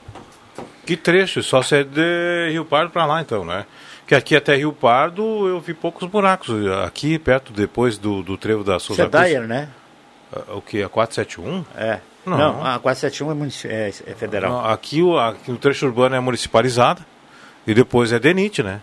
Que 0.85 0.95
trecho? 0.95 1.41
Só 1.41 1.61
se 1.61 1.77
é 1.77 1.83
de 1.83 2.49
Rio 2.51 2.65
Pardo 2.65 2.91
para 2.91 3.05
lá, 3.05 3.21
então, 3.21 3.43
né? 3.43 3.65
Que 4.05 4.13
aqui 4.13 4.35
até 4.35 4.55
Rio 4.55 4.71
Pardo 4.71 5.47
eu 5.47 5.59
vi 5.59 5.73
poucos 5.73 6.07
buracos. 6.07 6.49
Aqui 6.85 7.17
perto, 7.17 7.51
depois 7.51 7.97
do, 7.97 8.21
do 8.21 8.37
trevo 8.37 8.63
da 8.63 8.79
Souza 8.79 9.03
Isso 9.03 9.17
é 9.17 9.21
Dyer, 9.21 9.47
né? 9.47 9.69
O 10.49 10.61
que? 10.61 10.83
A 10.83 10.89
471? 10.89 11.65
É. 11.75 11.99
Não, 12.25 12.37
não 12.37 12.65
a 12.65 12.79
471 12.79 13.69
é, 13.69 13.87
é, 13.87 13.87
é 13.87 14.15
federal. 14.15 14.51
Não, 14.51 14.65
aqui, 14.65 15.01
o, 15.01 15.17
aqui 15.17 15.51
o 15.51 15.57
trecho 15.57 15.85
urbano 15.85 16.15
é 16.15 16.19
municipalizado 16.19 17.03
e 17.65 17.73
depois 17.73 18.11
é 18.11 18.19
DENIT, 18.19 18.63
né? 18.63 18.81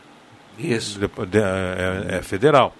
Isso. 0.58 0.98
De, 0.98 1.08
de, 1.26 1.38
é, 1.38 2.18
é, 2.18 2.22
federal. 2.22 2.74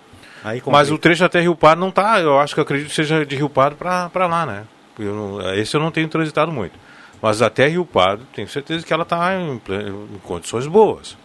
Mas 0.66 0.90
o 0.90 0.98
trecho 0.98 1.24
até 1.24 1.40
Rio 1.40 1.54
Pardo 1.54 1.80
não 1.80 1.90
tá, 1.90 2.20
eu 2.20 2.38
acho 2.38 2.54
que 2.54 2.60
eu 2.60 2.64
acredito 2.64 2.88
que 2.88 2.94
seja 2.94 3.24
de 3.24 3.36
Rio 3.36 3.48
Pardo 3.48 3.76
para 3.76 4.26
lá, 4.26 4.44
né? 4.44 4.64
Eu 4.98 5.14
não, 5.14 5.54
esse 5.54 5.74
eu 5.74 5.80
não 5.80 5.90
tenho 5.90 6.08
transitado 6.08 6.52
muito. 6.52 6.78
Mas 7.22 7.40
até 7.40 7.68
Rio 7.68 7.86
Pardo, 7.86 8.26
tenho 8.34 8.48
certeza 8.48 8.84
que 8.84 8.92
ela 8.92 9.04
está 9.04 9.34
em, 9.34 9.54
em, 9.54 10.18
condições 10.24 10.66
boas. 10.66 11.16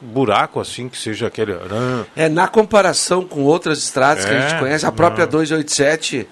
Buraco 0.00 0.58
assim 0.58 0.88
que 0.88 0.98
seja 0.98 1.28
aquele. 1.28 1.54
É, 2.16 2.28
na 2.28 2.48
comparação 2.48 3.24
com 3.24 3.42
outras 3.42 3.78
estradas 3.78 4.24
é, 4.24 4.28
que 4.28 4.34
a 4.34 4.40
gente 4.40 4.54
é, 4.54 4.58
conhece, 4.58 4.84
a 4.84 4.90
própria 4.90 5.24
não. 5.24 5.32
287. 5.32 6.26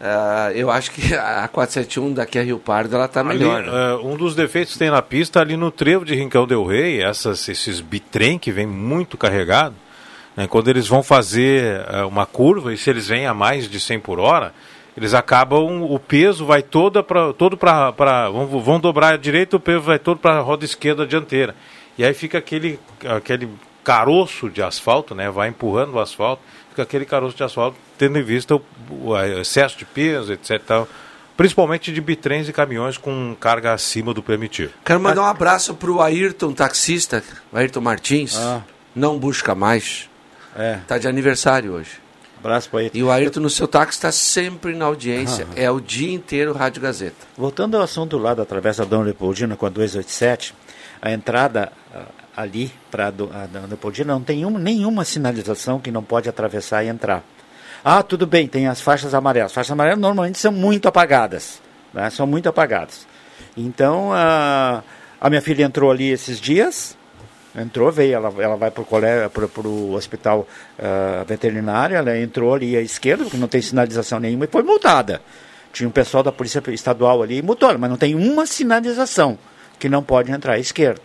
Uh, 0.00 0.52
eu 0.54 0.70
acho 0.70 0.92
que 0.92 1.14
a 1.14 1.46
471 1.48 2.14
daqui 2.14 2.38
a 2.38 2.42
Rio 2.42 2.58
Pardo 2.58 2.94
ela 2.94 3.04
está 3.04 3.22
melhor. 3.22 3.62
Né? 3.62 3.70
uh, 3.70 4.06
um 4.06 4.16
dos 4.16 4.34
defeitos 4.34 4.72
que 4.72 4.78
tem 4.78 4.90
na 4.90 5.02
pista 5.02 5.40
ali 5.40 5.58
no 5.58 5.70
trevo 5.70 6.06
de 6.06 6.14
Rincão 6.14 6.46
del 6.46 6.64
Rei, 6.64 7.02
essas, 7.02 7.46
esses 7.48 7.80
bitrem 7.80 8.38
que 8.38 8.50
vem 8.50 8.66
muito 8.66 9.18
carregado, 9.18 9.74
né, 10.34 10.46
quando 10.46 10.68
eles 10.68 10.88
vão 10.88 11.02
fazer 11.02 11.82
uh, 11.82 12.08
uma 12.08 12.24
curva 12.24 12.72
e 12.72 12.78
se 12.78 12.88
eles 12.88 13.08
vêm 13.08 13.26
a 13.26 13.34
mais 13.34 13.68
de 13.68 13.78
100 13.78 14.00
por 14.00 14.18
hora, 14.18 14.54
eles 15.00 15.14
acabam, 15.14 15.82
o 15.82 15.98
peso 15.98 16.44
vai 16.44 16.62
toda 16.62 17.02
pra, 17.02 17.32
todo 17.32 17.56
para. 17.56 18.28
Vão, 18.28 18.46
vão 18.60 18.78
dobrar 18.78 19.14
a 19.14 19.16
direita, 19.16 19.56
o 19.56 19.60
peso 19.60 19.80
vai 19.80 19.98
todo 19.98 20.18
para 20.18 20.36
a 20.36 20.40
roda 20.40 20.62
esquerda 20.62 21.06
dianteira. 21.06 21.56
E 21.96 22.04
aí 22.04 22.12
fica 22.12 22.36
aquele, 22.36 22.78
aquele 23.06 23.48
caroço 23.82 24.50
de 24.50 24.62
asfalto, 24.62 25.14
né? 25.14 25.30
Vai 25.30 25.48
empurrando 25.48 25.94
o 25.94 26.00
asfalto, 26.00 26.42
fica 26.68 26.82
aquele 26.82 27.06
caroço 27.06 27.34
de 27.34 27.42
asfalto, 27.42 27.78
tendo 27.96 28.18
em 28.18 28.22
vista 28.22 28.56
o, 28.56 28.62
o 28.90 29.18
excesso 29.40 29.78
de 29.78 29.86
peso, 29.86 30.34
etc. 30.34 30.60
Tal, 30.66 30.88
principalmente 31.34 31.90
de 31.90 32.00
bitrens 32.02 32.46
e 32.50 32.52
caminhões 32.52 32.98
com 32.98 33.34
carga 33.40 33.72
acima 33.72 34.12
do 34.12 34.22
permitido. 34.22 34.74
Quero 34.84 35.00
mandar 35.00 35.22
um 35.22 35.26
abraço 35.26 35.72
para 35.72 35.90
o 35.90 36.02
Ayrton, 36.02 36.52
taxista, 36.52 37.24
Ayrton 37.54 37.80
Martins. 37.80 38.36
Ah. 38.36 38.60
Não 38.94 39.18
busca 39.18 39.54
mais. 39.54 40.10
É. 40.54 40.80
Tá 40.86 40.98
de 40.98 41.08
aniversário 41.08 41.72
hoje. 41.72 41.92
Abraço 42.40 42.70
para 42.70 42.82
ele. 42.82 42.90
E 42.94 43.02
o 43.02 43.10
Ayrton 43.10 43.40
no 43.40 43.50
seu 43.50 43.68
táxi 43.68 43.98
está 43.98 44.10
sempre 44.10 44.74
na 44.74 44.86
audiência. 44.86 45.46
Ah. 45.50 45.60
É 45.60 45.70
o 45.70 45.78
dia 45.78 46.12
inteiro 46.12 46.54
Rádio 46.54 46.80
Gazeta. 46.80 47.26
Voltando 47.36 47.76
ao 47.76 47.82
assunto 47.82 48.16
lado 48.16 48.38
da 48.38 48.46
Travessa 48.46 48.84
Dom 48.86 49.02
Leopoldina 49.02 49.56
com 49.56 49.66
a 49.66 49.68
287, 49.68 50.54
a 51.02 51.12
entrada 51.12 51.70
ah, 51.94 52.06
ali 52.34 52.72
para 52.90 53.08
a 53.08 53.10
Dom 53.10 53.28
Leopoldina 53.68 54.14
não 54.14 54.22
tem 54.22 54.46
um, 54.46 54.58
nenhuma 54.58 55.04
sinalização 55.04 55.78
que 55.78 55.90
não 55.90 56.02
pode 56.02 56.28
atravessar 56.28 56.82
e 56.82 56.88
entrar. 56.88 57.22
Ah, 57.84 58.02
tudo 58.02 58.26
bem, 58.26 58.48
tem 58.48 58.66
as 58.66 58.80
faixas 58.80 59.14
amarelas. 59.14 59.50
As 59.50 59.54
faixas 59.54 59.72
amarelas 59.72 60.00
normalmente 60.00 60.38
são 60.38 60.52
muito 60.52 60.88
apagadas. 60.88 61.60
Né? 61.92 62.08
São 62.10 62.26
muito 62.26 62.48
apagadas. 62.48 63.06
Então, 63.56 64.12
a, 64.12 64.82
a 65.20 65.28
minha 65.28 65.42
filha 65.42 65.64
entrou 65.64 65.90
ali 65.90 66.10
esses 66.10 66.40
dias, 66.40 66.96
entrou, 67.56 67.90
veio, 67.90 68.14
ela, 68.14 68.32
ela 68.38 68.56
vai 68.56 68.70
para 68.70 68.82
o 69.66 69.92
hospital 69.94 70.46
uh, 70.78 71.24
veterinário, 71.26 71.96
ela 71.96 72.16
entrou 72.18 72.54
ali 72.54 72.76
à 72.76 72.80
esquerda, 72.80 73.24
porque 73.24 73.36
não 73.36 73.48
tem 73.48 73.60
sinalização 73.60 74.20
nenhuma, 74.20 74.44
e 74.44 74.48
foi 74.48 74.62
multada. 74.62 75.20
Tinha 75.72 75.88
um 75.88 75.92
pessoal 75.92 76.22
da 76.22 76.32
Polícia 76.32 76.62
Estadual 76.68 77.22
ali 77.22 77.38
e 77.38 77.42
multou, 77.42 77.76
mas 77.78 77.90
não 77.90 77.96
tem 77.96 78.14
uma 78.14 78.46
sinalização 78.46 79.38
que 79.78 79.88
não 79.88 80.02
pode 80.02 80.30
entrar 80.30 80.54
à 80.54 80.58
esquerda. 80.58 81.02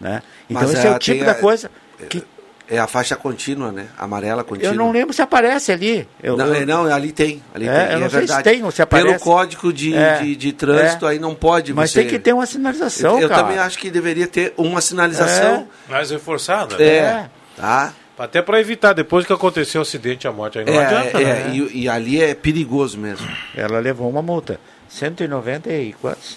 Né? 0.00 0.22
Então 0.48 0.62
mas 0.62 0.72
esse 0.74 0.86
é, 0.86 0.90
é 0.90 0.94
o 0.94 0.98
tipo 0.98 1.24
da 1.24 1.34
coisa 1.34 1.70
que 2.08 2.24
é 2.70 2.78
a 2.78 2.86
faixa 2.86 3.16
contínua, 3.16 3.72
né? 3.72 3.88
Amarela 3.98 4.44
contínua. 4.44 4.72
Eu 4.72 4.76
não 4.76 4.92
lembro 4.92 5.12
se 5.12 5.20
aparece 5.20 5.72
ali. 5.72 6.08
Eu, 6.22 6.36
não, 6.36 6.54
eu... 6.54 6.66
não, 6.66 6.84
ali 6.86 7.10
tem. 7.10 7.42
Ali 7.52 7.68
é, 7.68 7.86
tem. 7.86 7.92
Eu 7.94 7.98
não 7.98 8.06
é 8.06 8.10
sei 8.10 8.18
verdade. 8.20 8.48
se 8.48 8.54
tem 8.54 8.64
ou 8.64 8.70
se 8.70 8.80
aparece. 8.80 9.08
Pelo 9.08 9.20
código 9.20 9.72
de, 9.72 9.94
é, 9.94 10.18
de, 10.20 10.36
de, 10.36 10.52
trânsito, 10.52 11.04
é. 11.06 11.10
aí 11.10 11.18
não 11.18 11.34
pode 11.34 11.74
Mas 11.74 11.90
você... 11.90 12.00
tem 12.00 12.08
que 12.08 12.18
ter 12.20 12.32
uma 12.32 12.46
sinalização, 12.46 13.16
Eu, 13.16 13.22
eu 13.22 13.28
cara. 13.28 13.42
também 13.42 13.58
acho 13.58 13.76
que 13.76 13.90
deveria 13.90 14.28
ter 14.28 14.54
uma 14.56 14.80
sinalização. 14.80 15.66
É. 15.88 15.90
Mais 15.90 16.10
reforçada. 16.10 16.78
Né? 16.78 16.84
É. 16.84 17.30
Tá? 17.56 17.92
Até 18.16 18.42
para 18.42 18.60
evitar, 18.60 18.92
depois 18.92 19.26
que 19.26 19.32
aconteceu 19.32 19.80
o 19.80 19.82
acidente, 19.82 20.28
a 20.28 20.32
morte, 20.32 20.58
aí 20.58 20.64
não 20.64 20.74
é, 20.74 20.86
adianta, 20.86 21.20
é, 21.22 21.24
né? 21.24 21.50
e, 21.54 21.84
e, 21.84 21.88
ali 21.88 22.22
é 22.22 22.34
perigoso 22.34 22.98
mesmo. 22.98 23.26
Ela 23.56 23.78
levou 23.80 24.10
uma 24.10 24.20
multa. 24.20 24.60
190 24.90 25.72
e 25.72 25.94
quantos? 25.94 26.36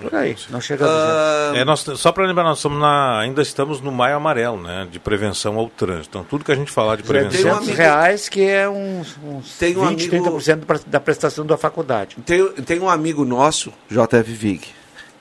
Por 0.00 0.14
aí, 0.14 0.36
não 0.50 0.58
Ah, 0.58 0.60
200. 0.60 1.60
É, 1.60 1.64
nós, 1.64 1.80
só 1.96 2.12
para 2.12 2.26
lembrar, 2.26 2.44
nós 2.44 2.58
somos 2.58 2.78
na, 2.80 3.18
ainda 3.20 3.42
estamos 3.42 3.80
no 3.80 3.90
maio 3.90 4.16
amarelo, 4.16 4.60
né? 4.62 4.86
De 4.90 4.98
prevenção 4.98 5.56
ao 5.58 5.68
trânsito. 5.68 6.08
Então, 6.10 6.24
tudo 6.24 6.44
que 6.44 6.52
a 6.52 6.54
gente 6.54 6.70
falar 6.70 6.96
de 6.96 7.02
prevenção. 7.02 7.30
200 7.42 7.58
amigo- 7.68 7.76
reais, 7.76 8.28
que 8.28 8.42
é 8.42 8.68
uns, 8.68 9.16
uns 9.24 9.56
Tem 9.58 9.76
um 9.76 9.88
20, 9.88 10.08
amigo- 10.08 10.10
30% 10.38 10.64
pra- 10.66 10.80
da 10.86 11.00
prestação 11.00 11.44
da 11.44 11.56
faculdade. 11.56 12.16
Tem, 12.24 12.46
tem 12.52 12.78
um 12.80 12.88
amigo 12.88 13.24
nosso, 13.24 13.72
JF 13.90 14.32
Vig, 14.32 14.68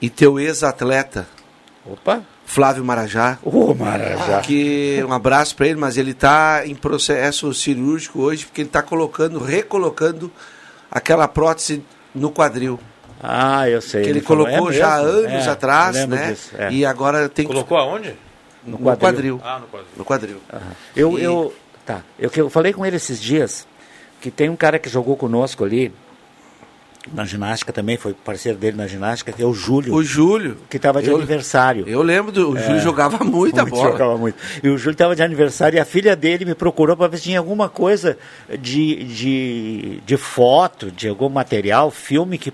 e 0.01 0.09
teu 0.09 0.39
ex-atleta, 0.39 1.27
Opa! 1.85 2.21
Flávio 2.45 2.83
Marajá, 2.83 3.37
Ô, 3.43 3.73
Marajá. 3.73 4.39
que 4.41 5.03
um 5.07 5.11
abraço 5.11 5.55
para 5.55 5.67
ele, 5.67 5.79
mas 5.79 5.97
ele 5.97 6.11
está 6.11 6.61
em 6.65 6.75
processo 6.75 7.53
cirúrgico 7.53 8.21
hoje, 8.21 8.45
porque 8.45 8.61
ele 8.61 8.69
está 8.69 8.81
colocando, 8.81 9.39
recolocando 9.39 10.31
aquela 10.91 11.27
prótese 11.27 11.83
no 12.15 12.31
quadril. 12.31 12.79
Ah, 13.21 13.69
eu 13.69 13.81
sei. 13.81 14.03
Que 14.03 14.09
ele 14.09 14.21
falou. 14.21 14.45
colocou 14.45 14.69
É 14.71 14.73
já 14.73 14.97
mesmo? 15.01 15.09
anos 15.27 15.47
É, 15.47 15.49
atrás, 15.49 16.05
né? 16.07 16.29
disso, 16.31 16.51
é. 16.57 16.71
E 16.71 16.85
agora 16.85 17.27
tem 17.29 17.45
que 17.45 17.51
Colocou 17.51 17.77
aonde? 17.77 18.13
No 18.63 18.73
no 18.73 18.77
quadril. 18.79 18.99
quadril. 18.99 19.41
Ah, 19.43 19.59
no 19.59 19.67
quadril. 19.67 19.91
No 19.97 20.05
quadril. 20.05 20.41
Eu, 20.95 21.17
E- 21.19 21.23
eu, 21.23 21.53
tá, 21.85 22.01
eu, 22.19 22.29
que 22.29 22.41
eu 22.41 22.49
falei 22.49 22.73
com 22.73 22.85
ele 22.85 22.95
esses 22.97 23.21
dias 23.21 23.65
que 24.21 24.29
tem 24.29 24.49
um 24.49 24.55
cara 24.55 24.77
que 24.77 24.89
jogou 24.89 25.15
conosco 25.15 25.63
ali 25.63 25.93
na 27.13 27.25
ginástica 27.25 27.71
também, 27.73 27.97
foi 27.97 28.13
parceiro 28.13 28.57
dele 28.57 28.77
na 28.77 28.87
ginástica, 28.87 29.31
que 29.31 29.41
é 29.41 29.45
o 29.45 29.53
Júlio, 29.53 29.93
O 29.93 30.03
Júlio. 30.03 30.57
que 30.69 30.77
estava 30.77 31.01
de 31.01 31.09
eu, 31.09 31.15
aniversário. 31.17 31.83
Eu 31.87 32.01
lembro, 32.01 32.31
do, 32.31 32.51
o 32.51 32.57
Júlio 32.57 32.79
jogava 32.81 33.23
muita 33.23 33.61
Muito, 33.63 33.75
bola. 33.75 33.91
jogava 33.91 34.17
muito. 34.17 34.37
E 34.63 34.69
o 34.69 34.77
Júlio 34.77 34.93
estava 34.93 35.15
de 35.15 35.21
aniversário 35.23 35.77
e 35.77 35.79
a 35.79 35.85
filha 35.85 36.15
dele 36.15 36.45
me 36.45 36.55
procurou 36.55 36.95
para 36.95 37.07
ver 37.07 37.17
se 37.17 37.23
tinha 37.23 37.39
alguma 37.39 37.69
coisa 37.69 38.17
de, 38.59 39.03
de, 39.03 39.99
de 40.05 40.17
foto, 40.17 40.91
de 40.91 41.07
algum 41.07 41.29
material, 41.29 41.91
filme 41.91 42.37
que. 42.37 42.51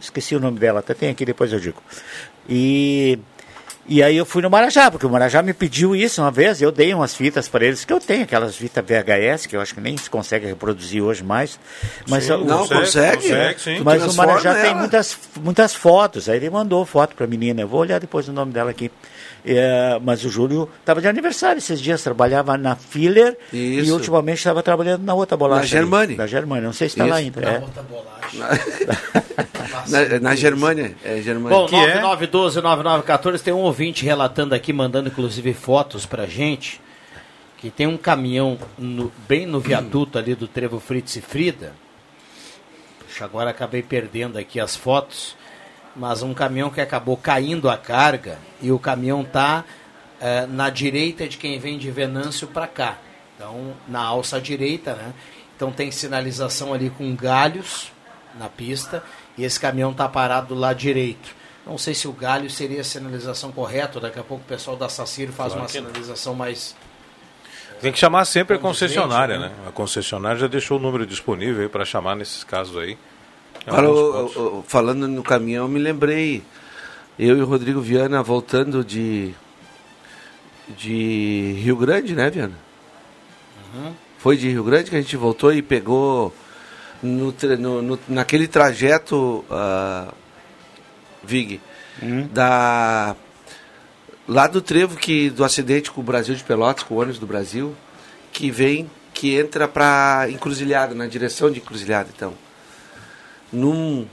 Esqueci 0.00 0.34
o 0.34 0.40
nome 0.40 0.58
dela, 0.58 0.80
até 0.80 0.94
tem 0.94 1.10
aqui, 1.10 1.24
depois 1.24 1.52
eu 1.52 1.60
digo. 1.60 1.82
E. 2.48 3.18
E 3.84 4.00
aí 4.00 4.16
eu 4.16 4.24
fui 4.24 4.40
no 4.42 4.48
Marajá, 4.48 4.90
porque 4.92 5.04
o 5.04 5.10
Marajá 5.10 5.42
me 5.42 5.52
pediu 5.52 5.94
isso 5.96 6.22
uma 6.22 6.30
vez, 6.30 6.62
eu 6.62 6.70
dei 6.70 6.94
umas 6.94 7.16
fitas 7.16 7.48
para 7.48 7.64
eles, 7.64 7.84
que 7.84 7.92
eu 7.92 7.98
tenho 7.98 8.22
aquelas 8.22 8.54
fitas 8.54 8.84
VHS, 8.84 9.46
que 9.46 9.56
eu 9.56 9.60
acho 9.60 9.74
que 9.74 9.80
nem 9.80 9.96
se 9.96 10.08
consegue 10.08 10.46
reproduzir 10.46 11.02
hoje 11.02 11.24
mais. 11.24 11.58
Mas 12.08 12.24
Sim, 12.24 12.32
o- 12.34 12.44
Não, 12.44 12.68
consegue? 12.68 13.16
consegue, 13.22 13.60
sim. 13.60 13.80
Mas 13.84 14.04
o 14.06 14.14
Marajá 14.16 14.54
tem 14.54 14.70
ela. 14.70 14.78
muitas, 14.78 15.18
muitas 15.40 15.74
fotos. 15.74 16.28
Aí 16.28 16.36
ele 16.36 16.48
mandou 16.48 16.86
foto 16.86 17.16
pra 17.16 17.26
menina. 17.26 17.60
Eu 17.60 17.66
vou 17.68 17.80
olhar 17.80 17.98
depois 17.98 18.28
o 18.28 18.32
nome 18.32 18.52
dela 18.52 18.70
aqui. 18.70 18.88
É, 19.44 19.98
mas 20.00 20.24
o 20.24 20.28
Júlio 20.28 20.68
estava 20.78 21.00
de 21.00 21.08
aniversário 21.08 21.58
esses 21.58 21.80
dias, 21.80 22.00
trabalhava 22.02 22.56
na 22.56 22.76
Filler 22.76 23.36
e 23.52 23.80
Isso. 23.80 23.92
ultimamente 23.92 24.38
estava 24.38 24.62
trabalhando 24.62 25.02
na 25.02 25.14
outra 25.14 25.36
bolacha. 25.36 25.62
Na 25.62 25.66
Germani. 25.66 26.04
ali. 26.12 26.16
Na 26.16 26.26
Germani, 26.28 26.64
não 26.64 26.72
sei 26.72 26.88
se 26.88 26.94
está 26.94 27.06
lá 27.06 27.16
ainda. 27.16 27.40
é. 27.40 27.62
Na, 29.88 30.20
na 30.20 30.34
Germânia. 30.36 30.94
É, 31.04 31.20
Germânia. 31.20 31.58
Bom, 31.58 31.66
Que 31.66 31.74
é? 31.76 32.00
9912-9914, 32.02 33.40
tem 33.40 33.52
um 33.54 33.58
ouvinte 33.58 34.04
relatando 34.04 34.54
aqui, 34.54 34.72
mandando 34.72 35.08
inclusive 35.08 35.52
fotos 35.52 36.06
pra 36.06 36.24
gente, 36.26 36.80
que 37.58 37.70
tem 37.70 37.86
um 37.86 37.96
caminhão 37.96 38.58
no- 38.78 39.12
bem 39.28 39.44
no 39.46 39.60
viaduto 39.60 40.18
ali 40.18 40.34
do 40.34 40.46
Trevo 40.46 40.78
Fritz 40.78 41.16
e 41.16 41.20
Frida. 41.20 41.72
Puxa, 43.00 43.24
agora 43.24 43.50
acabei 43.50 43.82
perdendo 43.82 44.38
aqui 44.38 44.60
as 44.60 44.76
fotos, 44.76 45.36
mas 45.94 46.22
um 46.22 46.32
caminhão 46.32 46.70
que 46.70 46.80
acabou 46.80 47.16
caindo 47.16 47.68
a 47.68 47.76
carga 47.76 48.38
e 48.60 48.72
o 48.72 48.78
caminhão 48.78 49.24
tá 49.24 49.64
eh, 50.20 50.46
na 50.46 50.70
direita 50.70 51.28
de 51.28 51.36
quem 51.36 51.58
vem 51.58 51.78
de 51.78 51.90
Venâncio 51.90 52.48
para 52.48 52.66
cá. 52.66 52.98
Então, 53.36 53.74
na 53.88 54.00
alça 54.00 54.40
direita, 54.40 54.94
né? 54.94 55.12
Então 55.56 55.70
tem 55.70 55.90
sinalização 55.90 56.72
ali 56.72 56.90
com 56.90 57.14
galhos 57.14 57.92
na 58.38 58.48
pista 58.48 59.02
e 59.36 59.44
esse 59.44 59.58
caminhão 59.60 59.92
tá 59.92 60.08
parado 60.08 60.48
do 60.48 60.54
lado 60.54 60.76
direito. 60.76 61.34
Não 61.66 61.78
sei 61.78 61.94
se 61.94 62.08
o 62.08 62.12
galho 62.12 62.50
seria 62.50 62.80
a 62.80 62.84
sinalização 62.84 63.52
correta, 63.52 64.00
daqui 64.00 64.18
a 64.18 64.24
pouco 64.24 64.42
o 64.42 64.46
pessoal 64.46 64.76
da 64.76 64.88
Saciro 64.88 65.32
faz 65.32 65.54
uma 65.54 65.68
sinalização 65.68 66.34
mais 66.34 66.74
Tem 67.80 67.92
que 67.92 67.98
chamar 67.98 68.24
sempre 68.24 68.56
a 68.56 68.58
concessionária, 68.58 69.38
né? 69.38 69.48
né? 69.48 69.54
A 69.68 69.70
concessionária 69.70 70.38
já 70.38 70.48
deixou 70.48 70.78
o 70.78 70.80
número 70.80 71.06
disponível 71.06 71.68
para 71.70 71.84
chamar 71.84 72.16
nesses 72.16 72.42
casos 72.42 72.76
aí. 72.76 72.98
Agora, 73.66 73.86
alguns 73.86 74.36
o- 74.36 74.58
o- 74.58 74.64
falando 74.66 75.06
no 75.08 75.22
caminhão, 75.22 75.64
eu 75.64 75.68
me 75.68 75.78
lembrei. 75.78 76.42
Eu 77.18 77.36
e 77.38 77.42
o 77.42 77.46
Rodrigo 77.46 77.80
Viana 77.80 78.22
voltando 78.22 78.82
de, 78.84 79.32
de 80.76 81.54
Rio 81.62 81.76
Grande, 81.76 82.14
né, 82.14 82.30
Viana? 82.30 82.54
Foi 84.18 84.36
de 84.36 84.48
Rio 84.48 84.64
Grande 84.64 84.90
que 84.90 84.96
a 84.96 85.00
gente 85.00 85.16
voltou 85.16 85.52
e 85.52 85.62
pegou 85.62 86.34
no, 87.02 87.34
no- 87.58 87.82
no- 87.82 87.98
naquele 88.08 88.46
trajeto, 88.48 89.44
ah, 89.50 90.12
Vig, 91.24 91.60
da 92.32 93.14
lá 94.26 94.46
do 94.46 94.60
trevo 94.62 94.96
que 94.96 95.28
do 95.30 95.44
acidente 95.44 95.90
com 95.90 96.00
o 96.00 96.04
Brasil 96.04 96.34
de 96.34 96.42
Pelotas, 96.44 96.82
com 96.84 96.94
o 96.94 96.98
ônibus 96.98 97.18
do 97.18 97.26
Brasil, 97.26 97.74
que 98.32 98.50
vem, 98.50 98.90
que 99.12 99.36
entra 99.36 99.68
para 99.68 100.26
Encruzilhada, 100.30 100.94
na 100.94 101.06
direção 101.06 101.50
de 101.50 101.58
Encruzilhada, 101.58 102.08
então. 102.14 102.32
Num, 103.52 104.06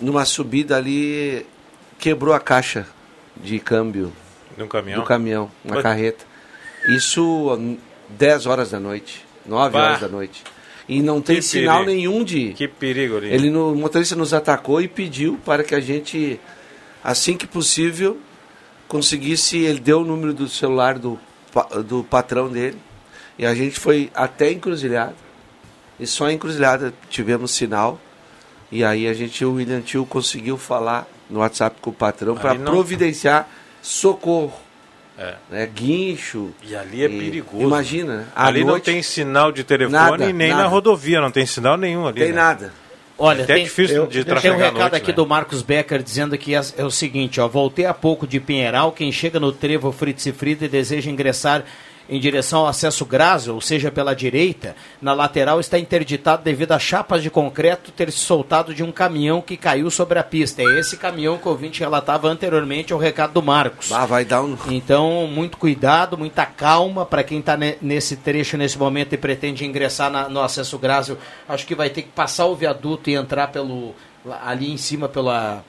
numa 0.00 0.24
subida 0.24 0.76
ali, 0.76 1.46
quebrou 1.98 2.34
a 2.34 2.40
caixa 2.40 2.86
de 3.36 3.58
câmbio 3.58 4.12
um 4.58 4.66
caminhão. 4.66 5.00
do 5.00 5.06
caminhão, 5.06 5.50
uma 5.64 5.74
Mas- 5.74 5.82
carreta. 5.82 6.24
Isso 6.88 7.46
ó, 7.48 7.58
10 8.10 8.46
horas 8.46 8.70
da 8.70 8.80
noite, 8.80 9.24
9 9.44 9.72
Bah. 9.72 9.84
horas 9.84 10.00
da 10.00 10.08
noite. 10.08 10.42
E 10.88 11.02
não 11.02 11.20
tem 11.20 11.36
Que 11.36 11.42
sinal 11.42 11.84
perigo. 11.84 11.96
nenhum 11.96 12.24
de. 12.24 12.52
Que 12.54 12.68
perigo 12.68 13.16
ali. 13.16 13.28
Ele 13.32 13.50
no, 13.50 13.72
o 13.72 13.76
motorista 13.76 14.14
nos 14.14 14.32
atacou 14.32 14.80
e 14.80 14.86
pediu 14.86 15.36
para 15.44 15.64
que 15.64 15.74
a 15.74 15.80
gente, 15.80 16.38
assim 17.02 17.36
que 17.36 17.44
possível, 17.46 18.18
conseguisse. 18.86 19.58
Ele 19.58 19.80
deu 19.80 20.00
o 20.02 20.04
número 20.04 20.32
do 20.32 20.48
celular 20.48 20.96
do, 20.96 21.18
do 21.84 22.04
patrão 22.04 22.48
dele. 22.48 22.78
E 23.36 23.44
a 23.44 23.52
gente 23.54 23.78
foi 23.80 24.10
até 24.14 24.52
Encruzilhada. 24.52 25.16
E 25.98 26.06
só 26.06 26.30
Encruzilhada 26.30 26.94
tivemos 27.10 27.50
sinal. 27.50 28.00
E 28.70 28.84
aí 28.84 29.06
a 29.06 29.12
gente, 29.14 29.44
o 29.44 29.54
William 29.54 29.80
Tio, 29.80 30.04
conseguiu 30.04 30.56
falar 30.58 31.06
no 31.30 31.40
WhatsApp 31.40 31.76
com 31.80 31.90
o 31.90 31.92
patrão 31.92 32.34
para 32.34 32.54
não- 32.54 32.64
providenciar 32.72 33.48
socorro. 33.80 34.52
É. 35.18 35.34
Né? 35.50 35.66
Guincho. 35.74 36.50
E 36.62 36.76
ali 36.76 37.02
é 37.04 37.08
perigoso. 37.08 37.62
Imagina, 37.62 38.16
né? 38.18 38.26
Ali 38.34 38.60
não 38.60 38.72
noite, 38.72 38.84
tem 38.84 39.02
sinal 39.02 39.50
de 39.50 39.64
telefone 39.64 39.92
Nada, 39.96 40.32
nem 40.32 40.50
nada. 40.50 40.62
na 40.64 40.68
rodovia, 40.68 41.20
não 41.20 41.30
tem 41.30 41.46
sinal 41.46 41.76
nenhum 41.78 42.06
ali. 42.06 42.20
tem 42.20 42.28
né? 42.28 42.34
nada. 42.34 42.72
Olha, 43.18 43.44
Até 43.44 43.54
tem, 43.54 43.64
difícil 43.64 43.96
eu- 43.96 44.06
de 44.06 44.22
tem 44.24 44.50
um 44.50 44.56
recado 44.58 44.78
noite, 44.78 44.96
aqui 44.96 45.08
né? 45.08 45.14
do 45.14 45.26
Marcos 45.26 45.62
Becker 45.62 46.02
dizendo 46.02 46.36
que 46.36 46.54
é, 46.54 46.60
é 46.76 46.84
o 46.84 46.90
seguinte, 46.90 47.40
ó, 47.40 47.48
voltei 47.48 47.86
há 47.86 47.94
pouco 47.94 48.26
de 48.26 48.38
Pinheiral, 48.38 48.92
quem 48.92 49.10
chega 49.10 49.40
no 49.40 49.52
trevo 49.52 49.90
Fritz 49.90 50.26
e 50.26 50.32
Frida 50.32 50.66
e 50.66 50.68
deseja 50.68 51.10
ingressar 51.10 51.64
em 52.08 52.20
direção 52.20 52.60
ao 52.60 52.66
acesso 52.68 53.04
Graça, 53.04 53.52
ou 53.52 53.60
seja, 53.60 53.90
pela 53.90 54.14
direita, 54.14 54.76
na 55.02 55.12
lateral 55.12 55.58
está 55.58 55.78
interditado 55.78 56.42
devido 56.42 56.72
a 56.72 56.78
chapas 56.78 57.22
de 57.22 57.30
concreto 57.30 57.90
ter 57.90 58.10
se 58.12 58.18
soltado 58.18 58.72
de 58.72 58.82
um 58.84 58.92
caminhão 58.92 59.40
que 59.42 59.56
caiu 59.56 59.90
sobre 59.90 60.18
a 60.18 60.22
pista. 60.22 60.62
É 60.62 60.78
esse 60.78 60.96
caminhão 60.96 61.36
que 61.38 61.46
o 61.48 61.50
ouvinte 61.50 61.80
relatava 61.80 62.28
anteriormente 62.28 62.92
ao 62.92 62.98
recado 62.98 63.32
do 63.32 63.42
Marcos. 63.42 63.90
Ah, 63.90 64.06
vai 64.06 64.24
dar 64.24 64.42
um. 64.42 64.56
Então, 64.68 65.26
muito 65.26 65.56
cuidado, 65.56 66.16
muita 66.16 66.46
calma 66.46 67.04
para 67.04 67.24
quem 67.24 67.40
está 67.40 67.56
nesse 67.56 68.16
trecho 68.16 68.56
nesse 68.56 68.78
momento 68.78 69.12
e 69.12 69.16
pretende 69.18 69.64
ingressar 69.66 70.10
na- 70.10 70.28
no 70.28 70.40
acesso 70.40 70.78
Grásio. 70.78 71.18
Acho 71.48 71.66
que 71.66 71.74
vai 71.74 71.90
ter 71.90 72.02
que 72.02 72.08
passar 72.10 72.46
o 72.46 72.54
viaduto 72.54 73.10
e 73.10 73.14
entrar 73.14 73.48
pelo 73.48 73.94
ali 74.44 74.72
em 74.72 74.76
cima 74.76 75.08
pela 75.08 75.64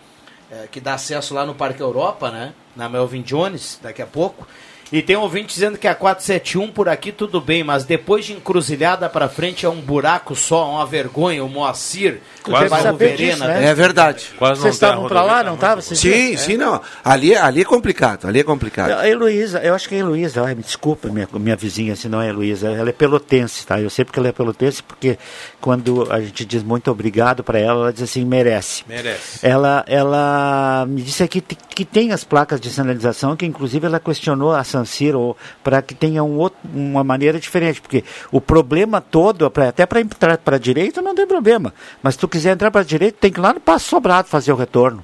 eh, 0.52 0.68
que 0.72 0.80
dá 0.80 0.94
acesso 0.94 1.34
lá 1.34 1.46
no 1.46 1.54
Parque 1.54 1.82
Europa, 1.82 2.32
né? 2.32 2.54
Na 2.76 2.88
Melvin 2.88 3.22
Jones, 3.22 3.80
daqui 3.84 4.02
a 4.02 4.08
pouco. 4.08 4.48
E 4.92 5.02
tem 5.02 5.16
um 5.16 5.22
ouvinte 5.22 5.54
dizendo 5.54 5.78
que 5.78 5.88
a 5.88 5.96
471 5.96 6.72
por 6.72 6.88
aqui 6.88 7.12
tudo 7.12 7.42
bem, 7.42 7.64
mas 7.64 7.84
depois 7.84 8.26
de 8.26 8.34
encruzilhada 8.34 9.10
para 9.10 9.28
frente 9.28 9.66
é 9.66 9.70
um 9.70 9.82
buraco 9.82 10.36
só, 10.36 10.72
uma 10.72 10.86
vergonha. 10.86 11.44
O 11.44 11.50
Moacir 11.50 12.22
Quase 12.44 12.70
vai 12.70 12.84
no 12.84 12.98
Verena, 12.98 13.18
disso, 13.18 13.40
né? 13.40 13.60
né? 13.60 13.68
É 13.68 13.74
verdade. 13.74 14.32
Quase 14.38 14.62
Vocês 14.62 14.82
a 14.82 14.88
estavam 14.88 15.08
para 15.08 15.22
lá, 15.22 15.38
tá 15.38 15.44
não 15.44 15.56
estavam? 15.56 15.82
Sim, 15.82 16.38
sim, 16.38 16.58
não. 16.58 16.82
Ali, 17.04 17.36
ali 17.36 17.62
é 17.62 17.66
complicado, 17.66 18.28
ali 18.28 18.40
é 18.40 18.44
complicado. 18.44 18.92
A 18.92 19.08
Heloísa, 19.08 19.60
eu 19.60 19.76
acho 19.76 19.88
que 19.90 19.96
a 19.96 19.98
Heloísa, 20.00 20.44
ai, 20.44 20.56
me 20.56 20.64
desculpa, 20.64 21.10
minha, 21.10 21.28
minha 21.34 21.56
vizinha, 21.56 21.96
se 21.96 22.08
não 22.08 22.22
é 22.22 22.28
a 22.28 22.30
Heloísa, 22.30 22.70
ela 22.70 22.90
é 22.90 22.94
pelotense, 22.94 23.66
tá? 23.66 23.80
Eu 23.82 23.90
sei 23.90 24.06
porque 24.06 24.20
ela 24.20 24.30
é 24.30 24.32
pelotense, 24.32 24.82
porque 24.82 25.18
quando 25.60 26.12
a 26.12 26.22
gente 26.22 26.46
diz 26.46 26.64
muito 26.64 26.90
obrigado 26.90 27.44
para 27.44 27.60
ela, 27.60 27.82
ela 27.82 27.94
diz 27.94 28.04
assim, 28.04 28.24
merece. 28.24 28.84
Merece. 28.88 29.46
Ela, 29.46 29.84
ela 29.88 30.86
me 30.88 31.02
disse 31.02 31.24
aqui 31.24 31.42
que, 31.42 31.56
que 31.56 31.86
tem 31.86 32.12
as 32.12 32.24
placas 32.24 32.60
de 32.60 32.70
sinalização, 32.70 33.36
que 33.36 33.46
inclusive 33.46 33.86
ela 33.86 34.00
questionou 34.00 34.54
a 34.54 34.60
San 34.78 34.86
Siro 34.86 35.36
para 35.64 35.82
que 35.82 35.94
tenha 35.96 36.24
um 36.24 36.38
outro, 36.38 36.58
uma 36.74 37.04
maneira 37.04 37.40
diferente, 37.40 37.82
porque 37.82 38.04
o 38.32 38.40
problema 38.42 39.02
todo, 39.02 39.46
até 39.68 39.86
para 39.86 40.02
entrar 40.02 40.38
para 40.38 40.56
a 40.58 40.60
direita 40.60 41.02
não 41.02 41.16
tem 41.16 41.26
problema, 41.28 41.74
mas 42.02 42.14
se 42.16 42.20
tu 42.20 42.28
quiser 42.28 42.52
entrar 42.54 42.70
para 42.72 42.82
a 42.82 42.84
direita, 42.84 43.18
tem 43.22 43.32
que 43.32 43.40
ir 43.40 43.42
lá 43.42 43.54
no 43.54 43.60
Passo 43.60 43.86
Sobrado 43.90 44.28
fazer 44.28 44.52
o 44.52 44.56
retorno. 44.56 45.04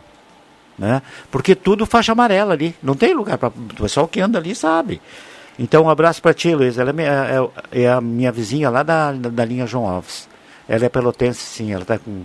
Né? 0.77 1.01
Porque 1.29 1.53
tudo 1.53 1.85
faixa 1.85 2.11
amarela 2.13 2.53
ali, 2.53 2.75
não 2.81 2.95
tem 2.95 3.13
lugar 3.13 3.37
para 3.37 3.49
o 3.49 3.51
pessoal 3.83 4.07
que 4.07 4.19
anda 4.19 4.39
ali 4.39 4.55
sabe. 4.55 4.99
Então 5.57 5.83
um 5.83 5.89
abraço 5.89 6.19
para 6.19 6.33
ti, 6.33 6.53
Luiz. 6.55 6.79
Ela 6.79 6.89
é, 6.89 6.93
minha- 6.93 7.51
é- 7.71 7.81
é 7.83 7.89
a 7.91 8.01
minha 8.01 8.31
vizinha 8.31 8.71
lá 8.71 8.81
da, 8.81 9.11
da 9.11 9.45
linha 9.45 9.67
João 9.67 9.87
Alves. 9.87 10.27
Ela 10.67 10.85
é 10.85 10.89
pelotense, 10.89 11.39
sim, 11.41 11.71
ela 11.71 11.83
está 11.83 11.99
com 11.99 12.23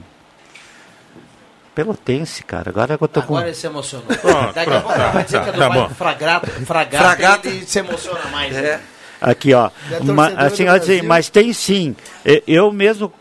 Pelotense, 1.79 2.43
cara. 2.43 2.71
Agora 2.71 2.99
eu 3.01 3.07
tô 3.07 3.23
com. 3.23 3.35
Agora 3.37 3.47
ele 3.47 3.55
se 3.55 3.65
emocionou. 3.65 4.09
Pronto, 4.09 4.53
Daqui 4.53 4.69
a 4.73 4.81
pouco 4.81 4.99
tá, 4.99 5.11
vai 5.11 5.23
dizer 5.25 5.39
tá, 5.39 5.45
que 5.45 5.49
é 5.51 5.53
do 5.53 5.59
tá 5.61 5.69
bairro 5.69 5.89
bom. 5.89 5.95
Fragato, 5.95 6.51
Fragato, 6.51 6.97
Fragato. 7.05 7.47
ele 7.49 7.65
se 7.67 7.79
emociona 7.79 8.25
mais. 8.33 8.53
né? 8.53 8.65
É. 8.65 8.81
Aqui, 9.21 9.55
ó. 9.55 9.71
é 9.89 10.45
assim, 10.45 10.67
assim, 10.67 11.03
mas 11.03 11.29
tem 11.29 11.53
sim. 11.53 11.95
E- 12.27 12.43
Eu 12.49 12.73
mesmo 12.73 13.13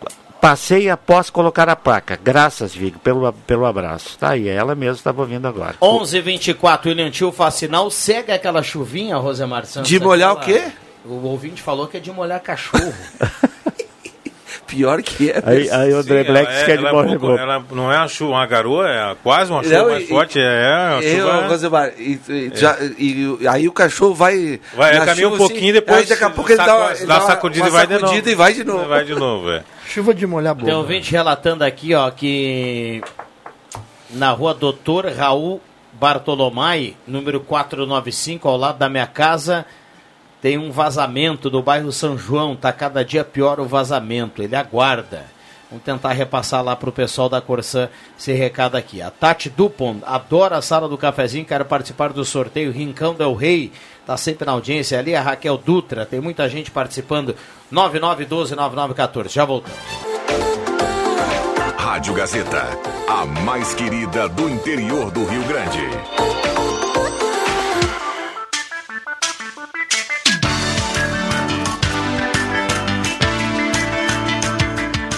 passei 0.41 0.89
após 0.89 1.29
colocar 1.29 1.69
a 1.69 1.75
placa. 1.75 2.17
Graças, 2.23 2.73
Vigo, 2.73 2.97
pelo, 2.97 3.31
pelo 3.31 3.63
abraço. 3.67 4.17
Tá 4.17 4.31
aí, 4.31 4.47
ela 4.47 4.73
mesmo 4.73 4.95
estava 4.95 5.21
ouvindo 5.21 5.47
agora. 5.47 5.75
11 5.79 6.19
24 6.19 6.89
William 6.89 7.11
Tio 7.11 7.31
faz 7.31 7.53
sinal. 7.53 7.91
Segue 7.91 8.31
aquela 8.31 8.63
chuvinha, 8.63 9.17
Rosemar 9.17 9.67
Santos. 9.67 9.87
De 9.87 9.99
molhar 9.99 10.33
o 10.33 10.39
aquela- 10.39 10.59
quê? 10.61 10.71
O 11.05 11.27
ouvinte 11.27 11.61
falou 11.61 11.85
que 11.87 11.97
é 11.97 11.99
de 11.99 12.11
molhar 12.11 12.39
cachorro. 12.39 12.91
Pior 14.67 15.01
que 15.01 15.31
é. 15.31 15.41
Aí, 15.45 15.69
aí 15.71 15.93
o 15.93 15.97
André 15.99 16.23
Sim, 16.25 16.29
Black 16.31 16.47
ela, 16.51 16.59
é, 16.59 16.65
quer 16.65 16.77
de 16.77 16.85
ela, 16.85 16.89
é 16.89 17.17
pouco- 17.17 17.37
ela 17.37 17.65
não 17.71 17.91
é 17.91 17.97
uma, 17.97 18.07
chuva, 18.09 18.31
uma 18.33 18.45
garoa, 18.45 18.87
é 18.89 19.15
quase 19.23 19.49
uma 19.49 19.63
chuva 19.63 19.75
Não, 19.77 19.89
mais 19.89 20.03
e- 20.03 20.07
forte. 20.07 20.39
É 20.39 20.89
uma 20.91 21.01
Eu, 21.03 21.25
chuva... 21.25 21.47
Rosemar, 21.47 21.91
e, 21.97 22.19
e, 22.29 22.51
já- 22.53 22.77
e- 22.99 23.37
aí 23.49 23.67
o 23.67 23.71
cachorro 23.71 24.13
vai. 24.13 24.59
Vai, 24.75 24.99
na 24.99 25.05
caminha 25.05 25.27
um 25.29 25.31
chuva, 25.31 25.43
assim, 25.45 25.53
pouquinho 25.53 25.73
depois. 25.73 25.99
Aí 25.99 26.05
daqui 26.05 26.23
a 26.23 26.29
pouco 26.29 26.51
ele 26.51 26.57
dá, 26.57 26.75
uma- 26.77 26.93
dá 26.93 27.05
dá 27.05 27.13
uma 27.15 27.21
sacudida 27.21 27.63
uma 27.63 27.69
e 27.69 27.71
vai 27.71 27.87
de 27.87 27.93
novo. 27.93 28.05
sacudida 28.05 28.29
e 28.29 28.35
vai 28.35 28.53
de 28.53 28.63
novo. 28.65 28.85
Vai 28.89 29.05
de 29.05 29.15
novo, 29.15 29.51
é. 29.51 29.63
Chuva 29.87 30.13
de 30.13 30.27
molhar 30.27 30.53
boca. 30.53 30.65
Tem 30.65 30.75
um 30.75 30.79
ouvinte 30.79 31.11
relatando 31.11 31.63
aqui, 31.63 31.93
ó, 31.95 32.11
que 32.11 33.01
na 34.09 34.31
rua 34.31 34.53
Doutor 34.53 35.05
Raul 35.07 35.61
Bartolomai, 35.93 36.95
número 37.07 37.39
495, 37.39 38.47
ao 38.47 38.57
lado 38.57 38.77
da 38.77 38.89
minha 38.89 39.07
casa, 39.07 39.65
tem 40.41 40.57
um 40.57 40.71
vazamento 40.71 41.49
do 41.49 41.61
bairro 41.61 41.91
São 41.91 42.17
João. 42.17 42.55
Tá 42.55 42.71
cada 42.71 43.03
dia 43.03 43.23
pior 43.23 43.59
o 43.59 43.65
vazamento. 43.65 44.41
Ele 44.41 44.55
aguarda. 44.55 45.25
Vamos 45.69 45.83
tentar 45.83 46.13
repassar 46.13 46.63
lá 46.63 46.75
pro 46.75 46.93
pessoal 46.93 47.27
da 47.27 47.41
Corsã 47.41 47.89
esse 48.17 48.31
recado 48.31 48.75
aqui. 48.75 49.01
A 49.01 49.11
Tati 49.11 49.49
Dupont 49.49 50.01
adora 50.05 50.57
a 50.57 50.61
sala 50.61 50.87
do 50.87 50.97
cafezinho, 50.97 51.43
quero 51.43 51.65
participar 51.65 52.13
do 52.13 52.23
sorteio 52.23 52.71
Rincão 52.71 53.13
Del 53.13 53.33
Rei. 53.33 53.73
Tá 54.05 54.15
sempre 54.15 54.45
na 54.45 54.53
audiência 54.53 54.97
ali. 54.97 55.13
A 55.13 55.21
Raquel 55.21 55.57
Dutra, 55.57 56.05
tem 56.05 56.21
muita 56.21 56.47
gente 56.47 56.71
participando. 56.71 57.35
99129914. 57.73 59.29
Já 59.29 59.43
voltamos. 59.43 59.77
Rádio 61.77 62.13
Gazeta, 62.13 62.63
a 63.07 63.25
mais 63.25 63.73
querida 63.73 64.29
do 64.29 64.49
interior 64.49 65.11
do 65.11 65.25
Rio 65.25 65.43
Grande. 65.43 66.46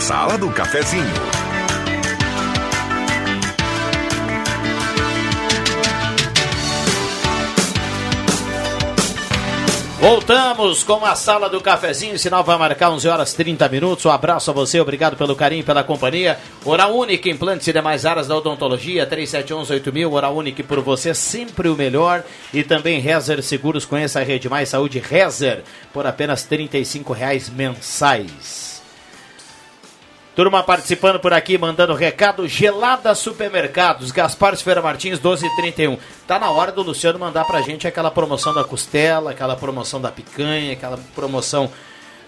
Sala 0.09 0.39
do 0.39 0.49
Cafezinho. 0.49 1.05
Voltamos 9.99 10.83
com 10.83 11.05
a 11.05 11.15
sala 11.15 11.47
do 11.47 11.61
cafezinho. 11.61 12.15
O 12.15 12.17
sinal 12.17 12.43
vai 12.43 12.57
marcar 12.57 12.89
11 12.89 13.07
horas 13.07 13.33
30 13.33 13.69
minutos. 13.69 14.03
Um 14.03 14.09
abraço 14.09 14.49
a 14.49 14.53
você, 14.55 14.79
obrigado 14.79 15.15
pelo 15.15 15.35
carinho, 15.35 15.63
pela 15.63 15.83
companhia. 15.83 16.39
Oral 16.65 16.97
Unique, 16.97 17.29
implantes 17.29 17.67
e 17.67 17.73
demais 17.73 18.03
áreas 18.03 18.27
da 18.27 18.35
odontologia, 18.35 19.05
3711-8000. 19.05 20.11
Oral 20.11 20.35
Unique 20.35 20.63
por 20.63 20.81
você, 20.81 21.13
sempre 21.13 21.69
o 21.69 21.75
melhor. 21.75 22.23
E 22.51 22.63
também 22.63 22.99
Rezer 22.99 23.43
Seguros, 23.43 23.85
conheça 23.85 24.21
a 24.21 24.23
Rede 24.23 24.49
Mais 24.49 24.69
Saúde 24.69 24.97
Rezer 24.97 25.61
por 25.93 26.07
apenas 26.07 26.41
35 26.41 27.13
reais 27.13 27.47
mensais. 27.47 28.68
Turma 30.39 30.63
participando 30.63 31.19
por 31.19 31.33
aqui, 31.33 31.57
mandando 31.57 31.93
recado. 31.93 32.47
Gelada 32.47 33.13
Supermercados, 33.13 34.09
Gaspar 34.09 34.55
Ferreira 34.55 34.81
Martins, 34.81 35.19
1231. 35.19 35.97
Tá 36.25 36.39
na 36.39 36.49
hora 36.49 36.71
do 36.71 36.81
Luciano 36.81 37.19
mandar 37.19 37.43
pra 37.43 37.61
gente 37.61 37.85
aquela 37.85 38.09
promoção 38.09 38.53
da 38.53 38.63
costela, 38.63 39.31
aquela 39.31 39.57
promoção 39.57 39.99
da 39.99 40.09
picanha, 40.09 40.71
aquela 40.71 40.97
promoção 41.13 41.69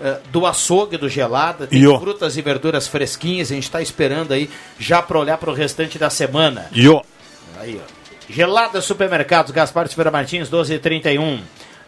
eh, 0.01 0.17
do 0.29 0.45
açougue 0.45 0.97
do 0.97 1.07
Gelada. 1.07 1.67
Tem 1.67 1.83
frutas 1.99 2.35
e 2.35 2.41
verduras 2.41 2.85
fresquinhas. 2.85 3.49
A 3.49 3.55
gente 3.55 3.71
tá 3.71 3.81
esperando 3.81 4.33
aí 4.33 4.49
já 4.77 5.01
pra 5.01 5.17
olhar 5.17 5.37
pro 5.37 5.53
restante 5.53 5.97
da 5.97 6.09
semana. 6.09 6.67
Aí, 7.61 7.79
ó. 7.81 7.89
Gelada 8.29 8.81
Supermercados, 8.81 9.53
Gaspar 9.53 9.87
Silveira 9.87 10.11
Martins, 10.11 10.49
1231. 10.49 11.39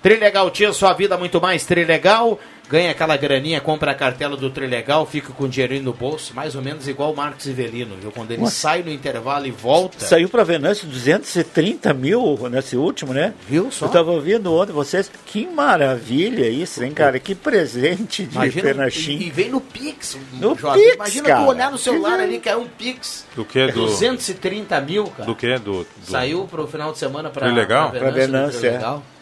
Trilegal 0.02 0.50
Tia, 0.52 0.72
sua 0.72 0.94
vida 0.94 1.18
muito 1.18 1.42
mais 1.42 1.66
Trilegal. 1.66 2.40
Ganha 2.70 2.92
aquela 2.92 3.16
graninha, 3.18 3.60
compra 3.62 3.92
a 3.92 3.94
cartela 3.96 4.36
do 4.38 4.50
Trilegal, 4.50 5.06
fica 5.06 5.32
com 5.34 5.44
o 5.44 5.50
dinheirinho 5.50 5.84
no 5.84 5.94
bolso, 5.94 6.34
mais 6.34 6.56
ou 6.56 6.62
menos 6.62 6.88
igual 6.88 7.12
o 7.14 7.16
Marcos 7.16 7.46
Ivelino, 7.46 7.96
viu? 8.02 8.12
Quando 8.12 8.32
ele 8.32 8.48
sai 8.50 8.82
no 8.82 8.90
intervalo 8.92 9.46
e 9.46 9.52
volta. 9.52 10.06
Saiu 10.06 10.28
para 10.30 10.44
Venâncio 10.44 10.88
230 10.88 11.94
mil 11.94 12.38
nesse 12.50 12.76
último, 12.76 13.14
né? 13.14 13.34
Viu 13.48 13.70
só? 13.72 13.86
Eu 13.86 13.90
tava 13.92 14.12
ouvindo 14.12 14.52
ontem 14.54 14.72
vocês. 14.72 15.12
Que 15.26 15.46
maravilha 15.46 16.48
isso, 16.50 16.84
hein, 16.84 16.92
cara? 16.94 17.20
Que 17.20 17.36
presente 17.36 18.24
de 18.24 18.36
Imagina, 18.36 18.62
Fernachim. 18.64 19.18
e, 19.18 19.28
e 19.28 19.30
vem 19.30 19.50
no 19.50 19.62
Pix. 19.62 20.18
No 20.34 20.56
Jota. 20.58 20.78
Pix, 20.80 20.96
Imagina 20.96 21.28
cara. 21.30 21.42
tu 21.44 21.50
olhar 21.50 21.72
no 21.72 21.78
celular 21.78 22.20
ali 22.20 22.40
que 22.40 22.50
é 22.50 22.56
um 22.58 22.66
Pix. 22.68 23.26
do 23.36 23.44
que? 23.46 23.68
Do, 23.68 23.86
230 23.86 24.82
mil, 24.82 25.06
cara. 25.08 25.26
do 25.26 25.36
que? 25.36 25.58
Do, 25.60 25.84
do- 25.84 25.88
Saiu 26.06 26.46
pro 26.50 26.66
final 26.68 26.92
de 26.92 26.98
semana 26.98 27.30
pra, 27.30 27.46
Trilegal? 27.48 27.92
pra 27.92 28.00
Pra 28.00 28.10
Venâncio, 28.12 28.60
do 28.60 28.62
Venâncio, 28.62 28.98
é. 29.00 29.13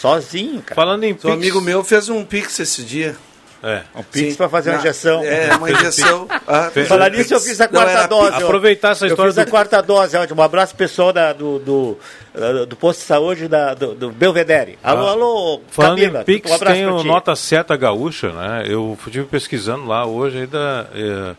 Sozinho, 0.00 0.62
cara. 0.62 0.74
Falando 0.74 1.04
em 1.04 1.12
Um 1.12 1.16
Pix... 1.16 1.32
amigo 1.32 1.60
meu 1.60 1.84
fez 1.84 2.08
um 2.08 2.24
pix 2.24 2.58
esse 2.58 2.82
dia. 2.82 3.14
É. 3.62 3.82
Um 3.94 4.02
pix 4.02 4.30
Sim. 4.30 4.34
para 4.36 4.48
fazer 4.48 4.70
uma 4.70 4.76
Na- 4.76 4.82
injeção. 4.82 5.22
É, 5.22 5.52
uma 5.54 5.70
injeção. 5.70 6.26
Ah, 6.48 6.70
Fez- 6.72 6.88
Falar 6.88 7.10
nisso, 7.10 7.34
eu 7.34 7.40
fiz 7.40 7.60
a 7.60 7.64
Não, 7.64 7.72
quarta 7.72 7.90
era 7.92 8.06
dose. 8.06 8.30
pix. 8.32 8.42
Aproveitar 8.44 8.90
essa 8.92 9.04
Eu 9.04 9.10
história 9.10 9.32
fiz 9.32 9.38
a 9.38 9.44
quarta 9.46 9.82
dose. 9.82 10.16
ó. 10.16 10.26
Um 10.34 10.42
abraço 10.42 10.74
pessoal 10.74 11.12
da, 11.12 11.34
do, 11.34 11.58
do, 11.58 11.98
do 12.66 12.76
posto 12.76 13.00
de 13.00 13.04
saúde 13.04 13.48
da, 13.48 13.74
do, 13.74 13.94
do 13.94 14.10
Belvedere. 14.10 14.78
Alô, 14.82 15.06
Ah. 15.06 15.10
alô, 15.10 15.60
Falando 15.70 15.98
Camila. 15.98 16.20
em 16.22 16.24
Pix, 16.24 16.50
um 16.50 16.54
abraço 16.54 16.74
tem 16.74 16.84
pra 16.86 16.94
o 16.94 17.02
ti. 17.02 17.06
Nota 17.06 17.36
Seta 17.36 17.76
Gaúcha, 17.76 18.32
né? 18.32 18.64
Eu 18.66 18.96
estive 19.06 19.26
pesquisando 19.26 19.84
lá 19.86 20.06
hoje 20.06 20.38
ainda. 20.38 20.88
é, 20.94 21.34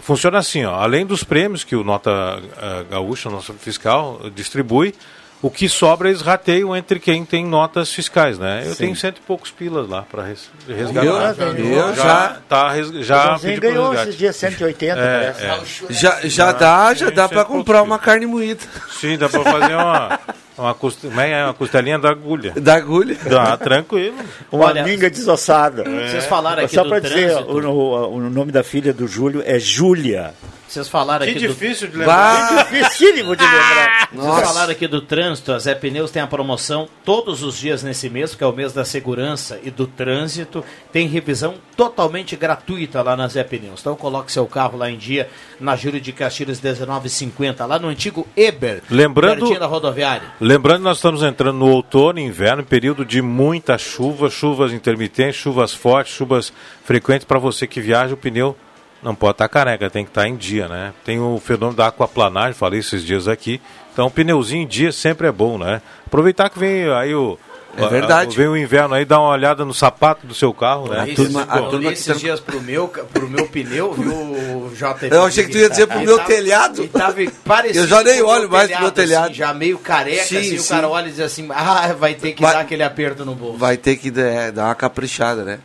funciona 0.00 0.38
assim, 0.38 0.64
ó. 0.64 0.76
Além 0.76 1.04
dos 1.04 1.24
prêmios 1.24 1.64
que 1.64 1.74
o 1.74 1.82
Nota 1.82 2.38
eh, 2.62 2.84
Gaúcha, 2.90 3.28
nosso 3.28 3.52
fiscal, 3.54 4.20
distribui, 4.34 4.94
o 5.42 5.50
que 5.50 5.68
sobra 5.68 6.08
eles 6.08 6.22
rateiam 6.22 6.74
entre 6.74 6.98
quem 6.98 7.24
tem 7.24 7.44
notas 7.46 7.92
fiscais, 7.92 8.38
né? 8.38 8.62
Eu 8.66 8.74
tenho 8.74 8.96
cento 8.96 9.18
e 9.18 9.20
poucos 9.20 9.50
pilas 9.50 9.88
lá 9.88 10.02
para 10.02 10.24
resgatar. 10.66 11.04
Eu- 11.04 11.66
eu 11.66 11.94
já- 11.94 12.36
tá, 12.48 12.70
res- 12.72 12.90
já 13.06 13.38
pedi 13.38 13.60
ganhou 13.60 13.92
esses 13.94 14.16
dias 14.16 14.34
180, 14.36 14.98
É, 14.98 15.32
parece. 15.32 15.44
é. 15.44 15.92
Já, 15.92 16.20
já 16.24 16.52
dá, 16.52 16.94
já 16.94 17.08
sim, 17.08 17.14
dá 17.14 17.28
sim, 17.28 17.38
é 17.38 17.44
comprar 17.44 17.82
uma 17.82 17.98
carne 17.98 18.26
moída 18.26 18.62
Sim, 19.00 19.16
dá 19.18 19.28
para 19.28 19.42
fazer 19.44 19.74
uma, 19.74 20.20
uma, 20.56 20.74
coste- 20.74 21.06
como 21.06 21.20
é 21.20 21.30
é? 21.30 21.44
uma 21.44 21.54
costelinha 21.54 21.98
da 21.98 22.10
agulha. 22.10 22.52
da 22.56 22.74
agulha. 22.74 23.16
Dá, 23.24 23.56
tranquilo. 23.56 24.16
Uma 24.50 24.66
Olha, 24.66 24.82
minga 24.84 25.10
desossada. 25.10 25.84
Vocês 25.84 26.24
falaram 26.24 26.64
aqui 26.64 26.74
Só 26.74 26.82
do 26.82 26.88
para 26.88 27.00
dizer, 27.00 27.36
o, 27.36 27.68
o- 27.68 28.14
o 28.16 28.20
nome 28.30 28.50
da 28.50 28.64
filha 28.64 28.92
do 28.92 29.06
Júlio 29.06 29.42
é 29.44 29.58
Júlia. 29.58 30.32
Vocês 30.76 30.88
falaram 30.88 31.24
Que 31.24 31.30
aqui 31.30 31.46
do 31.46 31.54
difícil 31.54 31.88
de 31.88 32.04
Bah, 32.04 32.66
Dificílimo 32.70 33.34
de 33.34 33.42
lembrar. 33.42 34.08
Vocês 34.12 34.48
falaram 34.48 34.72
aqui 34.72 34.86
do 34.86 35.00
trânsito, 35.00 35.52
a 35.52 35.58
Zé 35.58 35.74
Pneus 35.74 36.10
tem 36.10 36.20
a 36.20 36.26
promoção 36.26 36.86
todos 37.02 37.42
os 37.42 37.56
dias 37.56 37.82
nesse 37.82 38.10
mês, 38.10 38.34
que 38.34 38.44
é 38.44 38.46
o 38.46 38.52
mês 38.52 38.74
da 38.74 38.84
segurança 38.84 39.58
e 39.62 39.70
do 39.70 39.86
trânsito. 39.86 40.62
Tem 40.92 41.08
revisão 41.08 41.54
totalmente 41.74 42.36
gratuita 42.36 43.00
lá 43.00 43.16
na 43.16 43.26
Zé 43.26 43.42
Pneus. 43.42 43.80
Então 43.80 43.96
coloque 43.96 44.30
seu 44.30 44.46
carro 44.46 44.76
lá 44.76 44.90
em 44.90 44.98
dia, 44.98 45.30
na 45.58 45.76
Júlio 45.76 45.98
de 46.00 46.12
Castilhos 46.12 46.60
1950, 46.60 47.64
lá 47.64 47.78
no 47.78 47.88
antigo 47.88 48.26
Eber, 48.36 48.82
Lembrando- 48.90 49.58
da 49.58 49.66
rodoviária. 49.66 50.34
Lembrando, 50.38 50.82
nós 50.82 50.98
estamos 50.98 51.22
entrando 51.22 51.56
no 51.56 51.70
outono, 51.70 52.20
inverno, 52.20 52.62
período 52.62 53.02
de 53.02 53.22
muita 53.22 53.78
chuva, 53.78 54.28
chuvas 54.28 54.74
intermitentes, 54.74 55.36
chuvas 55.36 55.72
fortes, 55.72 56.14
chuvas 56.14 56.52
frequentes. 56.84 57.24
Para 57.24 57.38
você 57.38 57.66
que 57.66 57.80
viaja, 57.80 58.12
o 58.12 58.16
pneu 58.18 58.54
não 59.02 59.14
pode 59.14 59.32
estar 59.32 59.48
careca, 59.48 59.88
tem 59.90 60.04
que 60.04 60.10
estar 60.10 60.26
em 60.26 60.36
dia, 60.36 60.66
né? 60.68 60.92
Tem 61.04 61.18
o 61.20 61.40
fenômeno 61.44 61.76
da 61.76 61.86
aquaplanagem, 61.88 62.54
falei 62.54 62.80
esses 62.80 63.02
dias 63.04 63.28
aqui. 63.28 63.60
Então, 63.92 64.10
pneuzinho 64.10 64.62
em 64.62 64.66
dia 64.66 64.92
sempre 64.92 65.26
é 65.26 65.32
bom, 65.32 65.56
né? 65.58 65.80
Aproveitar 66.06 66.50
que 66.50 66.58
vem 66.58 66.90
aí 66.92 67.14
o. 67.14 67.38
É 67.78 67.86
verdade. 67.88 68.34
Vem 68.34 68.48
o 68.48 68.56
inverno 68.56 68.94
aí, 68.94 69.04
dá 69.04 69.20
uma 69.20 69.28
olhada 69.28 69.62
no 69.62 69.74
sapato 69.74 70.26
do 70.26 70.32
seu 70.34 70.52
carro, 70.54 70.88
né? 70.88 71.10
Isso, 71.10 71.16
turma- 71.24 71.46
a 71.46 71.58
eu 71.58 71.68
turma 71.68 71.92
esses 71.92 72.06
tá- 72.06 72.14
dias 72.14 72.40
pro 72.40 72.58
meu, 72.62 72.88
pro 72.88 73.28
meu 73.28 73.46
pneu, 73.48 73.92
viu, 73.92 74.14
o 74.14 74.72
JF? 74.74 75.10
Eu 75.14 75.24
achei 75.24 75.44
que 75.44 75.50
tu 75.52 75.58
ia 75.58 75.68
dizer 75.68 75.86
pro 75.86 76.00
meu 76.00 76.16
tava- 76.16 76.26
telhado. 76.26 76.82
e 76.84 76.88
tava 76.88 77.16
parecido 77.44 77.80
Eu 77.80 77.86
já 77.86 78.02
nem 78.02 78.22
o 78.22 78.26
olho 78.28 78.48
mais 78.50 78.70
pro 78.70 78.78
meu 78.78 78.86
assim, 78.86 78.94
telhado. 78.94 79.34
já 79.34 79.52
meio 79.52 79.78
careca, 79.78 80.24
Sim, 80.24 80.38
assim, 80.38 80.54
o 80.56 80.60
sim. 80.62 80.68
cara 80.70 80.88
olha 80.88 81.08
e 81.08 81.10
diz 81.10 81.20
assim, 81.20 81.46
ah, 81.54 81.92
vai 81.92 82.14
ter 82.14 82.32
que 82.32 82.40
Vai- 82.40 82.54
dar 82.54 82.60
aquele 82.60 82.82
aperto 82.82 83.26
no 83.26 83.34
bolso. 83.34 83.58
vai 83.58 83.76
ter 83.76 83.96
que 83.96 84.08
é, 84.18 84.50
dar 84.50 84.64
uma 84.64 84.74
caprichada, 84.74 85.44
né? 85.44 85.58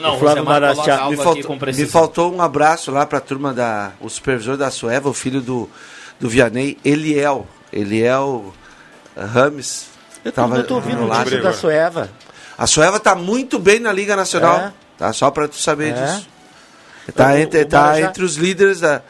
Não, 0.00 0.16
O 0.16 0.18
Flávio 0.18 0.44
Marachá, 0.44 1.08
Me 1.10 1.16
faltou, 1.16 1.56
me 1.74 1.86
faltou 1.86 2.34
um 2.34 2.40
abraço 2.42 2.90
lá 2.90 3.04
pra 3.06 3.20
turma 3.20 3.52
da. 3.52 3.92
O 4.00 4.08
supervisor 4.08 4.56
da 4.56 4.70
Sueva, 4.70 5.08
o 5.08 5.12
filho 5.14 5.40
do, 5.40 5.68
do 6.20 6.28
Vianney, 6.28 6.78
Eliel. 6.84 7.46
Eliel 7.72 8.52
Rames. 9.16 9.86
Eu 10.24 10.32
tô, 10.32 10.54
eu 10.54 10.66
tô 10.66 10.74
ouvindo 10.76 11.00
no 11.00 11.06
lado. 11.06 11.18
notícia 11.24 11.42
da 11.42 11.52
Sueva. 11.52 12.10
A 12.56 12.66
Sueva 12.66 12.98
tá 12.98 13.14
muito 13.14 13.58
bem 13.58 13.78
na 13.80 13.92
Liga 13.92 14.16
Nacional. 14.16 14.58
É? 14.58 14.72
Tá? 14.98 15.12
Só 15.12 15.30
pra 15.30 15.46
tu 15.48 15.56
saber 15.56 15.90
É? 15.90 15.92
disso. 15.92 16.28
Tá, 17.14 17.28
O- 17.32 17.36
entre, 17.38 17.62
o 17.62 17.66
tá 17.66 17.80
Marajá- 17.82 18.06
entre 18.08 18.24
os 18.24 18.36
líderes 18.36 18.80
da, 18.80 19.00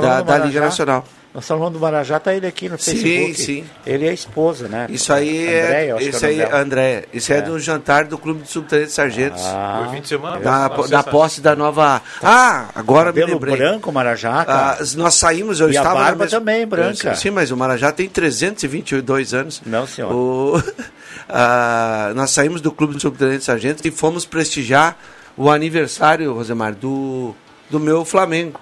da, 0.00 0.20
da 0.22 0.38
Liga. 0.38 0.60
Nacional. 0.60 1.04
Nós 1.38 1.46
falamos 1.46 1.72
do 1.72 1.78
Marajá, 1.78 2.18
tá 2.18 2.34
ele 2.34 2.48
aqui 2.48 2.68
no 2.68 2.76
Sim, 2.76 2.96
Facebook. 2.96 3.34
sim. 3.40 3.64
Ele 3.86 4.06
é 4.06 4.10
a 4.10 4.12
esposa, 4.12 4.66
né? 4.66 4.88
Isso 4.90 5.12
aí 5.12 5.46
Andréia, 5.46 5.94
é. 5.96 6.02
Isso 6.02 6.24
é 6.24 6.28
o 6.28 6.30
aí, 6.32 6.36
dela. 6.38 6.58
André. 6.58 7.04
Isso 7.14 7.32
é. 7.32 7.40
do 7.40 7.60
jantar 7.60 8.06
do 8.06 8.18
Clube 8.18 8.42
de 8.42 8.50
Subtenentes 8.50 8.92
Sargentos. 8.92 9.40
Ah, 9.44 9.82
Foi 9.84 9.94
fim 9.94 10.02
de 10.02 10.08
semana. 10.08 10.40
da, 10.40 10.68
na 10.68 10.86
da 10.88 11.02
posse 11.04 11.40
da 11.40 11.54
nova. 11.54 12.02
Ah, 12.20 12.70
agora 12.74 13.12
me 13.12 13.20
cabelo 13.20 13.34
lembrei. 13.38 13.56
branco, 13.56 13.92
Marajá. 13.92 14.44
Ah, 14.48 14.78
nós 14.96 15.14
saímos, 15.14 15.60
eu 15.60 15.70
E 15.70 15.76
a 15.76 15.80
estava. 15.80 15.96
na 16.00 16.04
barba 16.06 16.24
mesma- 16.24 16.38
também, 16.40 16.66
branca. 16.66 17.14
Sim, 17.14 17.30
mas 17.30 17.52
o 17.52 17.56
Marajá 17.56 17.92
tem 17.92 18.08
322 18.08 19.32
anos. 19.32 19.62
Não, 19.64 19.86
senhor. 19.86 20.12
O- 20.12 20.60
Ah, 21.28 22.12
nós 22.16 22.30
saímos 22.30 22.60
do 22.60 22.72
Clube 22.72 22.94
de 22.96 23.02
Subtenentes 23.02 23.44
Sargentos 23.44 23.84
e 23.84 23.90
fomos 23.90 24.24
prestigiar 24.24 24.96
o 25.36 25.50
aniversário, 25.50 26.32
Rosemar, 26.32 26.74
do, 26.74 27.34
do 27.70 27.78
meu 27.78 28.04
Flamengo. 28.04 28.58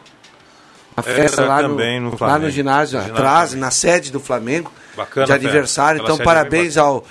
A 0.96 1.02
festa 1.02 1.42
Essa 1.42 1.44
lá 1.44 1.62
no, 1.62 1.70
também 1.70 2.00
no 2.00 2.16
lá 2.18 2.38
no 2.38 2.50
ginásio, 2.50 2.98
atrás, 2.98 3.50
também. 3.50 3.60
na 3.60 3.70
sede 3.70 4.10
do 4.10 4.18
Flamengo, 4.18 4.72
Bacana 4.96 5.26
de 5.26 5.32
festa. 5.32 5.46
aniversário. 5.46 6.02
Então, 6.02 6.16
é 6.18 6.22
parabéns 6.22 6.76
ao, 6.78 7.04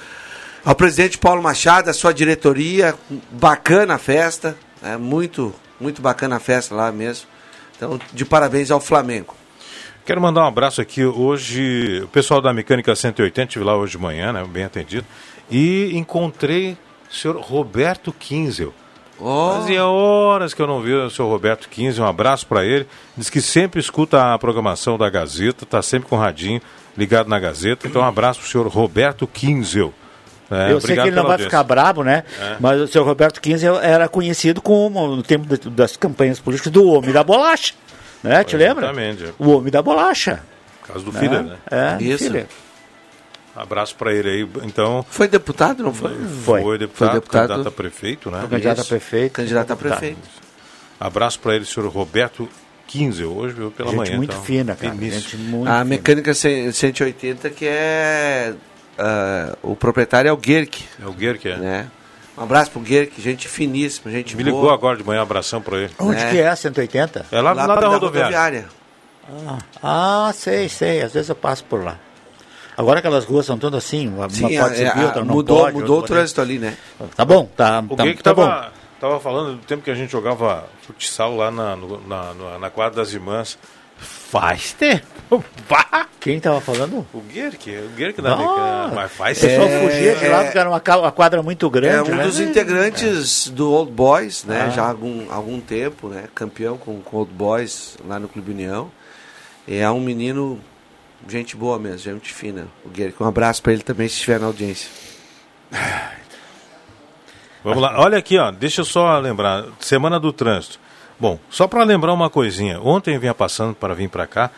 ao 0.63 0.73
presidente 0.75 1.17
Paulo 1.19 1.41
Machado, 1.41 1.89
a 1.89 1.93
sua 1.93 2.13
diretoria. 2.13 2.95
Bacana 3.31 3.95
a 3.95 3.97
festa. 3.99 4.57
É 4.81 4.97
muito, 4.97 5.53
muito 5.79 6.01
bacana 6.01 6.37
a 6.37 6.39
festa 6.39 6.73
lá 6.73 6.91
mesmo. 6.91 7.27
Então, 7.77 7.99
de 8.11 8.25
parabéns 8.25 8.71
ao 8.71 8.79
Flamengo. 8.79 9.35
Quero 10.05 10.21
mandar 10.21 10.43
um 10.43 10.47
abraço 10.47 10.81
aqui 10.81 11.03
hoje, 11.03 12.01
o 12.03 12.07
pessoal 12.07 12.39
da 12.39 12.53
Mecânica 12.53 12.95
180, 12.95 13.47
estive 13.47 13.65
lá 13.65 13.75
hoje 13.75 13.93
de 13.93 13.97
manhã, 13.97 14.31
né, 14.31 14.45
bem 14.47 14.63
atendido, 14.63 15.05
e 15.49 15.91
encontrei 15.97 16.77
o 17.09 17.13
senhor 17.13 17.37
Roberto 17.37 18.13
Kinzel. 18.13 18.71
Oh, 19.19 19.53
Fazia 19.59 19.85
horas 19.85 20.53
que 20.53 20.61
eu 20.61 20.67
não 20.67 20.81
vi 20.81 20.93
o 20.93 21.09
senhor 21.09 21.29
Roberto 21.29 21.69
Kinzel, 21.69 22.03
um 22.03 22.07
abraço 22.07 22.45
para 22.47 22.65
ele. 22.65 22.85
Diz 23.15 23.29
que 23.29 23.39
sempre 23.41 23.79
escuta 23.79 24.33
a 24.33 24.37
programação 24.39 24.97
da 24.97 25.09
Gazeta, 25.09 25.63
está 25.63 25.81
sempre 25.81 26.09
com 26.09 26.15
o 26.17 26.19
radinho 26.19 26.61
ligado 26.97 27.29
na 27.29 27.39
Gazeta. 27.39 27.87
Então, 27.87 28.01
um 28.01 28.05
abraço 28.05 28.39
para 28.41 28.47
o 28.47 28.49
senhor 28.51 28.67
Roberto 28.67 29.25
Kinzel. 29.25 29.93
É, 30.51 30.71
Eu 30.71 30.79
sei 30.81 30.95
que 30.95 31.01
ele 31.01 31.11
não 31.11 31.23
vai 31.23 31.31
audiência. 31.33 31.49
ficar 31.49 31.63
brabo, 31.63 32.03
né? 32.03 32.23
Mas 32.59 32.79
o 32.81 32.87
seu 32.87 33.03
Roberto 33.03 33.41
15 33.41 33.65
era 33.81 34.07
conhecido 34.07 34.61
como, 34.61 35.15
no 35.15 35.23
tempo 35.23 35.47
de- 35.57 35.69
das 35.69 35.95
campanhas 35.97 36.39
políticas, 36.39 36.71
do 36.71 36.85
Homem 36.87 37.11
da 37.11 37.23
Bolacha. 37.23 37.73
Né? 38.21 38.43
Te 38.43 38.55
lembra? 38.57 38.85
Exatamente. 38.85 39.33
O 39.39 39.49
Homem 39.51 39.71
da 39.71 39.81
Bolacha. 39.81 40.43
Por 40.81 40.87
causa 40.89 41.05
do 41.05 41.11
filho, 41.11 41.41
né? 41.41 41.55
É, 41.71 41.97
Isso. 42.03 42.25
filho. 42.25 42.45
Abraço 43.55 43.95
para 43.95 44.13
ele 44.13 44.29
aí. 44.29 44.49
Então, 44.63 45.05
foi 45.09 45.27
deputado, 45.27 45.81
não 45.81 45.93
foi? 45.93 46.13
Foi. 46.43 46.61
foi 46.61 46.77
deputado, 46.77 47.09
Foi 47.09 47.19
deputado. 47.19 47.47
candidato 47.47 47.67
a 47.67 47.71
prefeito, 47.71 48.29
né? 48.31 48.47
Candidato 48.49 48.81
a 48.81 48.85
prefeito. 48.85 49.33
Candidato 49.33 49.71
a 49.71 49.75
prefeito. 49.75 50.19
Abraço 50.99 51.39
para 51.39 51.55
ele, 51.55 51.65
senhor 51.65 51.89
Roberto 51.89 52.49
Kinzel, 52.87 53.31
hoje 53.31 53.55
viu, 53.55 53.71
pela 53.71 53.89
Gente 53.91 53.97
manhã. 53.97 54.17
muito 54.17 54.31
então, 54.31 54.43
fina, 54.43 54.75
cara. 54.75 54.95
Gente 54.95 55.37
muito 55.37 55.67
A 55.69 55.71
fina. 55.73 55.85
mecânica 55.85 56.33
100 56.33 56.71
180, 56.71 57.49
que 57.49 57.65
é. 57.65 58.53
ah, 58.97 59.57
o 59.63 59.75
proprietário 59.75 60.29
é 60.29 60.33
o 60.33 60.39
Gerk, 60.41 60.83
É 61.01 61.05
o 61.07 61.13
Guerre 61.13 61.39
que 61.39 61.49
é. 61.49 61.57
né? 61.57 61.87
Um 62.37 62.43
abraço 62.43 62.71
pro 62.71 62.83
Gerk, 62.85 63.21
gente 63.21 63.47
finíssima, 63.47 64.11
gente 64.11 64.35
Me 64.35 64.43
boa. 64.43 64.53
ligou 64.55 64.69
agora 64.73 64.97
de 64.97 65.03
manhã, 65.05 65.21
um 65.21 65.23
abração 65.23 65.61
para 65.61 65.77
ele. 65.77 65.91
Onde 65.97 66.21
né? 66.21 66.31
que 66.31 66.37
é? 66.39 66.53
180? 66.53 67.25
É 67.31 67.41
lá, 67.41 67.53
lá, 67.53 67.67
da, 67.67 67.87
rodoviária. 67.87 68.65
Ah, 69.81 70.31
sei, 70.35 70.67
sei. 70.69 71.01
Às 71.01 71.13
vezes 71.13 71.29
eu 71.29 71.35
passo 71.35 71.63
por 71.63 71.83
lá. 71.83 71.97
Agora 72.77 72.99
aquelas 72.99 73.25
ruas 73.25 73.45
são 73.45 73.57
todas 73.57 73.83
assim, 73.83 74.07
uma 74.07 74.29
Sim, 74.29 74.41
pode 74.41 74.57
a- 74.57 74.89
subir, 74.89 75.01
a- 75.01 75.05
outra 75.05 75.23
não 75.23 75.33
mudou, 75.35 75.59
pode. 75.59 75.77
mudou 75.77 75.99
o 75.99 76.03
trânsito 76.03 76.41
ali, 76.41 76.59
né? 76.59 76.77
Tá 77.15 77.23
bom, 77.23 77.45
tá, 77.55 77.83
O 77.87 77.95
tá, 77.95 78.03
que 78.03 78.21
tá 78.23 78.33
bom. 78.33 78.45
tava, 78.47 78.71
tava 78.99 79.19
falando 79.19 79.53
do 79.57 79.65
tempo 79.65 79.81
que 79.83 79.91
a 79.91 79.95
gente 79.95 80.11
jogava 80.11 80.67
futsal 80.85 81.35
lá 81.35 81.49
na, 81.51 81.75
no- 81.75 82.05
na, 82.07 82.33
na, 82.33 82.59
na 82.59 82.69
quadra 82.69 82.97
das 83.03 83.13
irmãs. 83.13 83.57
Faz 83.97 84.73
tempo. 84.73 85.05
Quem 86.19 86.39
tava 86.39 86.59
falando? 86.59 87.05
O 87.13 87.21
Guerre 87.21 87.55
que 87.55 87.69
o 87.77 87.89
Guerre 87.95 88.11
que 88.13 88.21
dá 88.21 88.33
Ah, 88.33 88.37
mecânica, 88.37 88.91
mas 88.95 89.11
faz 89.13 89.37
O 89.37 89.41
pessoal 89.41 89.67
tempo. 89.67 89.85
fugia 89.91 90.15
de 90.15 90.27
lá 90.27 90.41
é- 90.41 90.43
porque 90.43 90.57
era 90.57 90.69
uma, 90.69 91.11
quadra 91.11 91.41
muito 91.43 91.67
É 91.67 91.69
grande, 91.69 92.11
um 92.11 92.15
né? 92.15 92.23
dos 92.23 92.39
integrantes 92.39 93.47
do 93.49 93.71
Old 93.71 93.91
Boys, 93.91 94.43
né? 94.43 94.65
Ah. 94.67 94.69
Já 94.71 94.83
há 94.83 94.89
algum, 94.89 95.31
algum 95.31 95.61
tempo, 95.61 96.09
né? 96.09 96.25
Campeão 96.35 96.77
com 96.77 96.91
o 96.91 97.03
Old 97.11 97.31
Boys 97.31 97.95
lá 98.05 98.19
no 98.19 98.27
Clube 98.27 98.51
União. 98.51 98.91
E 99.67 99.77
é 99.77 99.89
um 99.89 99.99
menino, 100.01 100.59
gente 101.27 101.55
boa 101.55 101.79
mesmo, 101.79 101.99
gente 101.99 102.33
fina. 102.33 102.67
O 102.83 102.95
Gerk. 102.95 103.21
Um 103.21 103.27
abraço 103.27 103.61
pra 103.61 103.73
ele 103.73 103.81
também 103.81 104.07
se 104.07 104.15
estiver 104.15 104.39
na 104.39 104.47
audiência. 104.47 104.89
Vamos 107.63 107.81
lá. 107.81 107.99
Olha 107.99 108.17
aqui, 108.17 108.37
ó. 108.37 108.51
Deixa 108.51 108.81
eu 108.81 108.85
só 108.85 109.17
lembrar. 109.19 109.65
Semana 109.79 110.19
do 110.19 110.31
trânsito. 110.31 110.79
Bom, 111.19 111.39
só 111.49 111.67
para 111.67 111.83
lembrar 111.83 112.13
uma 112.13 112.29
coisinha. 112.29 112.79
Ontem 112.79 113.15
eu 113.15 113.19
vinha 113.19 113.33
passando 113.33 113.73
para 113.73 113.95
vir 113.95 114.09
para 114.09 114.27
cá. 114.27 114.51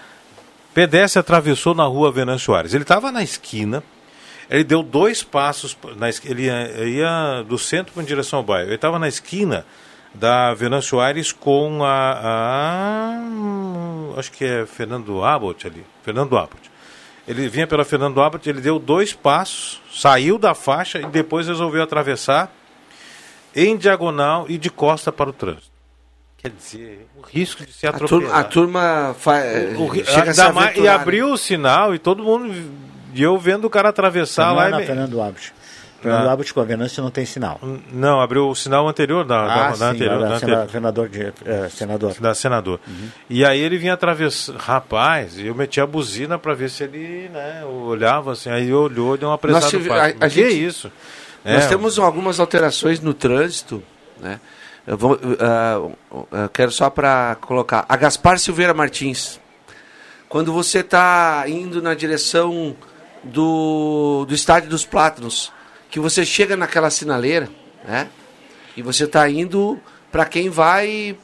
Pedestre 0.74 1.20
atravessou 1.20 1.74
na 1.74 1.86
rua 1.86 2.12
Venâncio 2.12 2.48
Soares. 2.48 2.74
Ele 2.74 2.84
estava 2.84 3.12
na 3.12 3.24
esquina. 3.24 3.82
Ele 4.50 4.64
deu 4.64 4.84
dois 4.84 5.24
passos. 5.24 5.78
Na, 5.96 6.10
ele 6.10 6.44
ia, 6.44 6.86
ia 6.86 7.44
do 7.44 7.58
centro 7.58 8.00
em 8.02 8.06
direção 8.06 8.40
ao 8.40 8.44
bairro. 8.44 8.68
Ele 8.68 8.76
estava 8.76 9.00
na 9.00 9.08
esquina 9.08 9.66
da 10.20 10.54
Venâncio 10.54 10.90
Soares 10.92 11.32
com 11.32 11.84
a, 11.84 12.12
a- 13.18 14.20
Acho 14.20 14.32
que 14.32 14.44
é 14.46 14.66
Fernando 14.66 15.24
Abbott 15.24 15.68
ali. 15.68 15.86
Fernando 16.04 16.38
Abbott. 16.38 16.72
Ele 17.28 17.48
vinha 17.50 17.68
pela 17.68 17.84
Fernando 17.84 18.22
Abbott, 18.22 18.50
ele 18.50 18.62
deu 18.62 18.80
dois 18.80 19.14
passos, 19.14 19.82
saiu 19.94 20.38
da 20.40 20.56
faixa 20.56 21.00
e 21.00 21.06
depois 21.06 21.48
resolveu 21.48 21.84
atravessar 21.84 22.52
em 23.56 23.76
diagonal 23.76 24.46
e 24.48 24.58
de 24.58 24.70
costa 24.70 25.12
para 25.12 25.30
o 25.30 25.34
trânsito. 25.34 25.68
Quer 26.38 26.52
dizer, 26.52 27.08
o 27.18 27.22
risco 27.22 27.66
de 27.66 27.74
se 27.74 27.86
A 27.86 27.90
atropelar. 27.90 28.22
turma, 28.22 28.40
a 28.40 28.44
turma 28.44 29.16
fa- 29.20 29.42
O 29.78 29.88
ri- 29.88 30.06
chega 30.06 30.32
a 30.32 30.34
se 30.34 30.52
mais- 30.52 30.78
e 30.78 30.82
né? 30.82 30.88
abriu 30.90 31.32
o 31.32 31.38
sinal 31.38 31.94
e 31.94 32.00
todo 32.00 32.24
mundo. 32.24 32.54
E 33.14 33.22
eu 33.22 33.38
vendo 33.38 33.66
o 33.66 33.70
cara 33.70 33.90
atravessar 33.90 34.48
não 34.50 34.56
lá. 34.56 34.66
é 34.66 34.68
e 34.68 34.72
na 34.72 34.78
me- 34.80 34.86
Fernando 34.86 35.22
Abbott. 35.22 35.54
Fernando 36.02 36.28
Ah. 36.28 36.32
Abbott 36.34 36.54
com 36.54 36.62
a 36.62 36.64
Venâncio 36.64 37.02
não 37.04 37.10
tem 37.10 37.26
sinal. 37.26 37.60
Não, 37.92 38.22
abriu 38.22 38.48
o 38.50 38.56
sinal 38.56 38.88
anterior 38.88 39.26
da, 39.26 39.46
da, 39.48 39.54
Ah, 39.54 39.70
da 39.70 39.76
sim, 39.76 39.84
anterior, 39.86 40.14
lá 40.16 40.22
da 40.22 40.28
da 40.30 40.36
anterior. 40.36 40.58
sena- 40.60 40.70
senador, 40.72 41.10
de, 41.10 41.22
eh, 41.46 41.70
senador. 41.70 42.14
da 42.20 42.34
senador. 42.36 42.80
E 43.30 43.44
aí 43.44 43.60
ele 43.60 43.78
vinha 43.78 43.94
atravessar. 43.94 44.54
Rapaz, 44.58 45.40
eu 45.40 45.56
meti 45.56 45.82
a 45.82 45.88
buzina 45.88 46.38
para 46.38 46.54
ver 46.54 46.70
se 46.70 46.84
ele 46.84 47.30
né, 47.34 47.64
olhava 47.66 48.34
assim. 48.34 48.50
Aí 48.50 48.72
olhou, 48.74 49.18
deu 49.18 49.30
uma 49.30 49.38
pressada 49.38 49.66
Nós 49.66 49.74
no 49.74 49.80
tive- 49.80 49.92
a- 49.92 50.14
a 50.20 50.28
gente- 50.28 50.66
isso? 50.66 50.92
Nós 51.44 51.66
É, 51.66 51.68
temos 51.68 51.98
algumas 51.98 52.40
alterações 52.40 53.00
no 53.00 53.14
trânsito, 53.14 53.82
né? 54.20 54.40
Eu, 54.86 54.98
vou, 54.98 55.20
ah, 55.40 55.82
eu 56.44 56.50
quero 56.50 56.72
só 56.72 56.90
para 56.90 57.36
colocar. 57.42 57.86
A 57.90 57.96
Gaspar 57.98 58.38
Silveira 58.40 58.74
Martins. 58.74 59.40
Quando 60.30 60.54
você 60.54 60.80
está 60.80 61.44
indo 61.48 61.82
na 61.82 61.94
direção 61.94 62.76
do, 63.24 64.26
do 64.28 64.34
Estádio 64.34 64.70
dos 64.70 64.86
Plátanos, 64.86 65.52
que 65.90 66.00
você 66.00 66.26
chega 66.26 66.56
naquela 66.56 66.90
sinaleira, 66.90 67.50
né? 67.86 68.08
E 68.76 68.82
você 68.82 69.06
está 69.06 69.28
indo 69.30 69.80
para 70.12 70.26
quem 70.26 70.50
vai 70.50 71.18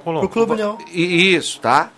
Colombo. 0.00 0.20
Pro 0.20 0.28
Clube 0.28 0.52
União. 0.52 0.78
Isso, 0.92 1.60
tá? 1.60 1.90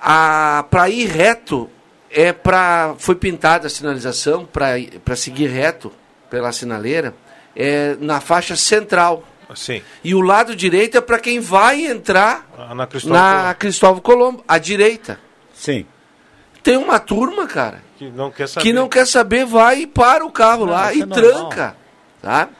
A 0.00 0.64
para 0.70 0.88
ir 0.88 1.06
reto 1.06 1.68
é 2.10 2.32
para 2.32 2.94
foi 2.98 3.14
pintada 3.14 3.66
a 3.66 3.70
sinalização 3.70 4.46
para 4.46 4.74
para 5.04 5.16
seguir 5.16 5.48
reto 5.48 5.92
pela 6.30 6.52
sinaleira 6.52 7.14
é 7.56 7.96
na 8.00 8.20
faixa 8.20 8.54
central. 8.54 9.24
Sim. 9.54 9.82
E 10.04 10.14
o 10.14 10.20
lado 10.20 10.54
direito 10.54 10.98
é 10.98 11.00
para 11.00 11.18
quem 11.18 11.40
vai 11.40 11.86
entrar 11.86 12.46
Ah, 12.56 12.74
Na 12.74 12.86
Cristóvão 12.86 13.18
na 13.18 13.32
Colombo, 13.32 13.54
Cristóvão 13.54 14.00
Colombo, 14.00 14.44
à 14.46 14.58
direita. 14.58 15.18
Sim. 15.54 15.86
Tem 16.68 16.76
uma 16.76 16.98
turma, 16.98 17.46
cara, 17.46 17.82
Que 17.96 18.10
não 18.10 18.30
quer 18.30 18.46
saber. 18.46 18.62
que 18.62 18.72
não 18.74 18.88
quer 18.90 19.06
saber, 19.06 19.46
vai 19.46 19.80
e 19.80 19.86
para 19.86 20.22
o 20.22 20.30
carro 20.30 20.66
Não, 20.66 20.74
lá 20.74 20.92
e 20.92 21.00
é 21.00 21.06
tranca, 21.06 21.74
tá? 22.20 22.50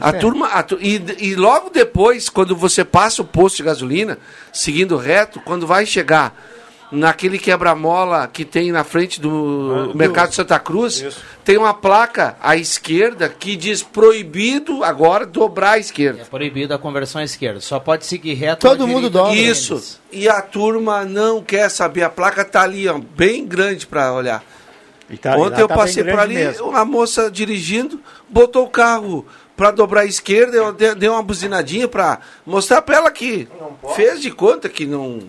A 0.00 0.08
é. 0.08 0.12
turma, 0.12 0.46
a 0.46 0.64
e, 0.80 1.04
e 1.18 1.34
logo 1.34 1.68
depois, 1.68 2.30
quando 2.30 2.56
você 2.56 2.82
passa 2.82 3.20
o 3.20 3.26
posto 3.26 3.58
de 3.58 3.64
gasolina, 3.64 4.16
seguindo 4.50 4.96
reto, 4.96 5.38
quando 5.44 5.66
vai 5.66 5.84
chegar 5.84 6.34
naquele 6.92 7.38
quebra-mola 7.38 8.28
que 8.30 8.44
tem 8.44 8.70
na 8.70 8.84
frente 8.84 9.20
do 9.20 9.28
Ah, 9.74 9.82
do- 9.92 9.96
Mercado 9.96 10.34
Santa 10.34 10.58
Cruz, 10.60 11.00
Isso. 11.00 11.20
tem 11.44 11.56
uma 11.56 11.72
placa 11.74 12.36
à 12.40 12.54
esquerda 12.56 13.28
que 13.28 13.56
diz 13.56 13.82
proibido 13.82 14.84
agora 14.84 15.24
dobrar 15.26 15.72
à 15.72 15.78
esquerda. 15.78 16.20
É 16.20 16.24
proibida 16.24 16.74
a 16.74 16.78
conversão 16.78 17.20
à 17.20 17.24
esquerda. 17.24 17.60
Só 17.60 17.80
pode 17.80 18.04
seguir 18.06 18.34
reto. 18.34 18.60
Todo 18.68 18.86
mundo 18.86 19.08
direita. 19.10 19.18
dobra. 19.18 19.34
Isso. 19.40 20.00
E 20.12 20.28
a 20.28 20.42
turma 20.42 21.04
não 21.04 21.42
quer 21.42 21.68
saber. 21.70 22.02
A 22.02 22.10
placa 22.10 22.44
tá 22.44 22.62
ali, 22.62 22.86
ó, 22.86 22.98
bem 23.16 23.46
grande 23.46 23.86
para 23.86 24.12
olhar. 24.12 24.44
E 25.10 25.16
tá- 25.16 25.36
Ontem 25.36 25.60
eu 25.60 25.68
tá 25.68 25.74
passei 25.74 26.04
por 26.04 26.18
ali, 26.18 26.34
mesmo. 26.34 26.68
uma 26.68 26.84
moça 26.84 27.30
dirigindo, 27.30 28.00
botou 28.28 28.64
o 28.64 28.70
carro 28.70 29.26
para 29.56 29.70
dobrar 29.70 30.02
à 30.02 30.06
esquerda, 30.06 30.56
eu 30.56 30.72
de- 30.72 30.94
dei 30.94 31.08
uma 31.08 31.22
buzinadinha 31.22 31.86
para 31.86 32.18
mostrar 32.46 32.80
para 32.82 32.96
ela 32.96 33.10
que 33.10 33.46
fez 33.94 34.20
de 34.22 34.30
conta 34.30 34.68
que 34.70 34.86
não 34.86 35.20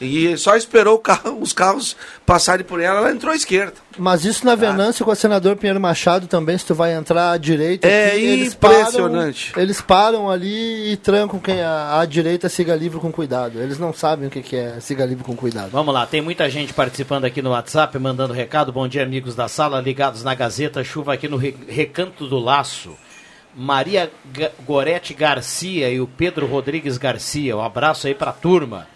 E 0.00 0.36
só 0.36 0.54
esperou 0.56 0.94
o 0.94 0.98
carro- 1.00 1.38
os 1.40 1.52
carros 1.52 1.96
passarem 2.24 2.64
por 2.64 2.80
ela, 2.80 2.98
ela 3.00 3.10
entrou 3.10 3.32
à 3.32 3.36
esquerda. 3.36 3.74
Mas 3.98 4.24
isso 4.24 4.46
na 4.46 4.54
Venância 4.54 5.04
com 5.04 5.10
o 5.10 5.14
senador 5.16 5.56
Pinheiro 5.56 5.80
Machado 5.80 6.28
também, 6.28 6.56
se 6.56 6.64
tu 6.66 6.74
vai 6.74 6.94
entrar 6.94 7.32
à 7.32 7.36
direita. 7.36 7.88
É 7.88 8.08
aqui, 8.12 8.24
eles 8.24 8.54
impressionante. 8.54 9.50
Param, 9.50 9.62
eles 9.62 9.80
param 9.80 10.30
ali 10.30 10.92
e 10.92 10.96
trancam 10.96 11.40
quem 11.40 11.60
a, 11.60 11.98
a 12.00 12.04
direita 12.06 12.48
siga 12.48 12.76
livre 12.76 13.00
com 13.00 13.10
cuidado. 13.10 13.58
Eles 13.60 13.76
não 13.78 13.92
sabem 13.92 14.28
o 14.28 14.30
que, 14.30 14.40
que 14.40 14.54
é 14.54 14.78
siga 14.78 15.04
livre 15.04 15.24
com 15.24 15.34
cuidado. 15.34 15.70
Vamos 15.70 15.92
lá, 15.92 16.06
tem 16.06 16.20
muita 16.20 16.48
gente 16.48 16.72
participando 16.72 17.24
aqui 17.24 17.42
no 17.42 17.50
WhatsApp, 17.50 17.98
mandando 17.98 18.32
recado. 18.32 18.72
Bom 18.72 18.86
dia, 18.86 19.02
amigos 19.02 19.34
da 19.34 19.48
sala, 19.48 19.80
ligados 19.80 20.22
na 20.22 20.32
Gazeta. 20.34 20.84
Chuva 20.84 21.14
aqui 21.14 21.26
no 21.26 21.36
Re- 21.36 21.56
Recanto 21.66 22.28
do 22.28 22.38
Laço. 22.38 22.94
Maria 23.56 24.10
Ga- 24.32 24.52
Gorete 24.64 25.12
Garcia 25.14 25.90
e 25.90 26.00
o 26.00 26.06
Pedro 26.06 26.46
Rodrigues 26.46 26.96
Garcia. 26.98 27.56
Um 27.56 27.62
abraço 27.64 28.06
aí 28.06 28.14
pra 28.14 28.30
turma. 28.30 28.86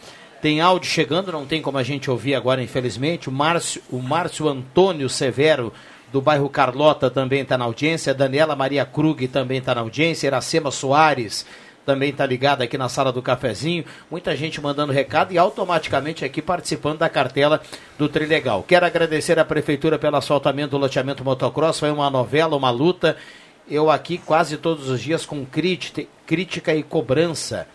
Tem 0.43 0.61
áudio 0.61 0.91
chegando, 0.91 1.31
não 1.31 1.47
tem 1.47 1.63
como 1.63 1.79
a 1.79 1.85
gente 1.85 2.11
ouvir 2.11 2.35
agora, 2.35 2.61
infelizmente. 2.61 3.29
O 3.29 3.33
Márcio, 3.33 3.81
o 3.89 4.01
Márcio 4.03 4.49
Antônio 4.49 5.09
Severo, 5.09 5.73
do 6.13 6.21
bairro 6.21 6.49
Carlota, 6.49 7.09
também 7.09 7.43
está 7.43 7.57
na 7.57 7.65
audiência. 7.65 8.13
Daniela 8.13 8.57
Maria 8.57 8.85
Krug 8.85 9.29
também 9.29 9.59
está 9.59 9.73
na 9.73 9.83
audiência. 9.83 10.27
Iracema 10.27 10.73
Soares 10.73 11.47
também 11.87 12.11
está 12.11 12.27
ligada 12.27 12.65
aqui 12.65 12.77
na 12.77 12.89
sala 12.89 13.13
do 13.13 13.23
cafezinho. 13.23 13.85
Muita 14.11 14.35
gente 14.35 14.61
mandando 14.61 14.93
recado 14.93 15.33
e 15.33 15.39
automaticamente 15.39 16.25
aqui 16.25 16.43
participando 16.43 16.99
da 16.99 17.09
cartela 17.09 17.63
do 17.97 18.09
Trilegal. 18.09 18.65
Quero 18.65 18.85
agradecer 18.85 19.39
à 19.39 19.45
Prefeitura 19.45 19.97
pelo 19.97 20.17
asfaltamento 20.17 20.73
do 20.73 20.79
loteamento 20.79 21.25
motocross. 21.25 21.79
Foi 21.79 21.93
uma 21.93 22.11
novela, 22.11 22.57
uma 22.57 22.71
luta. 22.71 23.17
Eu 23.71 23.89
aqui 23.89 24.19
quase 24.19 24.57
todos 24.57 24.89
os 24.89 25.01
dias 25.01 25.25
com 25.25 25.47
crítica, 25.47 26.05
crítica 26.27 26.75
e 26.75 26.83
cobrança. 26.83 27.69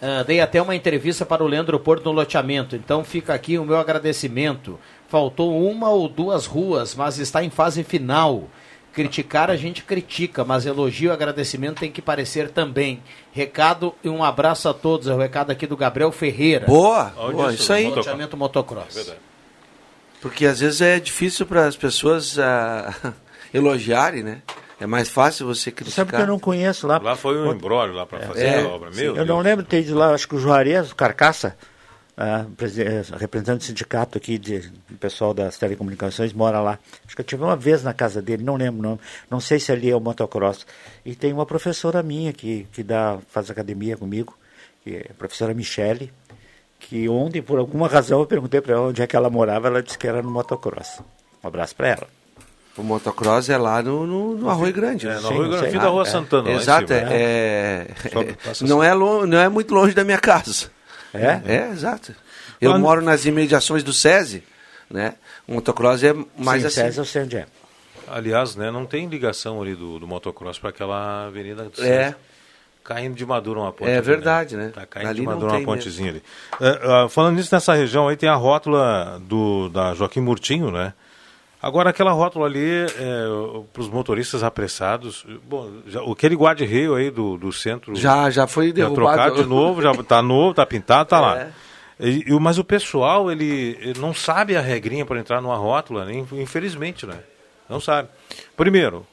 Ah, 0.00 0.22
dei 0.22 0.40
até 0.40 0.62
uma 0.62 0.74
entrevista 0.74 1.26
para 1.26 1.44
o 1.44 1.46
Leandro 1.46 1.78
Porto 1.78 2.06
no 2.06 2.12
loteamento, 2.12 2.74
então 2.74 3.04
fica 3.04 3.34
aqui 3.34 3.58
o 3.58 3.64
meu 3.64 3.76
agradecimento. 3.76 4.78
Faltou 5.08 5.62
uma 5.68 5.90
ou 5.90 6.08
duas 6.08 6.46
ruas, 6.46 6.94
mas 6.94 7.18
está 7.18 7.44
em 7.44 7.50
fase 7.50 7.84
final. 7.84 8.44
Criticar 8.92 9.50
a 9.50 9.56
gente 9.56 9.84
critica, 9.84 10.44
mas 10.44 10.66
elogio 10.66 11.10
e 11.10 11.12
agradecimento 11.12 11.80
tem 11.80 11.92
que 11.92 12.02
parecer 12.02 12.50
também. 12.50 13.00
Recado 13.30 13.94
e 14.02 14.08
um 14.08 14.24
abraço 14.24 14.68
a 14.68 14.74
todos. 14.74 15.06
É 15.06 15.14
o 15.14 15.18
recado 15.18 15.50
aqui 15.50 15.66
do 15.66 15.76
Gabriel 15.76 16.10
Ferreira. 16.10 16.66
Boa, 16.66 17.04
boa 17.04 17.52
isso? 17.52 17.62
isso 17.62 17.72
aí. 17.72 17.88
Loteamento 17.88 18.36
motocross. 18.36 19.14
Porque 20.20 20.44
às 20.44 20.60
vezes 20.60 20.80
é 20.80 20.98
difícil 20.98 21.46
para 21.46 21.66
as 21.66 21.76
pessoas 21.76 22.38
ah, 22.38 23.14
elogiarem, 23.54 24.22
né? 24.22 24.42
É 24.80 24.86
mais 24.86 25.10
fácil 25.10 25.46
você 25.46 25.70
criticar. 25.70 26.06
Sabe 26.06 26.16
que 26.16 26.22
eu 26.22 26.26
não 26.26 26.38
conheço 26.38 26.86
lá? 26.86 26.98
Lá 26.98 27.14
foi 27.14 27.38
um 27.38 27.52
embrólio 27.52 27.94
lá 27.94 28.06
para 28.06 28.20
fazer 28.20 28.46
É, 28.46 28.62
a 28.62 28.68
obra. 28.68 28.90
Meu 28.90 29.14
eu 29.14 29.26
não 29.26 29.40
lembro 29.40 29.62
de 29.62 29.68
ter 29.68 29.82
ido 29.82 29.94
lá, 29.94 30.14
acho 30.14 30.26
que 30.26 30.34
o 30.34 30.38
Juarez, 30.38 30.90
o 30.90 30.96
Carcaça, 30.96 31.54
ah, 32.16 32.46
eh, 32.60 33.02
representante 33.18 33.58
do 33.58 33.64
sindicato 33.64 34.18
aqui, 34.18 34.38
de, 34.38 34.60
do 34.88 34.96
pessoal 34.98 35.34
das 35.34 35.58
telecomunicações, 35.58 36.32
mora 36.32 36.60
lá. 36.60 36.78
Acho 37.06 37.14
que 37.14 37.20
eu 37.20 37.26
tive 37.26 37.42
uma 37.42 37.56
vez 37.56 37.82
na 37.82 37.92
casa 37.92 38.22
dele, 38.22 38.42
não 38.42 38.56
lembro, 38.56 38.82
não, 38.82 38.98
não 39.30 39.38
sei 39.40 39.58
se 39.58 39.70
ali 39.70 39.90
é 39.90 39.96
o 39.96 40.00
motocross. 40.00 40.66
E 41.04 41.14
tem 41.14 41.32
uma 41.32 41.44
professora 41.44 42.02
minha 42.02 42.32
que, 42.32 42.66
que 42.72 42.82
dá, 42.82 43.18
faz 43.28 43.50
academia 43.50 43.96
comigo, 43.96 44.36
que 44.82 44.96
é 44.96 45.06
a 45.10 45.14
professora 45.14 45.52
Michele, 45.52 46.12
que 46.78 47.08
ontem, 47.08 47.42
por 47.42 47.58
alguma 47.58 47.86
razão, 47.86 48.20
eu 48.20 48.26
perguntei 48.26 48.60
para 48.60 48.74
ela 48.74 48.88
onde 48.88 49.02
é 49.02 49.06
que 49.06 49.14
ela 49.14 49.28
morava, 49.28 49.68
ela 49.68 49.82
disse 49.82 49.98
que 49.98 50.06
era 50.06 50.22
no 50.22 50.30
motocross. 50.30 51.00
Um 51.42 51.48
abraço 51.48 51.76
para 51.76 51.88
ela. 51.88 52.19
O 52.76 52.82
motocross 52.82 53.48
é 53.50 53.58
lá 53.58 53.82
no, 53.82 54.06
no, 54.06 54.36
no 54.36 54.48
Arroio 54.50 54.72
Grande. 54.72 55.06
É, 55.06 55.14
né? 55.14 55.20
no 55.20 55.30
não 55.30 55.38
Grande, 55.48 55.58
sei. 55.58 55.70
fim 55.72 55.78
da 55.78 55.88
Rua 55.88 56.04
Ah, 56.04 56.06
é. 56.06 56.10
Santana. 56.10 56.50
Exato, 56.52 56.88
cima. 56.88 57.12
é, 57.12 57.86
é- 58.04 58.64
não, 58.66 58.82
é 58.82 58.94
lo- 58.94 59.26
não 59.26 59.38
é 59.38 59.48
muito 59.48 59.74
longe 59.74 59.94
da 59.94 60.04
minha 60.04 60.18
casa. 60.18 60.70
É? 61.12 61.40
É, 61.44 61.68
exato. 61.72 62.14
Eu 62.60 62.72
no- 62.72 62.78
moro 62.78 63.02
nas 63.02 63.24
imediações 63.26 63.82
do 63.82 63.92
SESI, 63.92 64.44
né? 64.88 65.14
O 65.46 65.54
motocross 65.54 66.02
é 66.04 66.14
mais 66.38 66.62
Sim, 66.62 66.68
assim. 66.68 66.80
César, 66.82 67.00
eu 67.00 67.04
sei 67.04 67.22
onde 67.22 67.36
é. 67.36 67.46
Aliás, 68.08 68.56
né, 68.56 68.70
não 68.70 68.86
tem 68.86 69.06
ligação 69.08 69.60
ali 69.62 69.74
do, 69.74 69.98
do 69.98 70.06
motocross 70.06 70.58
para 70.58 70.70
aquela 70.70 71.26
avenida 71.26 71.64
do 71.64 71.82
É. 71.84 72.04
Centro. 72.06 72.20
Caindo 72.82 73.14
de 73.14 73.26
Maduro 73.26 73.60
uma 73.60 73.72
ponte. 73.72 73.90
É 73.90 73.96
ali, 73.98 74.06
verdade, 74.06 74.56
né? 74.56 74.70
Tá 74.74 74.86
caindo 74.86 75.08
Ali 75.08 75.20
de 75.20 75.26
Maduro 75.26 75.52
uma 75.52 75.62
pontezinha 75.62 76.10
ali. 76.10 76.22
É, 76.60 76.80
ah, 77.04 77.08
falando 77.08 77.36
nisso, 77.36 77.54
nessa 77.54 77.74
região 77.74 78.08
aí 78.08 78.16
tem 78.16 78.28
a 78.28 78.34
rótula 78.34 79.20
do, 79.22 79.68
da 79.68 79.94
Joaquim 79.94 80.20
Murtinho, 80.20 80.70
né? 80.70 80.92
Agora, 81.62 81.90
aquela 81.90 82.12
rótula 82.12 82.46
ali, 82.46 82.86
para 83.72 83.82
os 83.82 83.88
motoristas 83.88 84.42
apressados, 84.42 85.26
bom, 85.46 85.70
já, 85.86 86.00
aquele 86.02 86.34
guarda-reio 86.34 86.94
aí 86.94 87.10
do, 87.10 87.36
do 87.36 87.52
centro 87.52 87.94
Já, 87.94 88.30
já 88.30 88.46
foi 88.46 88.68
já 88.68 88.72
derrubado. 88.74 88.94
trocado 89.16 89.42
de 89.42 89.48
novo, 89.48 89.82
já 89.82 89.92
tá 90.02 90.22
novo, 90.22 90.54
tá 90.54 90.64
pintado, 90.64 91.08
tá 91.08 91.20
lá. 91.20 91.48
É. 92.02 92.08
E- 92.08 92.24
e 92.28 92.40
mas 92.40 92.56
o 92.56 92.64
pessoal, 92.64 93.30
ele, 93.30 93.76
ele 93.78 94.00
não 94.00 94.14
sabe 94.14 94.56
a 94.56 94.60
regrinha 94.62 95.04
para 95.04 95.20
entrar 95.20 95.42
numa 95.42 95.56
rótula, 95.56 96.06
né? 96.06 96.24
infelizmente, 96.32 97.04
né? 97.04 97.18
Não 97.68 97.78
sabe. 97.78 98.08
Primeiro, 98.56 99.06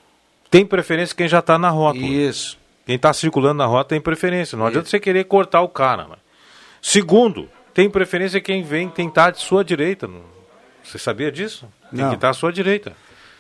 tem 0.50 0.66
preferência 0.66 1.14
quem 1.14 1.28
já 1.28 1.40
está 1.40 1.58
na 1.58 1.70
rótula. 1.70 2.06
Isso. 2.08 2.58
Quem 2.86 2.96
está 2.96 3.12
circulando 3.12 3.56
na 3.56 3.66
rota 3.66 3.90
tem 3.90 4.00
preferência. 4.00 4.58
Não 4.58 4.66
adianta 4.66 4.88
você 4.88 5.02
querer 5.02 5.26
cortar 5.26 5.60
o 5.64 5.68
cara. 5.68 6.06
Né? 6.08 6.16
Segundo, 6.82 7.50
tem 7.74 7.90
preferência 7.90 8.40
quem 8.40 8.64
vem, 8.64 8.90
quem 8.90 9.10
está 9.10 9.32
de 9.32 9.40
sua 9.42 9.66
direita. 9.66 10.08
Não- 10.08 10.37
Você 10.90 10.98
sabia 10.98 11.32
disso? 11.32 11.68
Tem 11.92 12.02
Não. 12.02 12.10
que 12.10 12.16
estar 12.16 12.30
à 12.30 12.34
sua 12.34 12.52
direita. 12.52 12.94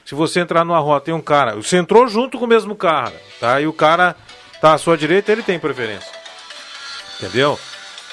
Se 0.06 0.16
você 0.16 0.40
entrar 0.40 0.64
numa 0.64 0.80
rota 0.80 1.06
tem 1.06 1.14
um 1.14 1.22
cara, 1.22 1.56
você 1.56 1.78
entrou 1.78 2.08
junto 2.08 2.38
com 2.38 2.46
o 2.46 2.48
mesmo 2.48 2.76
cara, 2.76 3.14
tá? 3.40 3.60
E 3.60 3.68
o 3.68 3.74
cara 3.74 4.16
tá 4.62 4.74
à 4.74 4.78
sua 4.78 4.98
direita, 4.98 5.32
ele 5.32 5.44
tem 5.44 5.60
preferência. 5.60 6.12
Entendeu? 7.20 7.60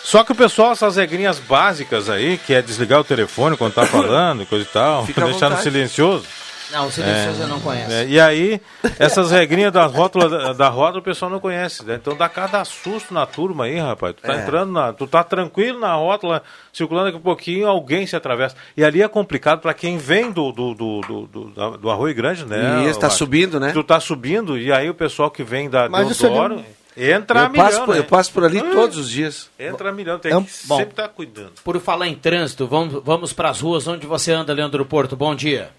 Só 0.03 0.23
que 0.23 0.33
o 0.33 0.35
pessoal, 0.35 0.73
essas 0.73 0.97
regrinhas 0.97 1.39
básicas 1.39 2.11
aí, 2.11 2.37
que 2.37 2.53
é 2.53 2.61
desligar 2.61 3.01
o 3.01 3.05
telefone 3.05 3.57
quando 3.57 3.75
tá 3.75 3.87
falando 3.87 4.43
e 4.43 4.47
coisa 4.47 4.65
e 4.65 4.69
tal, 4.69 5.05
deixar 5.25 5.51
no 5.51 5.57
silencioso. 5.59 6.27
Não, 6.75 6.87
o 6.89 6.91
silencioso 6.91 7.41
eu 7.43 7.49
não 7.49 7.61
conheço. 7.61 7.91
É, 7.93 8.05
e 8.07 8.19
aí, 8.21 8.61
essas 8.99 9.31
regrinhas 9.31 9.73
da 9.73 9.87
rótula, 9.87 10.29
da, 10.29 10.53
da 10.53 10.69
rótula 10.69 10.99
o 10.99 11.03
pessoal 11.03 11.31
não 11.31 11.39
conhece. 11.41 11.85
né? 11.85 11.95
Então 11.95 12.17
dá 12.17 12.29
cada 12.29 12.65
susto 12.65 13.15
na 13.15 13.25
turma 13.25 13.65
aí, 13.65 13.79
rapaz. 13.79 14.15
Tu 14.17 14.23
tá 14.23 14.35
É. 14.35 14.43
entrando 14.43 14.73
na. 14.73 14.93
Tu 14.93 15.07
tá 15.07 15.23
tranquilo 15.23 15.79
na 15.79 15.95
rótula, 15.95 16.43
circulando 16.73 17.07
daqui 17.07 17.19
a 17.19 17.21
pouquinho, 17.21 17.69
alguém 17.69 18.07
se 18.07 18.17
atravessa. 18.17 18.57
E 18.77 18.85
ali 18.85 19.01
é 19.03 19.09
complicado 19.09 19.61
para 19.61 19.73
quem 19.73 19.97
vem 19.99 20.33
do, 20.33 20.51
do, 20.53 20.75
do, 20.75 21.01
do, 21.01 21.27
do, 21.27 21.79
do 21.79 21.91
Arroio 21.91 22.15
Grande, 22.15 22.45
né? 22.45 22.83
E 22.85 22.89
está 22.89 23.09
subindo, 23.09 23.61
né? 23.61 23.71
Tu 23.73 23.85
tá 23.85 24.01
subindo, 24.01 24.59
e 24.59 24.73
aí 24.73 24.91
o 24.91 24.95
pessoal 24.95 25.31
que 25.31 25.45
vem 25.45 25.71
da 25.71 25.89
Mas 25.89 26.11
isso 26.11 26.23
Deodoro, 26.25 26.65
entra 26.97 27.43
a 27.43 27.45
Eu 27.47 27.51
passo, 27.51 27.71
milhão, 27.73 27.87
por, 27.87 27.95
né? 27.95 28.01
eu 28.01 28.05
passo 28.05 28.33
por 28.33 28.45
ali 28.45 28.59
Hum. 28.61 28.71
todos 28.73 28.97
os 28.97 29.09
dias. 29.09 29.49
Entra 29.59 29.91
a 29.91 29.93
milhão, 29.93 30.19
tem 30.19 30.33
É 30.33 30.37
um- 30.37 30.43
que 30.45 30.51
Bom. 30.67 30.77
sempre 30.77 30.91
estar 30.93 31.09
cuidando. 31.09 31.53
Por 31.63 31.79
falar 31.81 32.09
em 32.09 32.15
trânsito, 32.15 32.67
vamos, 32.67 33.03
vamos 33.05 33.33
para 33.33 33.51
as 33.51 33.61
ruas 33.61 33.87
onde 33.87 34.07
você 34.07 34.33
anda, 34.33 34.53
Leandro 34.53 34.85
Porto. 34.85 35.17
Bom 35.17 35.35
dia. 35.35 35.71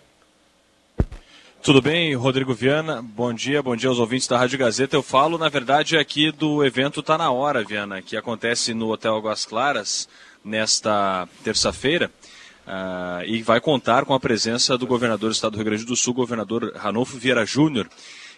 Tudo 1.65 1.81
bem, 1.81 2.13
Rodrigo 2.13 2.53
Viana? 2.53 3.01
Bom 3.01 3.33
dia, 3.33 3.59
bom 3.59 3.75
dia 3.75 3.89
aos 3.89 3.97
ouvintes 3.97 4.27
da 4.27 4.37
Rádio 4.37 4.59
Gazeta. 4.59 4.95
Eu 4.95 5.01
falo, 5.01 5.35
na 5.35 5.49
verdade, 5.49 5.97
aqui 5.97 6.31
do 6.31 6.63
evento 6.63 7.01
Tá 7.01 7.17
Na 7.17 7.31
Hora, 7.31 7.63
Viana, 7.63 8.03
que 8.03 8.15
acontece 8.15 8.71
no 8.71 8.91
Hotel 8.91 9.15
Águas 9.15 9.45
Claras 9.45 10.07
nesta 10.43 11.27
terça-feira. 11.43 12.11
ah, 12.67 13.23
e 13.25 13.41
vai 13.41 13.59
contar 13.59 14.05
com 14.05 14.13
a 14.13 14.19
presença 14.19 14.77
do 14.77 14.85
governador 14.85 15.31
do 15.31 15.33
estado 15.33 15.53
do 15.53 15.55
Rio 15.55 15.65
Grande 15.65 15.85
do 15.85 15.95
Sul, 15.95 16.13
governador 16.13 16.71
Ranolfo 16.75 17.17
Vieira 17.17 17.43
Júnior, 17.47 17.89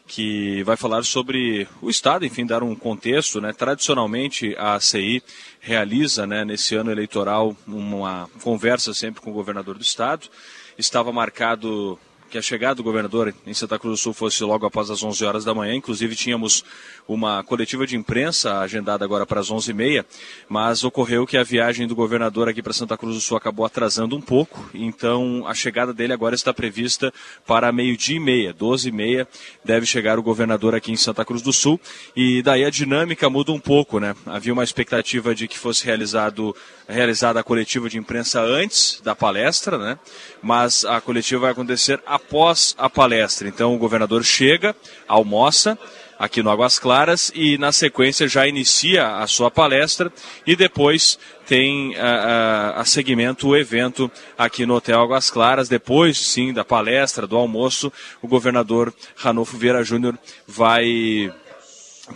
que 0.07 0.63
vai 0.63 0.77
falar 0.77 1.03
sobre 1.03 1.67
o 1.81 1.89
estado, 1.89 2.25
enfim, 2.25 2.45
dar 2.45 2.63
um 2.63 2.73
contexto, 2.77 3.41
né? 3.41 3.51
Tradicionalmente 3.51 4.55
a 4.57 4.75
ACI 4.75 5.21
realiza, 5.59 6.25
né, 6.25 6.45
nesse 6.45 6.75
ano 6.75 6.91
eleitoral 6.91 7.57
uma 7.67 8.29
conversa 8.41 8.93
sempre 8.93 9.19
com 9.19 9.31
o 9.31 9.33
governador 9.33 9.75
do 9.75 9.83
estado. 9.83 10.29
Estava 10.77 11.11
marcado 11.11 11.99
que 12.29 12.37
a 12.37 12.41
chegada 12.41 12.75
do 12.75 12.83
governador 12.83 13.33
em 13.45 13.53
Santa 13.53 13.79
Cruz 13.79 13.99
do 13.99 14.03
Sul 14.03 14.13
fosse 14.13 14.43
logo 14.43 14.65
após 14.65 14.89
as 14.89 15.01
11 15.01 15.25
horas 15.25 15.45
da 15.45 15.53
manhã. 15.53 15.73
Inclusive, 15.73 16.15
tínhamos 16.15 16.63
uma 17.07 17.43
coletiva 17.43 17.87
de 17.87 17.95
imprensa 17.95 18.59
agendada 18.59 19.05
agora 19.05 19.25
para 19.25 19.39
as 19.39 19.49
11h30, 19.49 20.05
mas 20.49 20.83
ocorreu 20.83 21.25
que 21.25 21.37
a 21.37 21.43
viagem 21.43 21.87
do 21.87 21.95
governador 21.95 22.49
aqui 22.49 22.61
para 22.61 22.73
Santa 22.73 22.97
Cruz 22.97 23.15
do 23.15 23.21
Sul 23.21 23.37
acabou 23.37 23.65
atrasando 23.65 24.15
um 24.15 24.21
pouco. 24.21 24.69
Então, 24.73 25.45
a 25.47 25.53
chegada 25.53 25.93
dele 25.93 26.13
agora 26.13 26.35
está 26.35 26.53
prevista 26.53 27.13
para 27.45 27.71
meio-dia 27.71 28.17
e 28.17 28.19
meia, 28.19 28.53
12 28.53 28.89
e 28.89 28.91
meia, 28.91 29.27
deve 29.63 29.85
chegar 29.85 30.19
o 30.19 30.23
governador 30.23 30.75
aqui 30.75 30.91
em 30.91 30.97
Santa 30.97 31.23
Cruz 31.23 31.41
do 31.41 31.53
Sul. 31.53 31.79
E 32.15 32.41
daí 32.41 32.65
a 32.65 32.69
dinâmica 32.69 33.29
muda 33.29 33.51
um 33.51 33.59
pouco, 33.59 33.99
né? 33.99 34.15
Havia 34.25 34.53
uma 34.53 34.63
expectativa 34.63 35.33
de 35.33 35.47
que 35.47 35.57
fosse 35.57 35.85
realizado 35.85 36.55
realizada 36.87 37.39
a 37.39 37.43
coletiva 37.43 37.89
de 37.89 37.97
imprensa 37.97 38.41
antes 38.41 39.01
da 39.03 39.13
palestra, 39.13 39.77
né? 39.77 39.99
Mas 40.41 40.85
a 40.85 41.01
coletiva 41.01 41.41
vai 41.41 41.51
acontecer 41.51 42.01
após 42.05 42.75
a 42.77 42.89
palestra. 42.89 43.47
Então 43.47 43.75
o 43.75 43.77
governador 43.77 44.23
chega, 44.23 44.75
almoça 45.07 45.77
aqui 46.17 46.41
no 46.41 46.49
Águas 46.49 46.79
Claras 46.79 47.31
e 47.35 47.57
na 47.57 47.71
sequência 47.71 48.27
já 48.27 48.47
inicia 48.47 49.17
a 49.17 49.27
sua 49.27 49.51
palestra 49.51 50.11
e 50.45 50.55
depois 50.55 51.19
tem 51.45 51.95
a, 51.95 52.07
a, 52.07 52.81
a 52.81 52.85
seguimento 52.85 53.49
o 53.49 53.55
evento 53.55 54.11
aqui 54.37 54.65
no 54.65 54.75
Hotel 54.75 54.99
Águas 54.99 55.29
Claras. 55.29 55.69
Depois, 55.69 56.17
sim, 56.17 56.53
da 56.53 56.65
palestra, 56.65 57.27
do 57.27 57.37
almoço, 57.37 57.91
o 58.21 58.27
governador 58.27 58.93
Ranolfo 59.15 59.57
Vieira 59.57 59.83
Júnior 59.83 60.17
vai 60.47 61.31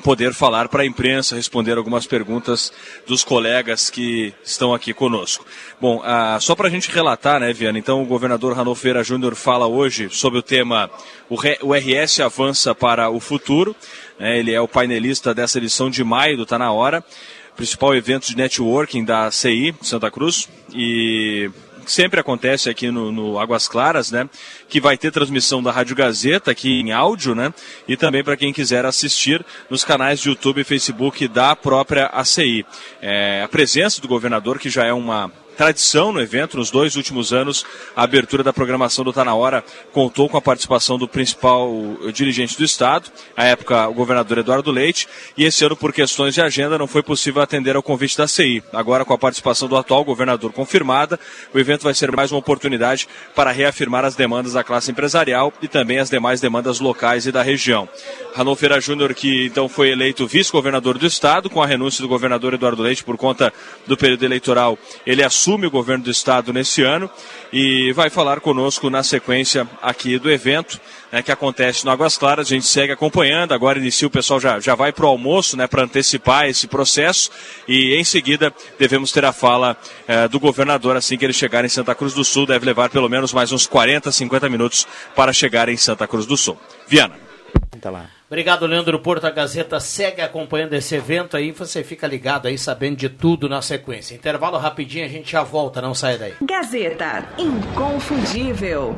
poder 0.04 0.34
falar 0.34 0.70
para 0.70 0.84
a 0.84 0.86
imprensa, 0.86 1.36
responder 1.36 1.78
algumas 1.78 2.08
perguntas 2.08 2.72
dos 3.06 3.24
colegas 3.24 3.90
que 3.90 4.34
estão 4.44 4.74
aqui 4.74 4.94
conosco. 4.94 5.46
Bom, 5.80 6.02
ah, 6.04 6.38
só 6.40 6.56
para 6.56 6.68
a 6.68 6.72
gente 6.72 6.90
relatar, 6.90 7.40
né, 7.40 7.52
Viana? 7.52 7.78
Então, 7.78 8.02
o 8.02 8.06
governador 8.06 8.56
Ranolfeira 8.56 9.04
Júnior 9.04 9.36
fala 9.36 9.68
hoje 9.68 10.10
sobre 10.10 10.40
o 10.40 10.42
tema 10.42 10.90
o, 11.30 11.36
o 11.36 11.74
RS 11.74 12.20
avança 12.22 12.74
para 12.74 13.10
o 13.10 13.20
futuro. 13.20 13.76
Né, 14.20 14.40
ele 14.40 14.54
é 14.54 14.62
o 14.62 14.68
painelista 14.68 15.34
dessa 15.34 15.58
edição 15.58 15.90
de 15.90 16.04
maio 16.04 16.38
do 16.38 16.46
Tá 16.46 16.58
Na 16.58 16.72
Hora, 16.72 17.04
principal 17.56 17.96
evento 17.96 18.28
de 18.28 18.38
networking 18.38 19.04
da 19.04 19.30
CI 19.30 19.76
Santa 19.82 20.10
Cruz. 20.10 20.48
E 20.74 21.50
sempre 21.86 22.20
acontece 22.20 22.70
aqui 22.70 22.92
no, 22.92 23.12
no, 23.12 23.40
Águas 23.40 23.68
Claras, 23.68 24.12
né? 24.12 24.30
Que 24.70 24.80
vai 24.80 24.98
ter 24.98 25.12
transmissão 25.12 25.62
da 25.62 25.72
Rádio 25.72 25.96
Gazeta 25.96 26.52
aqui 26.52 26.80
em 26.80 26.92
áudio, 26.92 27.36
né? 27.36 27.54
E 27.88 27.98
também 27.98 28.24
para 28.24 28.38
quem 28.38 28.54
quiser 28.54 28.86
assistir 28.86 29.46
nos 29.70 29.84
canais 29.84 30.20
de 30.20 30.30
YouTube 30.30 30.62
e 30.62 30.64
Facebook 30.64 31.28
da 31.28 31.56
própria 31.56 32.08
ACI. 32.08 32.66
É, 33.02 33.42
a 33.44 33.48
presença 33.48 34.02
do 34.02 34.08
governador, 34.08 34.60
que 34.60 34.70
já 34.70 34.86
é 34.86 34.94
uma 34.94 35.32
tradição 35.58 36.12
no 36.12 36.22
evento. 36.22 36.58
Nos 36.58 36.72
dois 36.72 36.96
últimos 36.96 37.32
anos, 37.32 37.66
a 37.96 38.04
abertura 38.04 38.44
da 38.44 38.52
programação 38.52 39.06
do 39.06 39.14
Tá 39.14 39.24
Na 39.24 39.36
Hora 39.36 39.64
contou 39.92 40.28
com 40.28 40.38
a 40.38 40.42
participação 40.42 40.98
do 40.98 41.08
principal 41.08 41.72
dirigente 42.14 42.58
do 42.58 42.64
Estado, 42.64 43.12
à 43.36 43.46
época 43.46 43.88
o 43.88 43.94
governador 43.94 44.40
Eduardo 44.40 44.72
Leite, 44.72 45.08
e 45.38 45.46
esse 45.46 45.64
ano, 45.64 45.76
por 45.76 45.94
questões 45.94 46.34
de 46.34 46.42
agenda, 46.42 46.78
não 46.78 46.88
foi 46.88 47.04
possível 47.04 47.42
atender 47.42 47.76
ao 47.76 47.84
convite 47.84 48.18
da 48.18 48.28
CI. 48.28 48.64
Agora, 48.74 49.06
com 49.06 49.14
a 49.14 49.18
participação 49.18 49.68
do 49.68 49.78
atual 49.78 50.04
governador 50.04 50.52
confirmada, 50.52 51.20
o 51.54 51.60
evento 51.60 51.84
vai 51.84 51.94
ser 51.94 52.12
mais 52.12 52.32
uma 52.32 52.40
oportunidade 52.40 53.08
para 53.36 53.52
reafirmar 53.52 54.04
as 54.04 54.16
demandas 54.16 54.54
da 54.54 54.64
classe 54.64 54.92
empresarial 54.92 55.54
e 55.62 55.68
também 55.68 56.00
as 56.00 56.10
demais 56.10 56.42
demandas 56.42 56.80
locais 56.80 57.26
e 57.26 57.32
da 57.32 57.42
região. 57.42 57.88
Ranolfeira 58.34 58.80
Júnior, 58.80 59.14
que 59.14 59.46
então 59.46 59.70
foi 59.70 59.90
eleito 59.90 60.26
vice-governador 60.26 60.98
do 60.98 61.06
Estado, 61.06 61.50
com 61.50 61.62
a 61.62 61.68
renúncia 61.68 62.02
do 62.02 62.08
governador 62.08 62.54
Eduardo 62.54 62.82
Leite 62.82 63.04
por 63.04 63.18
conta 63.18 63.54
do 63.86 63.98
período 63.98 64.24
eleitoral, 64.24 64.78
ele 65.06 65.24
assume 65.24 65.41
assume 65.42 65.66
o 65.66 65.72
governo 65.72 66.04
do 66.04 66.12
estado 66.12 66.54
nesse 66.54 66.84
ano 66.84 67.10
e 67.52 67.92
vai 67.94 68.12
falar 68.12 68.40
conosco 68.42 68.92
na 68.92 69.02
sequência 69.02 69.68
aqui 69.82 70.20
do 70.20 70.30
evento 70.30 70.80
né, 71.12 71.24
que 71.24 71.32
acontece 71.32 71.84
no 71.84 71.90
Águas 71.90 72.16
Claras. 72.16 72.46
A 72.46 72.50
gente 72.52 72.68
segue 72.68 72.94
acompanhando, 72.94 73.52
agora 73.52 73.80
inicia 73.80 74.08
o 74.08 74.12
pessoal 74.12 74.40
já, 74.40 74.60
já 74.60 74.76
vai 74.76 74.92
para 74.92 75.04
o 75.04 75.10
almoço 75.10 75.58
né, 75.58 75.66
para 75.66 75.82
antecipar 75.82 76.46
esse 76.46 76.68
processo 76.68 77.32
e 77.68 77.96
em 77.96 78.04
seguida 78.04 78.54
devemos 78.78 79.12
ter 79.12 79.26
a 79.26 79.34
fala 79.34 79.76
eh, 80.08 80.28
do 80.28 80.40
governador 80.40 80.96
assim 80.96 81.18
que 81.18 81.26
ele 81.26 81.34
chegar 81.34 81.66
em 81.66 81.70
Santa 81.70 81.96
Cruz 81.96 82.14
do 82.14 82.24
Sul. 82.24 82.46
Deve 82.46 82.64
levar 82.64 82.92
pelo 82.92 83.10
menos 83.10 83.34
mais 83.34 83.52
uns 83.52 83.66
40, 83.66 84.12
50 84.12 84.48
minutos 84.48 84.88
para 85.16 85.34
chegar 85.34 85.70
em 85.70 85.78
Santa 85.78 86.08
Cruz 86.08 86.28
do 86.28 86.38
Sul. 86.38 86.56
Viana. 86.88 87.16
Tá 87.82 87.90
lá. 87.90 88.21
Obrigado, 88.32 88.66
Leandro 88.66 88.98
Porto. 88.98 89.28
A 89.28 89.30
Gazeta 89.30 89.78
segue 89.82 90.22
acompanhando 90.22 90.72
esse 90.74 90.96
evento 90.96 91.36
aí. 91.36 91.52
Você 91.52 91.84
fica 91.84 92.08
ligado 92.08 92.48
aí, 92.48 92.58
sabendo 92.58 92.96
de 92.96 93.10
tudo 93.10 93.50
na 93.50 93.62
sequência. 93.62 94.16
Intervalo 94.16 94.58
rapidinho, 94.58 95.04
a 95.04 95.10
gente 95.10 95.30
já 95.30 95.44
volta, 95.44 95.82
não 95.82 95.94
sai 95.94 96.18
daí. 96.18 96.34
Gazeta, 96.42 97.28
inconfundível. 97.38 98.98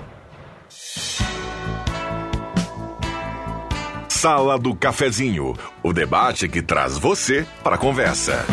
Sala 4.07 4.59
do 4.59 4.75
Cafezinho, 4.75 5.55
o 5.81 5.91
debate 5.91 6.47
que 6.47 6.61
traz 6.61 6.99
você 6.99 7.43
para 7.63 7.73
a 7.73 7.79
conversa. 7.79 8.45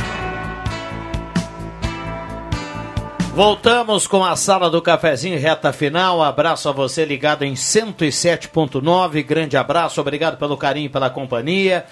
Voltamos 3.32 4.08
com 4.08 4.24
a 4.24 4.34
sala 4.34 4.68
do 4.68 4.82
cafezinho 4.82 5.38
reta 5.38 5.72
final. 5.72 6.20
Abraço 6.20 6.68
a 6.68 6.72
você 6.72 7.04
ligado 7.04 7.44
em 7.44 7.54
107.9. 7.54 9.24
Grande 9.24 9.56
abraço, 9.56 10.00
obrigado 10.00 10.36
pelo 10.36 10.56
carinho 10.56 10.90
pela 10.90 11.08
companhia. 11.08 11.86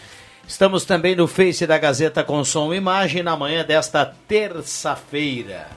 Estamos 0.47 0.85
também 0.85 1.15
no 1.15 1.29
Face 1.29 1.65
da 1.65 1.79
Gazeta 1.79 2.25
com 2.25 2.43
som 2.43 2.75
e 2.75 2.77
imagem 2.77 3.23
na 3.23 3.37
manhã 3.37 3.65
desta 3.65 4.05
terça-feira. 4.27 5.69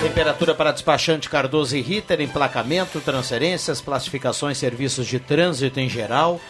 Temperatura 0.00 0.54
para 0.54 0.72
despachante 0.72 1.28
Cardoso 1.28 1.76
e 1.76 1.82
Ritter, 1.82 2.22
emplacamento, 2.22 3.02
transferências, 3.02 3.82
classificações, 3.82 4.56
serviços 4.56 5.06
de 5.06 5.20
trânsito 5.20 5.78
em 5.78 5.90
geral. 5.90 6.40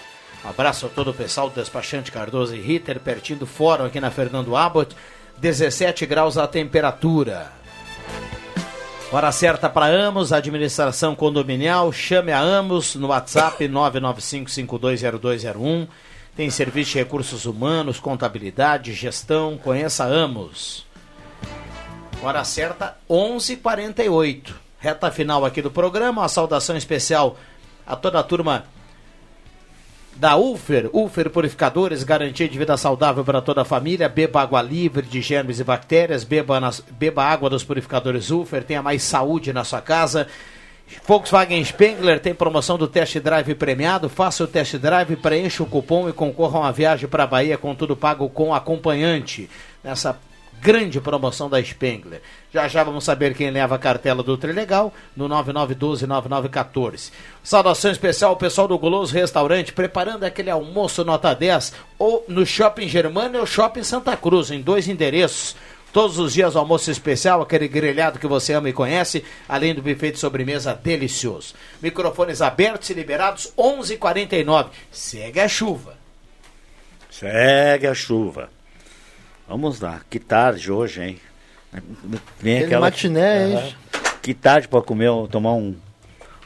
Abraço 0.44 0.86
a 0.86 0.88
todo 0.88 1.10
o 1.10 1.14
pessoal 1.14 1.50
do 1.50 1.54
despachante 1.54 2.10
Cardoso 2.10 2.56
e 2.56 2.60
Ritter, 2.60 2.98
pertinho 2.98 3.40
do 3.40 3.46
fórum 3.46 3.84
aqui 3.84 4.00
na 4.00 4.10
Fernando 4.10 4.56
Abbott. 4.56 4.96
17 5.38 6.06
graus 6.06 6.38
a 6.38 6.46
temperatura. 6.46 7.52
Hora 9.12 9.32
certa 9.32 9.68
para 9.68 9.86
Amos, 9.86 10.32
administração 10.32 11.16
condominial. 11.16 11.92
Chame 11.92 12.32
a 12.32 12.38
Amos 12.38 12.94
no 12.94 13.08
WhatsApp 13.08 13.66
995520201. 13.68 15.88
Tem 16.36 16.48
serviço 16.48 16.92
de 16.92 16.98
recursos 16.98 17.44
humanos, 17.44 17.98
contabilidade, 17.98 18.94
gestão. 18.94 19.58
Conheça 19.58 20.04
Amos. 20.04 20.86
Hora 22.22 22.44
certa 22.44 22.96
11:48. 23.08 24.54
Reta 24.78 25.10
final 25.10 25.44
aqui 25.44 25.60
do 25.60 25.70
programa. 25.70 26.22
Uma 26.22 26.28
saudação 26.28 26.76
especial 26.76 27.36
a 27.86 27.94
toda 27.96 28.20
a 28.20 28.22
turma 28.22 28.64
da 30.20 30.36
Ulfer, 30.36 30.90
Ulfer 30.92 31.30
Purificadores, 31.30 32.04
garantia 32.04 32.46
de 32.46 32.58
vida 32.58 32.76
saudável 32.76 33.24
para 33.24 33.40
toda 33.40 33.62
a 33.62 33.64
família. 33.64 34.06
Beba 34.06 34.42
água 34.42 34.60
livre 34.60 35.00
de 35.06 35.22
germes 35.22 35.58
e 35.60 35.64
bactérias, 35.64 36.24
beba, 36.24 36.60
nas, 36.60 36.80
beba 36.90 37.24
água 37.24 37.48
dos 37.48 37.64
purificadores 37.64 38.30
Ulfer, 38.30 38.62
tenha 38.62 38.82
mais 38.82 39.02
saúde 39.02 39.50
na 39.50 39.64
sua 39.64 39.80
casa. 39.80 40.28
Volkswagen 41.06 41.64
Spengler 41.64 42.20
tem 42.20 42.34
promoção 42.34 42.76
do 42.76 42.86
test 42.86 43.18
drive 43.18 43.54
premiado. 43.54 44.10
Faça 44.10 44.44
o 44.44 44.46
test 44.46 44.76
drive, 44.76 45.16
preencha 45.16 45.62
o 45.62 45.66
cupom 45.66 46.06
e 46.06 46.12
concorra 46.12 46.58
a 46.58 46.62
uma 46.62 46.72
viagem 46.72 47.08
para 47.08 47.24
a 47.24 47.26
Bahia 47.26 47.56
com 47.56 47.74
tudo 47.74 47.96
pago 47.96 48.28
com 48.28 48.54
acompanhante. 48.54 49.48
Nessa 49.82 50.20
grande 50.60 51.00
promoção 51.00 51.48
da 51.48 51.62
Spengler. 51.62 52.20
Já 52.52 52.68
já 52.68 52.84
vamos 52.84 53.04
saber 53.04 53.34
quem 53.34 53.50
leva 53.50 53.74
a 53.74 53.78
cartela 53.78 54.22
do 54.22 54.36
Trilegal 54.36 54.92
no 55.16 55.28
99129914. 55.28 57.10
Saudação 57.42 57.90
especial 57.90 58.30
ao 58.30 58.36
pessoal 58.36 58.68
do 58.68 58.78
Goloso 58.78 59.14
Restaurante 59.14 59.72
preparando 59.72 60.24
aquele 60.24 60.50
almoço 60.50 61.04
nota 61.04 61.34
10 61.34 61.72
ou 61.98 62.24
no 62.28 62.44
Shopping 62.44 62.88
Germânia 62.88 63.40
ou 63.40 63.46
Shopping 63.46 63.82
Santa 63.82 64.16
Cruz, 64.16 64.50
em 64.50 64.60
dois 64.60 64.88
endereços. 64.88 65.56
Todos 65.92 66.18
os 66.18 66.32
dias 66.32 66.54
almoço 66.54 66.88
especial, 66.90 67.42
aquele 67.42 67.66
grelhado 67.66 68.20
que 68.20 68.26
você 68.26 68.52
ama 68.52 68.68
e 68.68 68.72
conhece, 68.72 69.24
além 69.48 69.74
do 69.74 69.82
buffet 69.82 70.12
de 70.12 70.20
sobremesa 70.20 70.72
delicioso. 70.72 71.54
Microfones 71.82 72.40
abertos 72.40 72.90
e 72.90 72.94
liberados 72.94 73.52
11:49. 73.56 74.68
Segue 74.92 75.40
a 75.40 75.48
chuva. 75.48 75.98
Segue 77.10 77.88
a 77.88 77.94
chuva. 77.94 78.59
Vamos 79.50 79.80
lá, 79.80 80.00
que 80.08 80.20
tarde 80.20 80.70
hoje, 80.70 81.02
hein? 81.02 81.20
Vem 82.38 82.54
Aquele 82.54 82.64
aquela. 82.66 82.86
Matiné, 82.86 83.48
hein? 83.48 83.74
Que 84.22 84.32
tarde 84.32 84.68
para 84.68 84.80
comer, 84.80 85.10
tomar 85.28 85.54
um, 85.54 85.74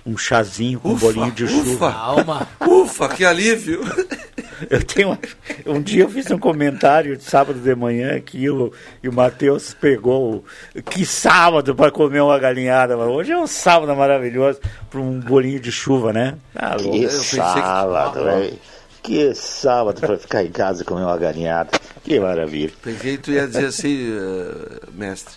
um 0.06 0.16
chazinho 0.16 0.80
com 0.80 0.92
ufa, 0.92 1.08
um 1.08 1.12
bolinho 1.12 1.32
de 1.32 1.46
chuva. 1.46 1.70
Ufa, 1.74 1.92
Calma. 1.92 2.48
ufa, 2.66 3.08
que 3.10 3.22
alívio. 3.22 3.82
Eu 4.70 4.82
tenho 4.82 5.18
um 5.66 5.82
dia 5.82 6.04
eu 6.04 6.08
fiz 6.08 6.30
um 6.30 6.38
comentário 6.38 7.16
de 7.16 7.24
sábado 7.24 7.58
de 7.58 7.74
manhã 7.74 8.20
que 8.20 8.48
o, 8.48 8.72
e 9.02 9.08
o 9.08 9.12
Matheus 9.12 9.74
pegou 9.74 10.44
que 10.90 11.04
sábado 11.04 11.74
para 11.74 11.90
comer 11.90 12.20
uma 12.20 12.38
galinhada, 12.38 12.96
mas 12.96 13.08
hoje 13.08 13.32
é 13.32 13.36
um 13.36 13.48
sábado 13.48 13.94
maravilhoso 13.96 14.60
para 14.88 15.00
um 15.00 15.18
bolinho 15.18 15.58
de 15.58 15.72
chuva, 15.72 16.12
né? 16.12 16.36
Ah, 16.54 16.76
que 16.76 17.08
sábado, 17.08 18.20
que... 18.20 18.58
Que 19.04 19.34
sábado 19.34 20.00
para 20.00 20.16
ficar 20.16 20.42
em 20.42 20.50
casa 20.50 20.82
e 20.82 20.86
comer 20.86 21.02
uma 21.02 21.18
galinhada. 21.18 21.78
Que 22.02 22.18
maravilha. 22.18 22.72
Pensei 22.82 23.18
que 23.18 23.22
tu 23.22 23.32
ia 23.32 23.46
dizer 23.46 23.66
assim, 23.66 24.10
uh, 24.10 24.90
mestre, 24.94 25.34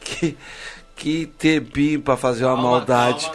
que, 0.00 0.36
que 0.96 1.26
tempinho 1.26 2.02
para 2.02 2.16
fazer 2.16 2.44
uma 2.44 2.56
calma, 2.56 2.70
maldade. 2.70 3.30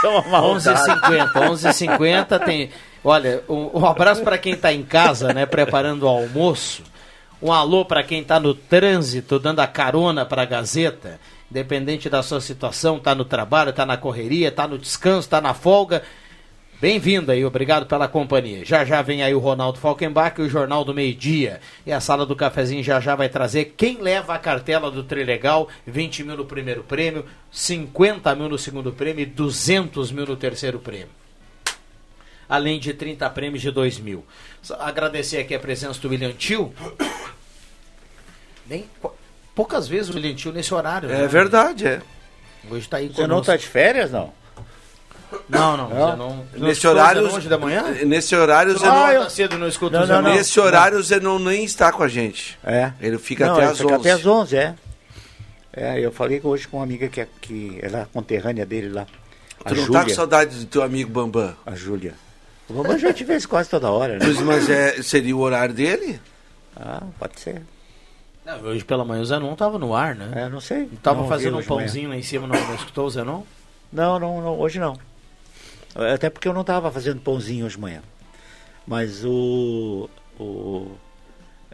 Calma, 0.00 0.22
calma. 0.22 0.42
11h50, 0.54 1.32
11h50 1.32 2.44
tem... 2.44 2.70
Olha, 3.02 3.42
um, 3.48 3.80
um 3.80 3.84
abraço 3.84 4.22
para 4.22 4.38
quem 4.38 4.52
está 4.52 4.72
em 4.72 4.84
casa, 4.84 5.34
né, 5.34 5.44
preparando 5.44 6.04
o 6.04 6.08
almoço. 6.08 6.84
Um 7.42 7.52
alô 7.52 7.84
para 7.84 8.04
quem 8.04 8.20
está 8.20 8.38
no 8.38 8.54
trânsito, 8.54 9.40
dando 9.40 9.58
a 9.58 9.66
carona 9.66 10.24
para 10.24 10.42
a 10.42 10.46
Gazeta. 10.46 11.18
Independente 11.50 12.08
da 12.08 12.22
sua 12.22 12.40
situação, 12.40 12.98
está 12.98 13.12
no 13.12 13.24
trabalho, 13.24 13.70
está 13.70 13.84
na 13.84 13.96
correria, 13.96 14.48
está 14.48 14.68
no 14.68 14.78
descanso, 14.78 15.26
está 15.26 15.40
na 15.40 15.52
folga 15.52 16.04
Bem-vindo 16.80 17.30
aí, 17.30 17.44
obrigado 17.44 17.86
pela 17.86 18.08
companhia. 18.08 18.64
Já 18.64 18.84
já 18.84 19.00
vem 19.00 19.22
aí 19.22 19.34
o 19.34 19.38
Ronaldo 19.38 19.78
Falkenbach, 19.78 20.40
o 20.40 20.48
Jornal 20.48 20.84
do 20.84 20.92
Meio 20.92 21.14
Dia. 21.14 21.60
E 21.86 21.92
a 21.92 22.00
sala 22.00 22.26
do 22.26 22.34
cafezinho 22.34 22.82
já 22.82 23.00
já 23.00 23.14
vai 23.14 23.28
trazer 23.28 23.74
quem 23.76 24.02
leva 24.02 24.34
a 24.34 24.38
cartela 24.38 24.90
do 24.90 25.02
Trilegal, 25.02 25.68
20 25.86 26.24
mil 26.24 26.36
no 26.36 26.44
primeiro 26.44 26.82
prêmio, 26.82 27.24
50 27.50 28.34
mil 28.34 28.48
no 28.48 28.58
segundo 28.58 28.92
prêmio 28.92 29.22
e 29.22 29.26
200 29.26 30.10
mil 30.10 30.26
no 30.26 30.36
terceiro 30.36 30.78
prêmio. 30.78 31.08
Além 32.48 32.78
de 32.78 32.92
30 32.92 33.30
prêmios 33.30 33.62
de 33.62 33.70
2 33.70 34.00
mil. 34.00 34.24
Agradecer 34.78 35.38
aqui 35.38 35.54
a 35.54 35.60
presença 35.60 35.98
do 36.00 36.08
William 36.08 36.32
Tio. 36.32 36.74
Nem, 38.66 38.84
poucas 39.54 39.88
vezes 39.88 40.10
o 40.10 40.14
William 40.14 40.34
Tio 40.34 40.52
nesse 40.52 40.74
horário. 40.74 41.10
É 41.10 41.22
né? 41.22 41.26
verdade, 41.28 41.86
é. 41.86 42.02
Hoje 42.68 42.80
está 42.80 42.98
aí 42.98 43.08
Você 43.08 43.26
não 43.26 43.40
está 43.40 43.56
de 43.56 43.66
férias, 43.66 44.10
não? 44.10 44.32
Não, 45.48 45.76
não, 45.76 45.88
Não? 45.88 46.16
Não. 46.16 46.44
Nesse 46.54 46.86
horário, 46.86 47.22
Zenon 47.22 47.36
hoje 47.36 47.48
da 47.48 47.58
manhã? 47.58 47.82
nesse 48.04 48.34
horário, 48.34 48.78
Zenon 48.78 49.06
Zenon, 49.08 49.22
tá 49.24 49.30
cedo, 49.30 49.58
não 49.58 49.68
escuta 49.68 50.00
Não, 50.00 50.06
não, 50.06 50.22
não. 50.22 50.34
nesse 50.34 50.58
horário 50.60 50.98
o 50.98 51.02
Zenon 51.02 51.38
nem 51.38 51.64
está 51.64 51.92
com 51.92 52.02
a 52.02 52.08
gente. 52.08 52.58
É. 52.64 52.92
Ele 53.00 53.18
fica 53.18 53.46
Não, 53.46 53.54
até 53.54 53.62
ele 53.62 53.70
às 53.72 53.78
fica 53.78 53.94
11. 53.94 54.00
até 54.00 54.10
às 54.12 54.26
11, 54.26 54.56
é. 54.56 54.74
É, 55.72 56.00
eu 56.00 56.12
falei 56.12 56.40
hoje 56.42 56.68
com 56.68 56.76
uma 56.78 56.84
amiga 56.84 57.08
que 57.08 57.20
é, 57.20 57.26
que 57.40 57.78
é 57.82 57.88
lá, 57.88 58.06
conterrânea 58.12 58.64
dele 58.64 58.90
lá. 58.90 59.06
A 59.64 59.68
Tu 59.70 59.74
não 59.76 59.84
Júlia. 59.84 60.00
tá 60.00 60.06
com 60.06 60.14
saudade 60.14 60.56
do 60.58 60.66
teu 60.66 60.82
amigo 60.82 61.10
Bambam? 61.10 61.54
A 61.66 61.74
Júlia. 61.74 62.14
O 62.68 62.74
Bambam 62.74 62.98
já 62.98 63.12
te 63.12 63.24
vê 63.24 63.40
quase 63.42 63.68
toda 63.68 63.90
hora, 63.90 64.18
né? 64.18 64.26
Mas, 64.44 64.68
é, 64.70 65.02
seria 65.02 65.36
o 65.36 65.40
horário 65.40 65.74
dele? 65.74 66.20
Ah, 66.76 67.02
pode 67.18 67.40
ser. 67.40 67.62
Não, 68.44 68.60
hoje 68.60 68.84
pela 68.84 69.04
manhã 69.04 69.22
o 69.22 69.24
Zenon 69.24 69.54
tava 69.56 69.78
no 69.78 69.94
ar, 69.94 70.14
né? 70.14 70.44
É, 70.44 70.48
não 70.48 70.60
sei. 70.60 70.86
Tava 71.02 71.22
Não 71.22 71.28
fazendo 71.28 71.58
um 71.58 71.62
pãozinho 71.62 72.10
lá 72.10 72.16
em 72.16 72.22
cima, 72.22 72.46
não, 72.46 72.60
não 72.66 72.74
escutou 72.74 73.06
o 73.06 73.10
Zenon? 73.10 73.42
Não, 73.92 74.18
não, 74.18 74.40
não, 74.42 74.58
hoje 74.60 74.78
não. 74.78 74.96
Até 75.94 76.28
porque 76.30 76.48
eu 76.48 76.52
não 76.52 76.62
estava 76.62 76.90
fazendo 76.90 77.20
pãozinho 77.20 77.66
hoje 77.66 77.76
de 77.76 77.80
manhã. 77.80 78.02
Mas 78.86 79.24
o. 79.24 80.08
o 80.38 80.90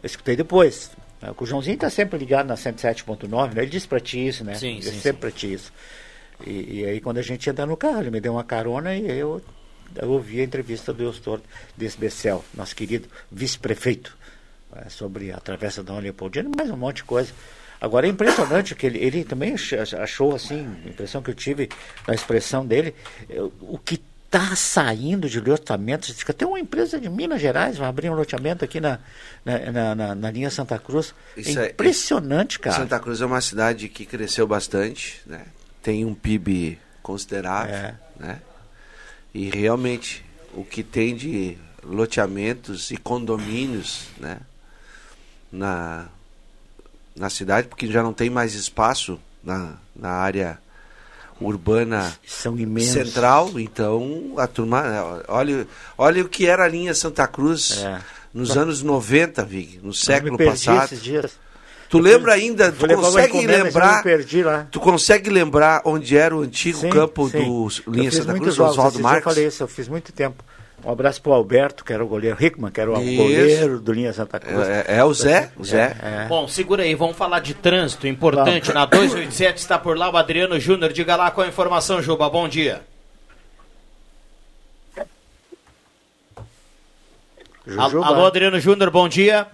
eu 0.01 0.05
escutei 0.07 0.35
depois. 0.35 0.91
né? 1.21 1.31
O 1.37 1.45
Joãozinho 1.45 1.75
está 1.75 1.89
sempre 1.89 2.17
ligado 2.17 2.47
na 2.47 2.55
107.9, 2.55 3.53
né? 3.53 3.61
Ele 3.63 3.71
disse 3.71 3.87
para 3.87 3.99
ti 3.99 4.27
isso, 4.27 4.43
né? 4.43 4.55
Sim, 4.55 4.73
Ele 4.73 4.81
sim, 4.83 4.99
sempre 4.99 5.21
para 5.21 5.31
ti 5.31 5.53
isso. 5.53 5.71
E, 6.45 6.79
e 6.79 6.85
aí 6.85 6.99
quando 7.01 7.17
a 7.19 7.21
gente 7.21 7.47
entra 7.49 7.65
no 7.65 7.77
carro, 7.77 8.01
ele 8.01 8.09
me 8.11 8.19
deu 8.19 8.33
uma 8.33 8.43
carona 8.43 8.95
e 8.95 9.05
eu, 9.11 9.41
eu 9.95 10.09
ouvi 10.09 10.41
a 10.41 10.43
entrevista 10.43 10.91
do 10.91 11.03
Eustor 11.03 11.39
Desbecel, 11.77 12.43
nosso 12.53 12.75
querido 12.75 13.07
vice-prefeito, 13.31 14.17
né, 14.75 14.85
sobre 14.89 15.31
a 15.31 15.37
travessa 15.39 15.83
da 15.83 15.97
Leopoldina, 15.99 16.49
mais 16.57 16.69
um 16.71 16.77
monte 16.77 16.97
de 16.97 17.03
coisa. 17.03 17.31
Agora 17.79 18.07
é 18.07 18.09
impressionante 18.09 18.73
que 18.73 18.85
ele, 18.87 18.97
ele 18.99 19.23
também 19.23 19.53
ach- 19.53 19.93
achou 19.99 20.33
assim, 20.35 20.67
a 20.85 20.89
impressão 20.89 21.21
que 21.21 21.29
eu 21.29 21.35
tive 21.35 21.69
na 22.07 22.15
expressão 22.15 22.65
dele, 22.65 22.95
o 23.61 23.77
que 23.77 24.01
está 24.31 24.55
saindo 24.55 25.29
de 25.29 25.41
loteamentos, 25.41 26.15
até 26.25 26.45
uma 26.45 26.57
empresa 26.57 26.97
de 26.97 27.09
Minas 27.09 27.41
Gerais 27.41 27.77
vai 27.77 27.89
abrir 27.89 28.09
um 28.09 28.13
loteamento 28.13 28.63
aqui 28.63 28.79
na, 28.79 28.97
na, 29.43 29.93
na, 29.95 30.15
na- 30.15 30.31
linha 30.31 30.49
Santa 30.49 30.79
Cruz. 30.79 31.13
Isso 31.35 31.59
é 31.59 31.65
é- 31.65 31.69
impressionante, 31.71 32.57
cara. 32.57 32.77
Santa 32.77 32.97
Cruz 32.97 33.19
é 33.19 33.25
uma 33.25 33.41
cidade 33.41 33.89
que 33.89 34.05
cresceu 34.05 34.47
bastante, 34.47 35.21
né? 35.25 35.45
Tem 35.83 36.05
um 36.05 36.13
PIB 36.13 36.79
considerável, 37.03 37.75
É. 37.75 37.95
né? 38.17 38.41
E 39.33 39.49
realmente 39.49 40.23
o 40.53 40.63
que 40.63 40.81
tem 40.81 41.13
de 41.13 41.57
loteamentos 41.83 42.89
e 42.89 42.95
condomínios, 42.97 44.05
né? 44.17 44.37
Na 45.51 46.07
na 47.13 47.29
cidade, 47.29 47.67
porque 47.67 47.87
já 47.91 48.01
não 48.01 48.13
tem 48.13 48.29
mais 48.29 48.53
espaço 48.53 49.19
na, 49.43 49.75
na 49.93 50.09
área 50.11 50.57
urbana 51.41 52.13
São 52.25 52.57
imensos. 52.57 52.91
central, 52.91 53.59
então 53.59 54.33
a 54.37 54.47
turma, 54.47 55.23
olha, 55.27 55.67
olha 55.97 56.21
o 56.23 56.29
que 56.29 56.45
era 56.47 56.63
a 56.65 56.67
linha 56.67 56.93
Santa 56.93 57.27
Cruz 57.27 57.79
É. 57.83 57.99
nos 58.33 58.55
anos 58.57 58.81
90, 58.81 59.43
Vig, 59.43 59.79
no 59.81 59.89
Eu 59.89 59.93
século 59.93 60.37
passado. 60.37 60.91
Tu 61.89 61.99
lembra 61.99 62.33
ainda, 62.33 62.71
tu 62.71 62.87
consegue 62.87 63.27
encomenda, 63.37 63.53
eu 63.57 63.63
lembrar, 63.65 64.03
tu 64.71 64.79
consegue 64.79 65.29
lembrar 65.29 65.81
onde 65.83 66.15
era 66.15 66.33
o 66.33 66.39
antigo 66.41 66.79
Sim, 66.79 66.89
campo 66.89 67.27
sim. 67.29 67.37
do 67.43 67.67
Eu 67.85 67.93
Linha 67.93 68.11
Santa 68.11 68.33
Cruz, 68.33 68.57
Oswaldo 68.57 68.91
dias 68.91 68.95
Eu 68.95 69.01
Marques? 69.01 69.23
falei 69.25 69.47
isso, 69.47 69.63
eu 69.63 69.67
fiz 69.67 69.89
muito 69.89 70.13
tempo. 70.13 70.41
Um 70.83 70.91
abraço 70.91 71.21
pro 71.21 71.31
Alberto, 71.33 71.85
que 71.85 71.93
era 71.93 72.03
o 72.03 72.07
goleiro, 72.07 72.35
Hickman, 72.39 72.71
que 72.71 72.81
era 72.81 72.91
o 72.91 72.99
Isso. 73.01 73.15
goleiro 73.15 73.79
do 73.79 73.93
Linha 73.93 74.11
Santa 74.13 74.39
Cruz. 74.39 74.67
É, 74.67 74.97
é 74.97 75.03
o 75.03 75.13
Zé, 75.13 75.51
o 75.55 75.63
Zé. 75.63 75.95
É. 76.01 76.25
Bom, 76.27 76.47
segura 76.47 76.83
aí, 76.83 76.95
vamos 76.95 77.15
falar 77.15 77.39
de 77.39 77.53
trânsito 77.53 78.07
importante. 78.07 78.73
Na 78.73 78.85
287 78.85 79.57
está 79.57 79.77
por 79.77 79.97
lá 79.97 80.09
o 80.09 80.17
Adriano 80.17 80.59
Júnior. 80.59 80.91
Diga 80.91 81.15
lá 81.15 81.29
qual 81.29 81.45
a 81.45 81.49
informação, 81.49 82.01
Juba. 82.01 82.29
Bom 82.29 82.47
dia. 82.47 82.81
Jujuba. 87.65 88.05
Alô, 88.05 88.25
Adriano 88.25 88.59
Júnior, 88.59 88.89
bom 88.89 89.07
dia. 89.07 89.47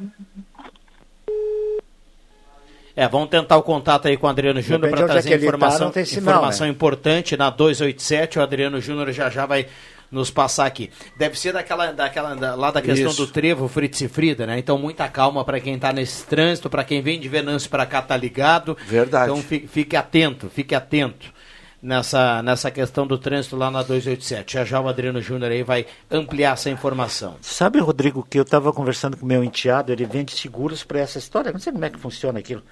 É, 2.96 3.08
vamos 3.08 3.30
tentar 3.30 3.58
o 3.58 3.62
contato 3.62 4.08
aí 4.08 4.18
com 4.18 4.26
o 4.26 4.30
Adriano 4.30 4.60
Júnior 4.60 4.90
para 4.90 5.02
é 5.02 5.06
trazer 5.06 5.30
tá, 5.30 5.36
informação, 5.36 5.92
tem 5.92 6.04
sinal, 6.04 6.36
informação 6.36 6.66
né? 6.66 6.74
importante 6.74 7.38
na 7.38 7.52
287. 7.52 8.40
O 8.40 8.42
Adriano 8.42 8.82
Júnior 8.82 9.12
já 9.12 9.30
já 9.30 9.46
vai 9.46 9.68
nos 10.12 10.30
passar 10.32 10.66
aqui. 10.66 10.90
Deve 11.18 11.38
ser 11.38 11.54
daquela, 11.54 11.92
daquela 11.92 12.34
da- 12.36 12.56
lá 12.56 12.72
da 12.72 12.82
questão 12.82 13.12
Isso. 13.12 13.26
do 13.26 13.32
trevo 13.32 13.68
Fritz 13.68 14.02
e 14.02 14.08
Frida, 14.08 14.46
né? 14.48 14.58
Então 14.60 14.78
muita 14.78 15.08
calma 15.08 15.44
para 15.44 15.60
quem 15.60 15.76
está 15.76 15.92
nesse 15.92 16.26
trânsito, 16.26 16.70
para 16.70 16.84
quem 16.84 17.02
vem 17.02 17.20
de 17.20 17.28
Venâncio 17.28 17.70
para 17.70 17.86
cá 17.86 18.02
tá 18.02 18.16
ligado. 18.16 18.78
Verdade. 18.86 19.32
Então 19.32 19.42
fique, 19.44 19.68
fique 19.68 19.96
atento, 19.96 20.50
fique 20.50 20.74
atento 20.74 21.34
nessa, 21.82 22.42
nessa 22.42 22.72
questão 22.72 23.06
do 23.06 23.18
trânsito 23.18 23.56
lá 23.56 23.70
na 23.70 23.84
287. 23.84 24.54
Já 24.54 24.66
já 24.66 24.80
o 24.82 24.88
Adriano 24.88 25.22
Júnior 25.22 25.52
aí 25.52 25.64
vai 25.64 25.86
ampliar 26.10 26.54
essa 26.54 26.70
informação. 26.70 27.36
Sabe, 27.42 27.80
Rodrigo, 27.80 28.26
que 28.28 28.40
eu 28.40 28.44
estava 28.44 28.72
conversando 28.74 29.18
com 29.18 29.26
o 29.26 29.28
meu 29.28 29.44
enteado, 29.44 29.92
ele 29.92 30.06
vende 30.06 30.34
seguros 30.36 30.84
para 30.84 31.00
essa 31.00 31.18
história, 31.18 31.52
não 31.52 31.60
sei 31.60 31.72
como 31.74 31.86
é 31.86 31.90
que 31.90 32.00
funciona 32.00 32.40
aquilo, 32.40 32.64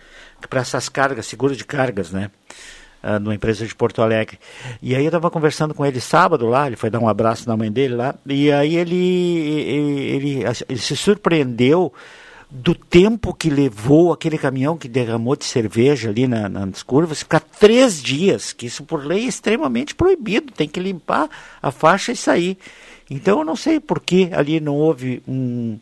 para 0.50 0.62
essas 0.62 0.90
cargas, 0.90 1.26
seguros 1.26 1.58
de 1.58 1.66
cargas, 1.66 2.12
né? 2.12 2.32
Ah, 3.08 3.20
numa 3.20 3.36
empresa 3.36 3.68
de 3.68 3.76
Porto 3.76 4.02
Alegre. 4.02 4.40
E 4.82 4.96
aí 4.96 5.04
eu 5.04 5.10
estava 5.10 5.30
conversando 5.30 5.76
com 5.76 5.86
ele 5.86 6.02
sábado 6.02 6.48
lá, 6.48 6.66
ele 6.66 6.76
foi 6.76 6.90
dar 6.90 7.00
um 7.00 7.08
abraço 7.08 7.48
na 7.48 7.56
mãe 7.56 7.72
dele 7.72 7.94
lá, 7.94 8.16
e 8.26 8.52
aí 8.52 8.76
ele, 8.78 8.96
ele, 8.96 10.02
ele, 10.40 10.44
ele 10.68 10.80
se 10.80 10.98
surpreendeu 10.98 11.94
do 12.50 12.74
tempo 12.74 13.32
que 13.32 13.48
levou 13.48 14.12
aquele 14.12 14.40
caminhão 14.40 14.76
que 14.76 14.88
derramou 14.88 15.36
de 15.36 15.46
cerveja 15.46 16.10
ali 16.10 16.28
na- 16.28 16.50
nas 16.50 16.82
curvas, 16.82 17.20
ficar 17.20 17.42
três 17.42 18.02
dias, 18.02 18.54
que 18.54 18.66
isso 18.66 18.84
por 18.84 19.06
lei 19.06 19.26
é 19.26 19.28
extremamente 19.28 19.94
proibido, 19.94 20.52
tem 20.52 20.68
que 20.68 20.80
limpar 20.80 21.30
a 21.62 21.70
faixa 21.70 22.12
e 22.12 22.16
sair. 22.16 22.58
Então 23.08 23.38
eu 23.38 23.46
não 23.46 23.56
sei 23.56 23.80
por 23.80 24.00
que 24.00 24.30
ali 24.34 24.60
não 24.60 24.74
houve 24.74 25.22
um, 25.28 25.78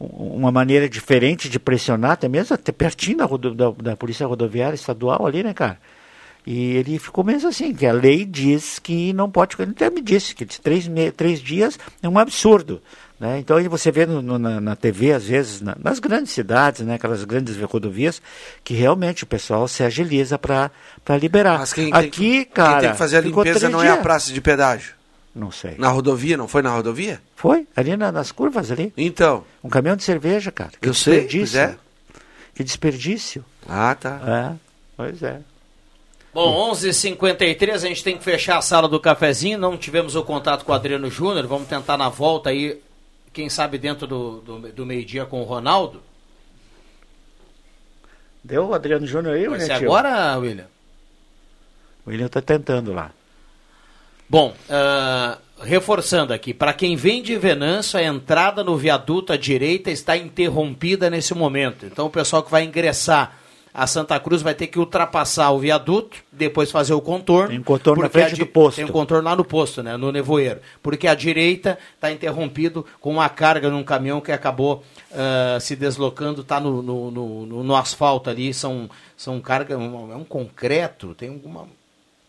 uma 0.00 0.50
maneira 0.50 0.88
diferente 0.88 1.50
de 1.50 1.58
pressionar, 1.58 2.12
até 2.12 2.28
mesmo 2.28 2.54
até 2.54 2.72
pertinho 2.72 3.18
da, 3.18 3.26
da, 3.26 3.70
da 3.72 3.96
Polícia 3.96 4.26
Rodoviária 4.26 4.74
Estadual 4.74 5.26
ali, 5.26 5.42
né, 5.42 5.52
cara? 5.52 5.78
E 6.46 6.72
ele 6.76 6.98
ficou 6.98 7.24
mesmo 7.24 7.48
assim, 7.48 7.72
que 7.74 7.86
a 7.86 7.92
lei 7.92 8.24
diz 8.24 8.78
que 8.78 9.12
não 9.14 9.30
pode, 9.30 9.56
ele 9.58 9.70
até 9.70 9.88
me 9.88 10.02
disse 10.02 10.34
que 10.34 10.44
três, 10.44 10.86
três 11.16 11.40
dias 11.40 11.78
é 12.02 12.08
um 12.08 12.18
absurdo. 12.18 12.82
Né? 13.18 13.38
Então 13.38 13.56
aí 13.56 13.66
você 13.68 13.90
vê 13.90 14.04
no- 14.04 14.20
no- 14.20 14.38
na, 14.38 14.60
na 14.60 14.76
TV, 14.76 15.12
às 15.12 15.24
vezes, 15.24 15.60
na- 15.62 15.76
nas 15.82 15.98
grandes 16.00 16.32
cidades, 16.32 16.82
né, 16.82 16.94
aquelas 16.96 17.24
grandes 17.24 17.56
rodovias, 17.62 18.20
que 18.62 18.74
realmente 18.74 19.24
o 19.24 19.26
pessoal 19.26 19.66
se 19.68 19.82
agiliza 19.82 20.38
para 20.38 20.70
liberar. 21.18 21.60
Mas 21.60 21.72
quem 21.72 21.90
Aqui, 21.92 22.10
tem, 22.10 22.10
que- 22.10 22.44
cara. 22.46 22.72
quem 22.72 22.80
tem 22.80 22.90
que 22.92 22.98
fazer 22.98 23.16
a 23.16 23.20
limpeza 23.22 23.68
não 23.70 23.82
é 23.82 23.88
a 23.88 23.92
dias. 23.92 24.02
praça 24.02 24.32
de 24.32 24.40
pedágio. 24.40 24.94
Não 25.34 25.50
sei. 25.50 25.76
Na 25.78 25.88
rodovia, 25.88 26.36
não 26.36 26.46
foi 26.46 26.60
na 26.60 26.70
rodovia? 26.70 27.20
Foi, 27.36 27.66
ali 27.74 27.96
na- 27.96 28.12
nas 28.12 28.30
curvas 28.30 28.70
ali. 28.70 28.92
Então, 28.96 29.44
Um 29.62 29.68
caminhão 29.70 29.96
de 29.96 30.04
cerveja, 30.04 30.52
cara. 30.52 30.72
Que 30.80 30.88
Eu 30.88 30.92
sei, 30.94 31.20
desperdício. 31.22 31.58
pois 31.58 31.70
é. 31.70 31.76
Que 32.54 32.62
desperdício. 32.64 33.44
ah, 33.66 33.94
tá. 33.98 34.20
É, 34.52 34.56
pois 34.96 35.22
é. 35.22 35.40
Bom, 36.34 36.72
11h53, 36.72 37.74
a 37.74 37.78
gente 37.78 38.02
tem 38.02 38.18
que 38.18 38.24
fechar 38.24 38.58
a 38.58 38.60
sala 38.60 38.88
do 38.88 38.98
cafezinho. 38.98 39.56
Não 39.56 39.76
tivemos 39.76 40.16
o 40.16 40.22
contato 40.24 40.64
com 40.64 40.72
o 40.72 40.74
Adriano 40.74 41.08
Júnior. 41.08 41.46
Vamos 41.46 41.68
tentar 41.68 41.96
na 41.96 42.08
volta 42.08 42.50
aí, 42.50 42.82
quem 43.32 43.48
sabe 43.48 43.78
dentro 43.78 44.04
do, 44.04 44.40
do, 44.40 44.58
do 44.72 44.84
meio-dia 44.84 45.24
com 45.24 45.40
o 45.40 45.44
Ronaldo. 45.44 46.02
Deu 48.42 48.66
o 48.66 48.74
Adriano 48.74 49.06
Júnior 49.06 49.36
aí, 49.36 49.48
Vai 49.48 49.60
ser 49.60 49.74
agora, 49.74 50.36
William? 50.36 50.66
O 52.04 52.10
William 52.10 52.26
tá 52.26 52.42
tentando 52.42 52.92
lá. 52.92 53.12
Bom, 54.28 54.56
ah, 54.68 55.38
reforçando 55.62 56.32
aqui, 56.32 56.52
para 56.52 56.72
quem 56.72 56.96
vem 56.96 57.22
de 57.22 57.36
Venâncio, 57.36 57.96
a 57.96 58.02
entrada 58.02 58.64
no 58.64 58.76
viaduto 58.76 59.32
à 59.32 59.36
direita 59.36 59.88
está 59.88 60.16
interrompida 60.16 61.08
nesse 61.08 61.32
momento. 61.32 61.86
Então 61.86 62.06
o 62.06 62.10
pessoal 62.10 62.42
que 62.42 62.50
vai 62.50 62.64
ingressar 62.64 63.38
a 63.76 63.88
Santa 63.88 64.20
Cruz 64.20 64.40
vai 64.40 64.54
ter 64.54 64.68
que 64.68 64.78
ultrapassar 64.78 65.50
o 65.50 65.58
viaduto, 65.58 66.18
depois 66.30 66.70
fazer 66.70 66.94
o 66.94 67.00
contorno. 67.00 67.48
Tem 67.50 67.58
um 67.58 67.62
contorno 67.64 68.02
na 68.04 68.08
frente 68.08 68.36
do 68.38 68.46
posto. 68.46 68.76
Tem 68.76 68.84
um 68.84 68.88
contorno 68.92 69.24
lá 69.28 69.34
no 69.34 69.44
posto, 69.44 69.82
né, 69.82 69.96
no 69.96 70.12
nevoeiro. 70.12 70.60
Porque 70.80 71.08
a 71.08 71.14
direita 71.16 71.76
está 71.96 72.12
interrompido 72.12 72.86
com 73.00 73.10
uma 73.10 73.28
carga 73.28 73.68
num 73.68 73.82
caminhão 73.82 74.20
que 74.20 74.30
acabou 74.30 74.84
ah, 75.12 75.58
se 75.60 75.74
deslocando, 75.74 76.42
está 76.42 76.60
no, 76.60 76.80
no, 76.82 77.10
no, 77.10 77.46
no- 77.46 77.64
no 77.64 77.74
asfalto 77.76 78.30
ali, 78.30 78.54
são, 78.54 78.88
são 79.16 79.40
carga, 79.40 79.76
um- 79.76 80.12
é 80.12 80.16
um 80.16 80.24
concreto, 80.24 81.12
tem 81.16 81.28
uma, 81.44 81.66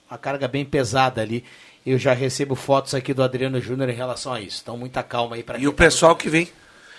uma 0.09 0.17
carga 0.17 0.47
bem 0.47 0.65
pesada 0.65 1.21
ali. 1.21 1.43
Eu 1.85 1.99
já 1.99 2.13
recebo 2.13 2.55
fotos 2.55 2.95
aqui 2.95 3.13
do 3.13 3.21
Adriano 3.21 3.61
Júnior 3.61 3.87
em 3.89 3.93
relação 3.95 4.33
a 4.33 4.41
isso. 4.41 4.61
Então, 4.63 4.75
muita 4.75 5.03
calma 5.03 5.35
aí 5.35 5.43
para 5.43 5.59
E 5.59 5.67
o 5.67 5.73
pessoal 5.73 6.15
que 6.15 6.27
vem, 6.27 6.47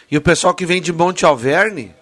e 0.08 0.16
o 0.16 0.20
pessoal 0.20 0.54
que 0.54 0.64
vem 0.64 0.80
de 0.80 0.92
Monte 0.92 1.26
Alverne 1.26 1.92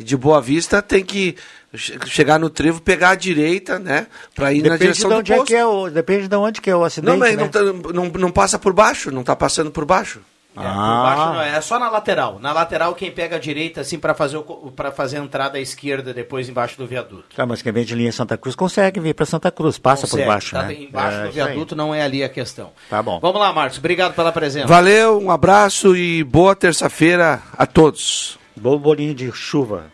e 0.00 0.04
de 0.04 0.16
Boa 0.16 0.40
Vista 0.40 0.80
tem 0.82 1.04
que 1.04 1.36
che- 1.74 1.98
chegar 2.06 2.38
no 2.40 2.50
trevo, 2.50 2.80
pegar 2.80 3.10
a 3.10 3.14
direita, 3.14 3.78
né, 3.78 4.06
para 4.34 4.52
ir 4.52 4.62
na 4.62 4.70
Depende 4.70 4.78
de 4.78 4.84
direção 4.98 5.10
do 5.10 5.16
onde 5.18 5.32
é 5.32 5.36
posto. 5.36 5.48
que 5.48 5.54
é 5.54 5.64
o, 5.66 5.88
depende 5.90 6.26
de 6.28 6.36
onde 6.36 6.60
que 6.60 6.70
é 6.70 6.74
o 6.76 6.82
acidente, 6.84 7.10
não, 7.10 7.18
mas 7.18 7.36
né? 7.36 7.42
não, 7.42 7.48
tá- 7.48 7.92
não, 7.92 8.06
não 8.08 8.30
passa 8.32 8.58
por 8.58 8.72
baixo, 8.72 9.10
não 9.10 9.22
tá 9.22 9.36
passando 9.36 9.70
por 9.70 9.84
baixo. 9.84 10.20
É, 10.56 10.60
por 10.62 10.64
baixo 10.64 11.32
não, 11.34 11.40
é 11.42 11.60
só 11.60 11.78
na 11.78 11.88
lateral. 11.88 12.40
Na 12.40 12.52
lateral 12.52 12.92
quem 12.96 13.08
pega 13.12 13.36
a 13.36 13.38
direita 13.38 13.82
assim 13.82 14.00
para 14.00 14.14
fazer 14.14 14.36
para 14.74 14.90
fazer 14.90 15.18
a 15.18 15.20
entrada 15.20 15.58
à 15.58 15.60
esquerda 15.60 16.12
depois 16.12 16.48
embaixo 16.48 16.76
do 16.76 16.88
viaduto. 16.88 17.24
Tá, 17.36 17.46
mas 17.46 17.62
quem 17.62 17.70
vem 17.72 17.84
de 17.84 17.94
linha 17.94 18.10
Santa 18.10 18.36
Cruz 18.36 18.56
consegue 18.56 18.98
vir 18.98 19.14
para 19.14 19.24
Santa 19.24 19.48
Cruz, 19.52 19.78
passa 19.78 20.08
Consegue, 20.08 20.22
por 20.24 20.28
baixo, 20.28 20.50
tá 20.50 20.62
né? 20.64 20.74
Embaixo 20.74 21.18
É, 21.18 21.22
do 21.26 21.30
viaduto 21.30 21.76
não 21.76 21.94
é 21.94 22.02
ali 22.02 22.24
a 22.24 22.28
questão. 22.28 22.72
Tá 22.90 23.00
bom. 23.00 23.20
Vamos 23.20 23.40
lá, 23.40 23.52
Marcos. 23.52 23.78
Obrigado 23.78 24.12
pela 24.12 24.32
presença. 24.32 24.66
Valeu, 24.66 25.20
um 25.22 25.30
abraço 25.30 25.94
e 25.96 26.24
boa 26.24 26.56
terça-feira 26.56 27.40
a 27.56 27.64
todos. 27.64 28.36
Bom 28.56 28.78
bolinho 28.78 29.14
de 29.14 29.30
chuva. 29.32 29.86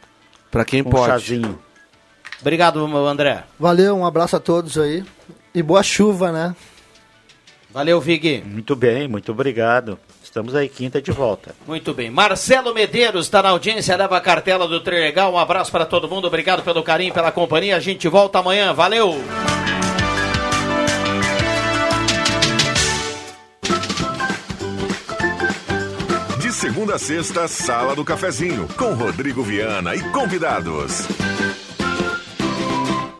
Para 0.50 0.64
quem 0.64 0.82
com 0.82 0.90
pode. 0.90 1.06
chazinho. 1.06 1.58
Obrigado, 2.40 2.84
André. 3.06 3.44
Valeu, 3.58 3.96
um 3.96 4.06
abraço 4.06 4.36
a 4.36 4.40
todos 4.40 4.78
aí. 4.78 5.04
E 5.54 5.62
boa 5.62 5.82
chuva, 5.82 6.30
né? 6.30 6.54
Valeu, 7.70 8.00
Vig. 8.00 8.42
Muito 8.46 8.74
bem, 8.74 9.08
muito 9.08 9.32
obrigado. 9.32 9.98
Estamos 10.22 10.54
aí 10.54 10.68
quinta 10.68 11.00
de 11.00 11.10
volta. 11.10 11.54
Muito 11.66 11.94
bem. 11.94 12.10
Marcelo 12.10 12.74
Medeiros 12.74 13.26
está 13.26 13.42
na 13.42 13.50
audiência, 13.50 13.96
leva 13.96 14.16
a 14.16 14.20
cartela 14.20 14.68
do 14.68 14.80
Trilegal. 14.80 15.32
Um 15.32 15.38
abraço 15.38 15.70
para 15.72 15.86
todo 15.86 16.08
mundo. 16.08 16.26
Obrigado 16.26 16.62
pelo 16.62 16.82
carinho, 16.82 17.14
pela 17.14 17.32
companhia. 17.32 17.76
A 17.76 17.80
gente 17.80 18.06
volta 18.08 18.38
amanhã. 18.38 18.72
Valeu! 18.74 19.14
Segunda 26.56 26.94
a 26.94 26.98
sexta, 26.98 27.46
Sala 27.46 27.94
do 27.94 28.02
Cafezinho, 28.02 28.66
com 28.78 28.94
Rodrigo 28.94 29.42
Viana 29.42 29.94
e 29.94 30.00
convidados. 30.10 31.06